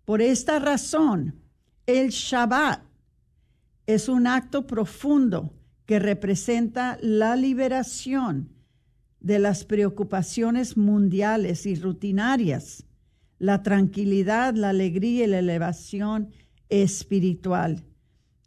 Por 0.03 0.21
esta 0.21 0.59
razón, 0.59 1.39
el 1.86 2.09
Shabbat 2.09 2.84
es 3.88 4.09
un 4.09 4.28
acto 4.28 4.67
profundo 4.67 5.53
que 5.86 5.97
representa 5.97 6.97
la 7.01 7.38
liberación 7.38 8.49
de 9.21 9.39
las 9.39 9.63
preocupaciones 9.63 10.76
mundiales 10.76 11.65
y 11.65 11.76
rutinarias, 11.76 12.86
la 13.39 13.63
tranquilidad, 13.63 14.55
la 14.55 14.71
alegría 14.71 15.24
y 15.24 15.28
la 15.28 15.39
elevación 15.39 16.32
espiritual. 16.67 17.82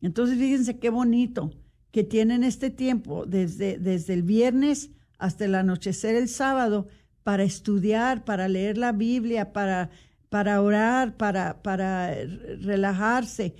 Entonces, 0.03 0.37
fíjense 0.37 0.79
qué 0.79 0.91
bonito 0.91 1.55
que 1.97 2.05
tienen 2.05 2.45
este 2.45 2.69
tiempo 2.69 3.25
desde, 3.25 3.79
desde 3.79 4.13
el 4.13 4.23
viernes 4.23 4.91
hasta 5.17 5.47
el 5.47 5.55
anochecer 5.55 6.15
el 6.15 6.29
sábado 6.29 6.89
para 7.23 7.43
estudiar, 7.43 8.23
para 8.27 8.49
leer 8.49 8.77
la 8.77 8.93
Biblia, 8.93 9.55
para, 9.55 9.89
para 10.29 10.61
orar, 10.61 11.17
para, 11.17 11.63
para 11.63 12.15
relajarse. 12.61 13.55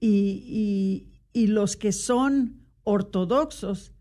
Y, 0.00 1.10
y, 1.34 1.46
los 1.48 1.76
que 1.76 1.92
son 1.92 2.62
ortodoxos 2.82 3.92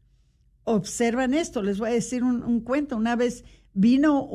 observan 0.63 1.33
esto. 1.33 1.61
Les 1.61 1.77
voy 1.77 1.89
a 1.89 1.93
decir 1.95 2.23
un, 2.23 2.61
cuento. 2.61 2.95
Una 2.95 3.17
vez 3.17 3.43
vino 3.73 4.29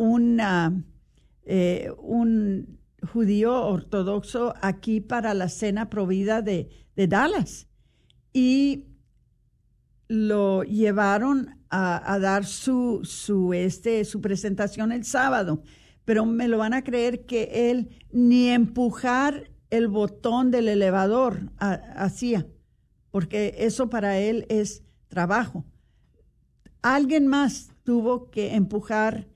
eh, 1.47 1.91
un 1.97 2.79
judío 3.11 3.65
ortodoxo 3.65 4.53
aquí 4.61 5.01
para 5.01 5.33
la 5.33 5.49
cena 5.49 5.89
provida 5.89 6.43
de, 6.43 6.69
de 6.95 7.07
Dallas 7.07 7.69
y 8.35 8.90
lo 10.11 10.65
llevaron 10.65 11.61
a, 11.71 12.19
dar 12.19 12.45
su, 12.45 13.03
su, 13.05 13.55
este, 13.55 14.05
su 14.05 14.21
presentación 14.21 14.91
el 14.91 15.05
sábado, 15.05 15.63
pero 16.05 16.27
me 16.27 16.49
lo 16.49 16.59
van 16.59 16.75
a 16.75 16.83
creer 16.83 17.27
que 17.27 17.71
él 17.71 17.91
ni 18.11 18.49
empujar 18.49 19.53
el 19.71 19.87
botón 19.87 20.51
del 20.51 20.67
elevador 20.67 21.53
hacía, 21.59 22.45
porque 23.13 23.55
eso 23.59 23.89
para 23.89 24.19
él 24.19 24.47
es 24.49 24.83
trabajo. 25.07 25.65
Alguien 26.83 27.29
más 27.29 27.71
tuvo 27.85 28.33
que 28.33 28.57
empujar 28.57 29.29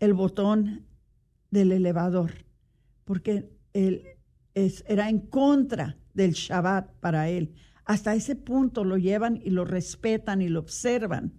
el 0.00 0.14
botón 0.14 0.86
del 1.50 1.70
elevador, 1.70 2.32
porque 3.04 3.50
él 3.74 4.06
era 4.54 5.10
en 5.10 5.18
contra 5.18 5.98
del 6.14 6.32
Shabbat 6.32 6.90
para 7.00 7.28
él. 7.28 7.52
Hasta 7.84 8.14
ese 8.14 8.34
punto 8.36 8.84
lo 8.84 8.96
llevan 8.96 9.40
y 9.44 9.50
lo 9.50 9.64
respetan 9.64 10.40
y 10.40 10.48
lo 10.48 10.60
observan. 10.60 11.34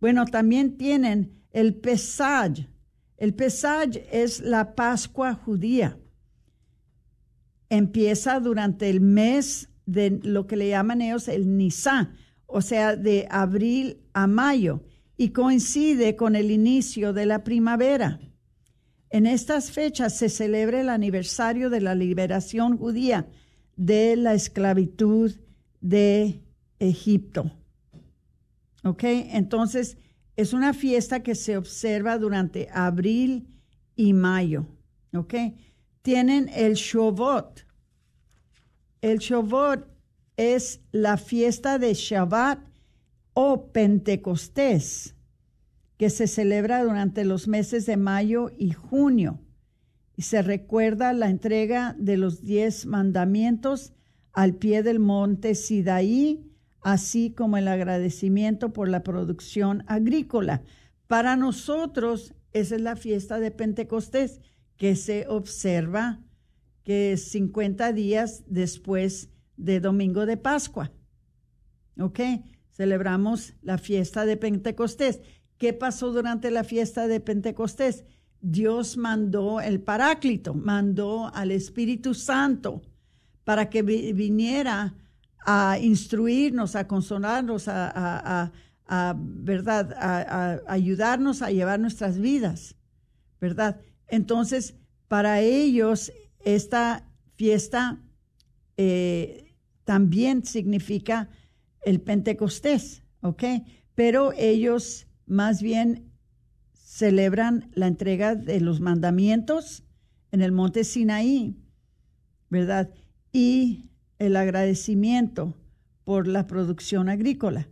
Bueno, 0.00 0.26
también 0.26 0.76
tienen 0.76 1.42
el 1.50 1.74
Pesaj. 1.74 2.66
El 3.16 3.34
Pesaj 3.34 3.96
es 4.10 4.40
la 4.40 4.74
Pascua 4.74 5.34
judía. 5.34 5.98
Empieza 7.68 8.40
durante 8.40 8.90
el 8.90 9.00
mes 9.00 9.70
de 9.86 10.20
lo 10.22 10.46
que 10.46 10.56
le 10.56 10.68
llaman 10.68 11.00
ellos 11.00 11.28
el 11.28 11.56
Nisan, 11.56 12.16
o 12.46 12.60
sea, 12.60 12.96
de 12.96 13.26
abril 13.30 14.02
a 14.12 14.26
mayo, 14.26 14.84
y 15.16 15.30
coincide 15.30 16.16
con 16.16 16.36
el 16.36 16.50
inicio 16.50 17.12
de 17.12 17.26
la 17.26 17.44
primavera. 17.44 18.20
En 19.08 19.26
estas 19.26 19.70
fechas 19.70 20.16
se 20.16 20.28
celebra 20.28 20.80
el 20.80 20.88
aniversario 20.88 21.70
de 21.70 21.80
la 21.80 21.94
liberación 21.94 22.76
judía 22.76 23.28
de 23.76 24.16
la 24.16 24.34
esclavitud 24.34 25.32
de 25.82 26.40
Egipto. 26.78 27.52
¿Ok? 28.84 29.04
Entonces, 29.04 29.98
es 30.36 30.54
una 30.54 30.72
fiesta 30.72 31.22
que 31.22 31.34
se 31.34 31.58
observa 31.58 32.16
durante 32.16 32.68
abril 32.72 33.48
y 33.94 34.14
mayo. 34.14 34.66
¿Ok? 35.14 35.34
Tienen 36.00 36.48
el 36.48 36.74
Shavot. 36.74 37.66
El 39.02 39.18
Shavot 39.18 39.86
es 40.36 40.80
la 40.90 41.18
fiesta 41.18 41.78
de 41.78 41.92
Shabbat 41.92 42.60
o 43.34 43.72
Pentecostés, 43.72 45.14
que 45.96 46.10
se 46.10 46.26
celebra 46.26 46.82
durante 46.82 47.24
los 47.24 47.46
meses 47.48 47.86
de 47.86 47.96
mayo 47.96 48.50
y 48.56 48.72
junio. 48.72 49.40
Y 50.16 50.22
se 50.22 50.42
recuerda 50.42 51.12
la 51.12 51.30
entrega 51.30 51.94
de 51.98 52.16
los 52.16 52.42
diez 52.42 52.86
mandamientos 52.86 53.92
al 54.32 54.54
pie 54.54 54.82
del 54.82 54.98
monte 54.98 55.54
Sidaí, 55.54 56.50
así 56.80 57.30
como 57.30 57.56
el 57.56 57.68
agradecimiento 57.68 58.72
por 58.72 58.88
la 58.88 59.02
producción 59.02 59.84
agrícola. 59.86 60.62
Para 61.06 61.36
nosotros, 61.36 62.34
esa 62.52 62.74
es 62.76 62.80
la 62.80 62.96
fiesta 62.96 63.38
de 63.38 63.50
Pentecostés, 63.50 64.40
que 64.76 64.96
se 64.96 65.26
observa 65.28 66.20
que 66.82 67.12
es 67.12 67.28
50 67.28 67.92
días 67.92 68.42
después 68.46 69.30
de 69.56 69.78
Domingo 69.80 70.26
de 70.26 70.36
Pascua. 70.36 70.90
¿Ok? 71.98 72.20
Celebramos 72.70 73.54
la 73.62 73.78
fiesta 73.78 74.24
de 74.24 74.36
Pentecostés. 74.36 75.20
¿Qué 75.58 75.72
pasó 75.72 76.10
durante 76.10 76.50
la 76.50 76.64
fiesta 76.64 77.06
de 77.06 77.20
Pentecostés? 77.20 78.04
Dios 78.40 78.96
mandó 78.96 79.60
el 79.60 79.80
Paráclito, 79.80 80.54
mandó 80.54 81.32
al 81.32 81.52
Espíritu 81.52 82.14
Santo 82.14 82.82
para 83.44 83.68
que 83.70 83.82
viniera 83.82 84.94
a 85.44 85.78
instruirnos, 85.80 86.76
a 86.76 86.86
consolarnos, 86.86 87.64
a, 87.68 88.52
¿verdad? 89.16 89.92
A, 89.98 90.60
ayudarnos 90.68 91.42
a 91.42 91.50
llevar 91.50 91.80
nuestras 91.80 92.18
vidas, 92.18 92.76
¿verdad? 93.40 93.80
Entonces, 94.08 94.74
para 95.08 95.40
ellos, 95.40 96.12
esta 96.44 97.08
fiesta 97.34 98.00
eh, 98.76 99.54
también 99.84 100.44
significa 100.44 101.28
el 101.84 102.00
Pentecostés, 102.00 103.02
¿ok? 103.20 103.42
Pero 103.94 104.32
ellos 104.32 105.06
más 105.26 105.62
bien 105.62 106.12
celebran 106.74 107.70
la 107.74 107.86
entrega 107.86 108.34
de 108.34 108.60
los 108.60 108.80
mandamientos 108.80 109.82
en 110.30 110.42
el 110.42 110.52
monte 110.52 110.84
Sinaí, 110.84 111.56
¿verdad? 112.48 112.90
Y 113.32 113.86
el 114.18 114.36
agradecimiento 114.36 115.54
por 116.04 116.26
la 116.26 116.46
producción 116.46 117.08
agrícola. 117.08 117.68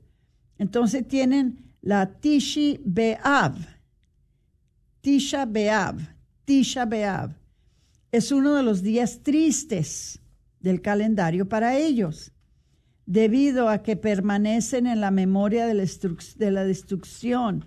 Entonces 0.58 1.06
tienen 1.06 1.74
la 1.82 2.18
Tishi 2.20 2.80
Be'av, 2.84 3.54
Tisha 5.00 5.46
Be'av, 5.46 5.98
Tisha 6.44 6.84
Be'av. 6.84 7.34
Es 8.12 8.32
uno 8.32 8.54
de 8.54 8.62
los 8.62 8.82
días 8.82 9.20
tristes 9.22 10.20
del 10.60 10.82
calendario 10.82 11.48
para 11.48 11.78
ellos, 11.78 12.32
debido 13.06 13.68
a 13.68 13.82
que 13.82 13.96
permanecen 13.96 14.86
en 14.86 15.00
la 15.00 15.10
memoria 15.10 15.66
de 15.66 15.74
la, 15.74 15.84
de 16.36 16.50
la 16.50 16.64
destrucción 16.64 17.64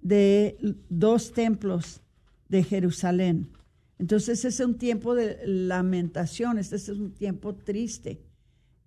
de 0.00 0.56
dos 0.88 1.32
templos 1.32 2.00
de 2.48 2.64
Jerusalén. 2.64 3.55
Entonces 3.98 4.44
es 4.44 4.60
un 4.60 4.76
tiempo 4.76 5.14
de 5.14 5.38
lamentación, 5.46 6.58
este 6.58 6.76
es 6.76 6.88
un 6.88 7.14
tiempo 7.14 7.54
triste. 7.54 8.20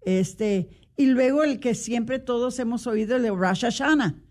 Este, 0.01 0.69
y 0.95 1.07
luego 1.07 1.43
el 1.43 1.59
que 1.59 1.75
siempre 1.75 2.19
todos 2.19 2.59
hemos 2.59 2.85
oído 2.87 3.19
de 3.19 3.29
Rosh 3.29 3.61
Hashanah. 3.61 4.21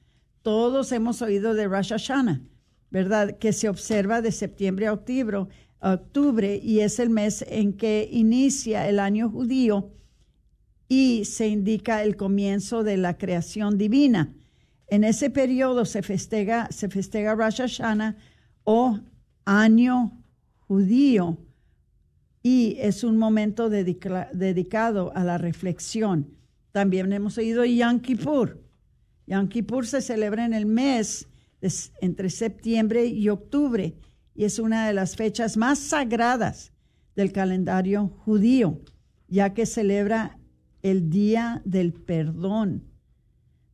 Todos 0.42 0.92
hemos 0.92 1.20
oído 1.20 1.54
de 1.54 1.66
Rosh 1.66 1.90
Hashanah, 1.90 2.42
¿verdad? 2.90 3.38
Que 3.38 3.52
se 3.52 3.68
observa 3.68 4.22
de 4.22 4.32
septiembre 4.32 4.86
a 4.86 4.92
octubre, 4.92 5.46
octubre 5.80 6.60
y 6.62 6.80
es 6.80 6.98
el 6.98 7.10
mes 7.10 7.44
en 7.48 7.72
que 7.72 8.08
inicia 8.10 8.88
el 8.88 8.98
año 9.00 9.30
judío 9.30 9.90
y 10.88 11.24
se 11.24 11.48
indica 11.48 12.02
el 12.02 12.16
comienzo 12.16 12.82
de 12.82 12.96
la 12.96 13.18
creación 13.18 13.76
divina. 13.78 14.34
En 14.86 15.04
ese 15.04 15.28
periodo 15.28 15.84
se 15.84 16.02
festeja, 16.02 16.68
se 16.70 16.88
festeja 16.88 17.34
Rosh 17.34 17.58
Hashanah 17.58 18.16
o 18.64 18.98
año 19.44 20.17
y 22.42 22.76
es 22.78 23.04
un 23.04 23.16
momento 23.16 23.68
dedica- 23.68 24.30
dedicado 24.32 25.12
a 25.14 25.24
la 25.24 25.38
reflexión. 25.38 26.28
También 26.72 27.12
hemos 27.12 27.38
oído 27.38 27.64
Yom 27.64 28.00
Kippur. 28.00 28.62
Yom 29.26 29.48
Kippur 29.48 29.86
se 29.86 30.00
celebra 30.00 30.44
en 30.44 30.54
el 30.54 30.66
mes 30.66 31.26
entre 32.00 32.30
septiembre 32.30 33.06
y 33.06 33.28
octubre 33.28 33.96
y 34.34 34.44
es 34.44 34.58
una 34.58 34.86
de 34.86 34.94
las 34.94 35.16
fechas 35.16 35.56
más 35.56 35.78
sagradas 35.78 36.72
del 37.16 37.32
calendario 37.32 38.08
judío, 38.24 38.80
ya 39.26 39.52
que 39.52 39.66
celebra 39.66 40.38
el 40.82 41.10
día 41.10 41.60
del 41.64 41.92
perdón, 41.92 42.84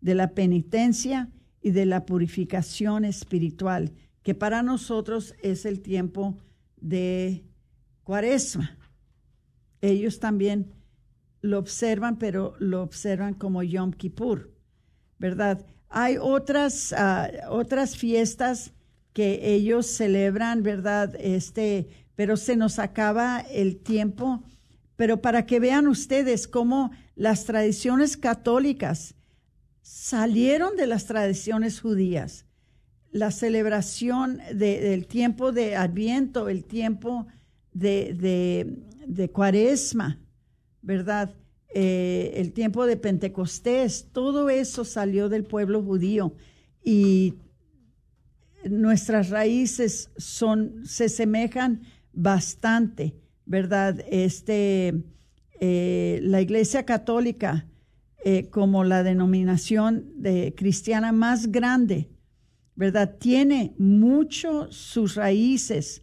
de 0.00 0.14
la 0.14 0.28
penitencia 0.34 1.30
y 1.60 1.70
de 1.72 1.84
la 1.84 2.06
purificación 2.06 3.04
espiritual, 3.04 3.92
que 4.22 4.34
para 4.34 4.62
nosotros 4.62 5.34
es 5.42 5.66
el 5.66 5.80
tiempo 5.80 6.38
de 6.84 7.42
cuaresma. 8.04 8.76
Ellos 9.80 10.20
también 10.20 10.74
lo 11.40 11.58
observan, 11.58 12.18
pero 12.18 12.54
lo 12.58 12.82
observan 12.82 13.34
como 13.34 13.62
Yom 13.62 13.92
Kippur, 13.92 14.52
¿verdad? 15.18 15.66
Hay 15.88 16.16
otras, 16.20 16.92
ah, 16.96 17.30
otras 17.48 17.96
fiestas 17.96 18.72
que 19.14 19.54
ellos 19.54 19.86
celebran, 19.86 20.62
¿verdad? 20.62 21.14
Este, 21.18 21.88
pero 22.16 22.36
se 22.36 22.56
nos 22.56 22.78
acaba 22.78 23.40
el 23.40 23.78
tiempo. 23.78 24.42
Pero 24.96 25.22
para 25.22 25.46
que 25.46 25.60
vean 25.60 25.88
ustedes 25.88 26.46
cómo 26.46 26.90
las 27.16 27.44
tradiciones 27.44 28.16
católicas 28.16 29.14
salieron 29.80 30.76
de 30.76 30.86
las 30.86 31.06
tradiciones 31.06 31.80
judías. 31.80 32.44
La 33.14 33.30
celebración 33.30 34.40
de- 34.52 34.80
del 34.80 35.06
tiempo 35.06 35.52
de 35.52 35.76
Adviento, 35.76 36.48
el 36.48 36.64
tiempo 36.64 37.28
de 37.72 39.30
Cuaresma, 39.32 40.18
¿verdad? 40.82 41.32
Eh, 41.72 42.32
el 42.34 42.52
tiempo 42.52 42.86
de 42.86 42.96
Pentecostés, 42.96 44.08
todo 44.12 44.50
eso 44.50 44.84
salió 44.84 45.28
del 45.28 45.44
pueblo 45.44 45.80
judío 45.80 46.34
y 46.82 47.34
nuestras 48.68 49.30
raíces 49.30 50.10
son, 50.16 50.84
se 50.84 51.08
semejan 51.08 51.82
bastante, 52.12 53.14
¿verdad? 53.46 54.04
Este, 54.10 55.04
eh, 55.60 56.18
la 56.20 56.40
Iglesia 56.40 56.84
Católica, 56.84 57.68
eh, 58.24 58.48
como 58.50 58.82
la 58.82 59.04
denominación 59.04 60.12
de 60.16 60.52
cristiana 60.56 61.12
más 61.12 61.52
grande, 61.52 62.08
¿verdad? 62.76 63.16
Tiene 63.18 63.74
mucho 63.78 64.70
sus 64.70 65.14
raíces 65.14 66.02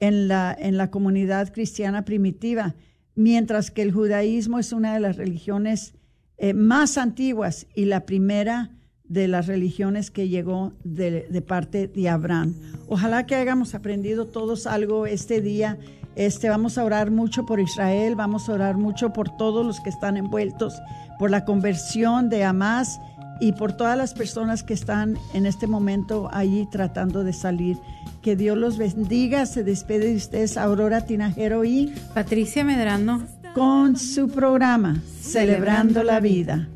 en 0.00 0.28
la, 0.28 0.56
en 0.58 0.76
la 0.76 0.90
comunidad 0.90 1.52
cristiana 1.52 2.04
primitiva, 2.04 2.74
mientras 3.14 3.70
que 3.70 3.82
el 3.82 3.92
judaísmo 3.92 4.58
es 4.58 4.72
una 4.72 4.94
de 4.94 5.00
las 5.00 5.16
religiones 5.16 5.94
eh, 6.38 6.54
más 6.54 6.98
antiguas 6.98 7.68
y 7.74 7.84
la 7.84 8.04
primera 8.04 8.72
de 9.04 9.28
las 9.28 9.46
religiones 9.46 10.10
que 10.10 10.28
llegó 10.28 10.72
de, 10.84 11.44
parte 11.46 11.86
de 11.86 12.08
Abraham. 12.08 12.54
Ojalá 12.88 13.26
que 13.26 13.34
hayamos 13.34 13.74
aprendido 13.74 14.26
todos 14.26 14.66
algo 14.66 15.06
este 15.06 15.40
día. 15.40 15.78
Este, 16.16 16.48
vamos 16.48 16.78
a 16.78 16.84
orar 16.84 17.10
mucho 17.10 17.46
por 17.46 17.60
Israel, 17.60 18.16
vamos 18.16 18.48
a 18.48 18.54
orar 18.54 18.76
mucho 18.76 19.12
por 19.12 19.36
todos 19.36 19.64
los 19.64 19.80
que 19.80 19.90
están 19.90 20.16
envueltos, 20.16 20.80
por 21.18 21.30
la 21.30 21.44
conversión 21.44 22.28
de 22.28 22.42
Hamas 22.42 22.98
y 23.40 23.52
por 23.52 23.72
todas 23.72 23.96
las 23.96 24.14
personas 24.14 24.62
que 24.62 24.74
están 24.74 25.18
en 25.34 25.46
este 25.46 25.66
momento 25.66 26.28
allí 26.32 26.68
tratando 26.70 27.24
de 27.24 27.32
salir. 27.32 27.78
Que 28.22 28.36
Dios 28.36 28.56
los 28.56 28.78
bendiga. 28.78 29.46
Se 29.46 29.64
despide 29.64 30.06
de 30.06 30.16
ustedes 30.16 30.56
Aurora 30.56 31.06
Tinajero 31.06 31.64
y 31.64 31.92
Patricia 32.14 32.62
Medrano 32.64 33.26
con 33.54 33.96
su 33.96 34.28
programa 34.28 35.02
Celebrando 35.20 36.02
la 36.02 36.20
Vida. 36.20 36.68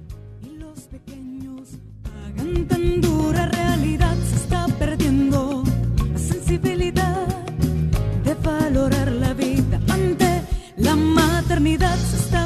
En 2.38 2.66
tan 2.68 3.00
dura 3.00 3.46
realidad 3.46 4.14
se 4.28 4.36
está 4.36 4.66
perdiendo 4.78 5.62
la 6.12 6.18
sensibilidad 6.18 7.26
de 8.24 8.34
valorar 8.34 9.12
la 9.12 9.32
vida 9.34 9.80
ante 9.88 10.42
la 10.76 10.94
maternidad 10.94 11.96
se 11.96 12.16
está 12.16 12.45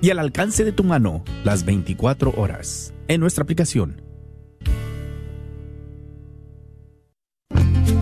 y 0.00 0.10
al 0.10 0.18
alcance 0.18 0.64
de 0.64 0.72
tu 0.72 0.84
mano 0.84 1.24
las 1.44 1.64
24 1.64 2.34
horas 2.36 2.94
en 3.08 3.20
nuestra 3.20 3.44
aplicación. 3.44 4.05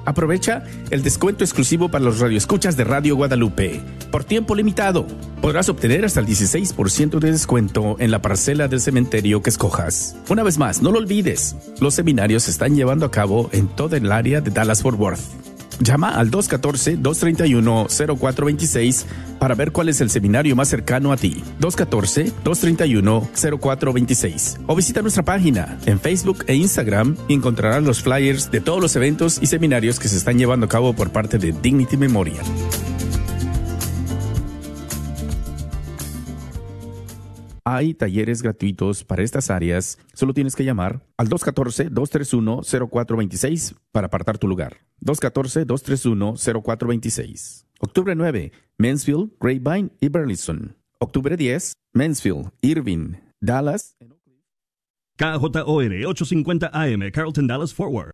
Aprovecha 0.05 0.63
el 0.89 1.03
descuento 1.03 1.43
exclusivo 1.43 1.89
para 1.89 2.03
los 2.03 2.19
radioescuchas 2.19 2.75
de 2.75 2.83
Radio 2.83 3.15
Guadalupe. 3.15 3.81
Por 4.11 4.23
tiempo 4.23 4.55
limitado, 4.55 5.07
podrás 5.41 5.69
obtener 5.69 6.05
hasta 6.05 6.19
el 6.19 6.25
16% 6.25 7.19
de 7.19 7.31
descuento 7.31 7.95
en 7.99 8.11
la 8.11 8.21
parcela 8.21 8.67
del 8.67 8.81
cementerio 8.81 9.41
que 9.41 9.49
escojas. 9.49 10.15
Una 10.29 10.43
vez 10.43 10.57
más, 10.57 10.81
no 10.81 10.91
lo 10.91 10.99
olvides, 10.99 11.55
los 11.79 11.93
seminarios 11.93 12.43
se 12.43 12.51
están 12.51 12.75
llevando 12.75 13.05
a 13.05 13.11
cabo 13.11 13.49
en 13.53 13.67
toda 13.67 13.97
el 13.97 14.11
área 14.11 14.41
de 14.41 14.51
Dallas-Fort 14.51 14.99
Worth. 14.99 15.52
Llama 15.79 16.09
al 16.09 16.29
214-231-0426 16.31 19.05
para 19.39 19.55
ver 19.55 19.71
cuál 19.71 19.87
es 19.89 20.01
el 20.01 20.09
seminario 20.09 20.55
más 20.55 20.69
cercano 20.69 21.11
a 21.11 21.17
ti. 21.17 21.43
214-231-0426. 21.59 24.59
O 24.67 24.75
visita 24.75 25.01
nuestra 25.01 25.23
página 25.23 25.79
en 25.85 25.99
Facebook 25.99 26.45
e 26.47 26.55
Instagram 26.55 27.17
y 27.27 27.33
encontrarás 27.33 27.83
los 27.83 28.01
flyers 28.01 28.49
de 28.51 28.61
todos 28.61 28.81
los 28.81 28.95
eventos 28.95 29.39
y 29.41 29.47
seminarios 29.47 29.99
que 29.99 30.07
se 30.07 30.15
están 30.17 30.37
llevando 30.37 30.67
a 30.67 30.69
cabo 30.69 30.93
por 30.93 31.11
parte 31.11 31.37
de 31.37 31.51
Dignity 31.51 31.97
Memorial. 31.97 32.45
Hay 37.65 37.93
talleres 37.93 38.41
gratuitos 38.41 39.05
para 39.05 39.23
estas 39.23 39.49
áreas. 39.49 39.97
Solo 40.13 40.33
tienes 40.33 40.53
que 40.53 40.65
llamar 40.65 41.07
al 41.15 41.29
214-231-0426 41.29 43.77
para 43.93 44.07
apartar 44.07 44.37
tu 44.37 44.49
lugar. 44.49 44.79
214-231-0426. 45.01 47.65
Octubre 47.79 48.15
9, 48.15 48.51
Mansfield, 48.77 49.31
Grapevine 49.39 49.91
y 50.01 50.09
Burleson. 50.09 50.75
Octubre 50.99 51.37
10, 51.37 51.71
Mansfield, 51.93 52.49
Irving, 52.61 53.13
Dallas. 53.41 53.95
KJOR 55.17 56.05
850 56.05 56.69
AM, 56.73 57.11
Carlton 57.11 57.47
Dallas 57.47 57.73
Forward. 57.73 58.11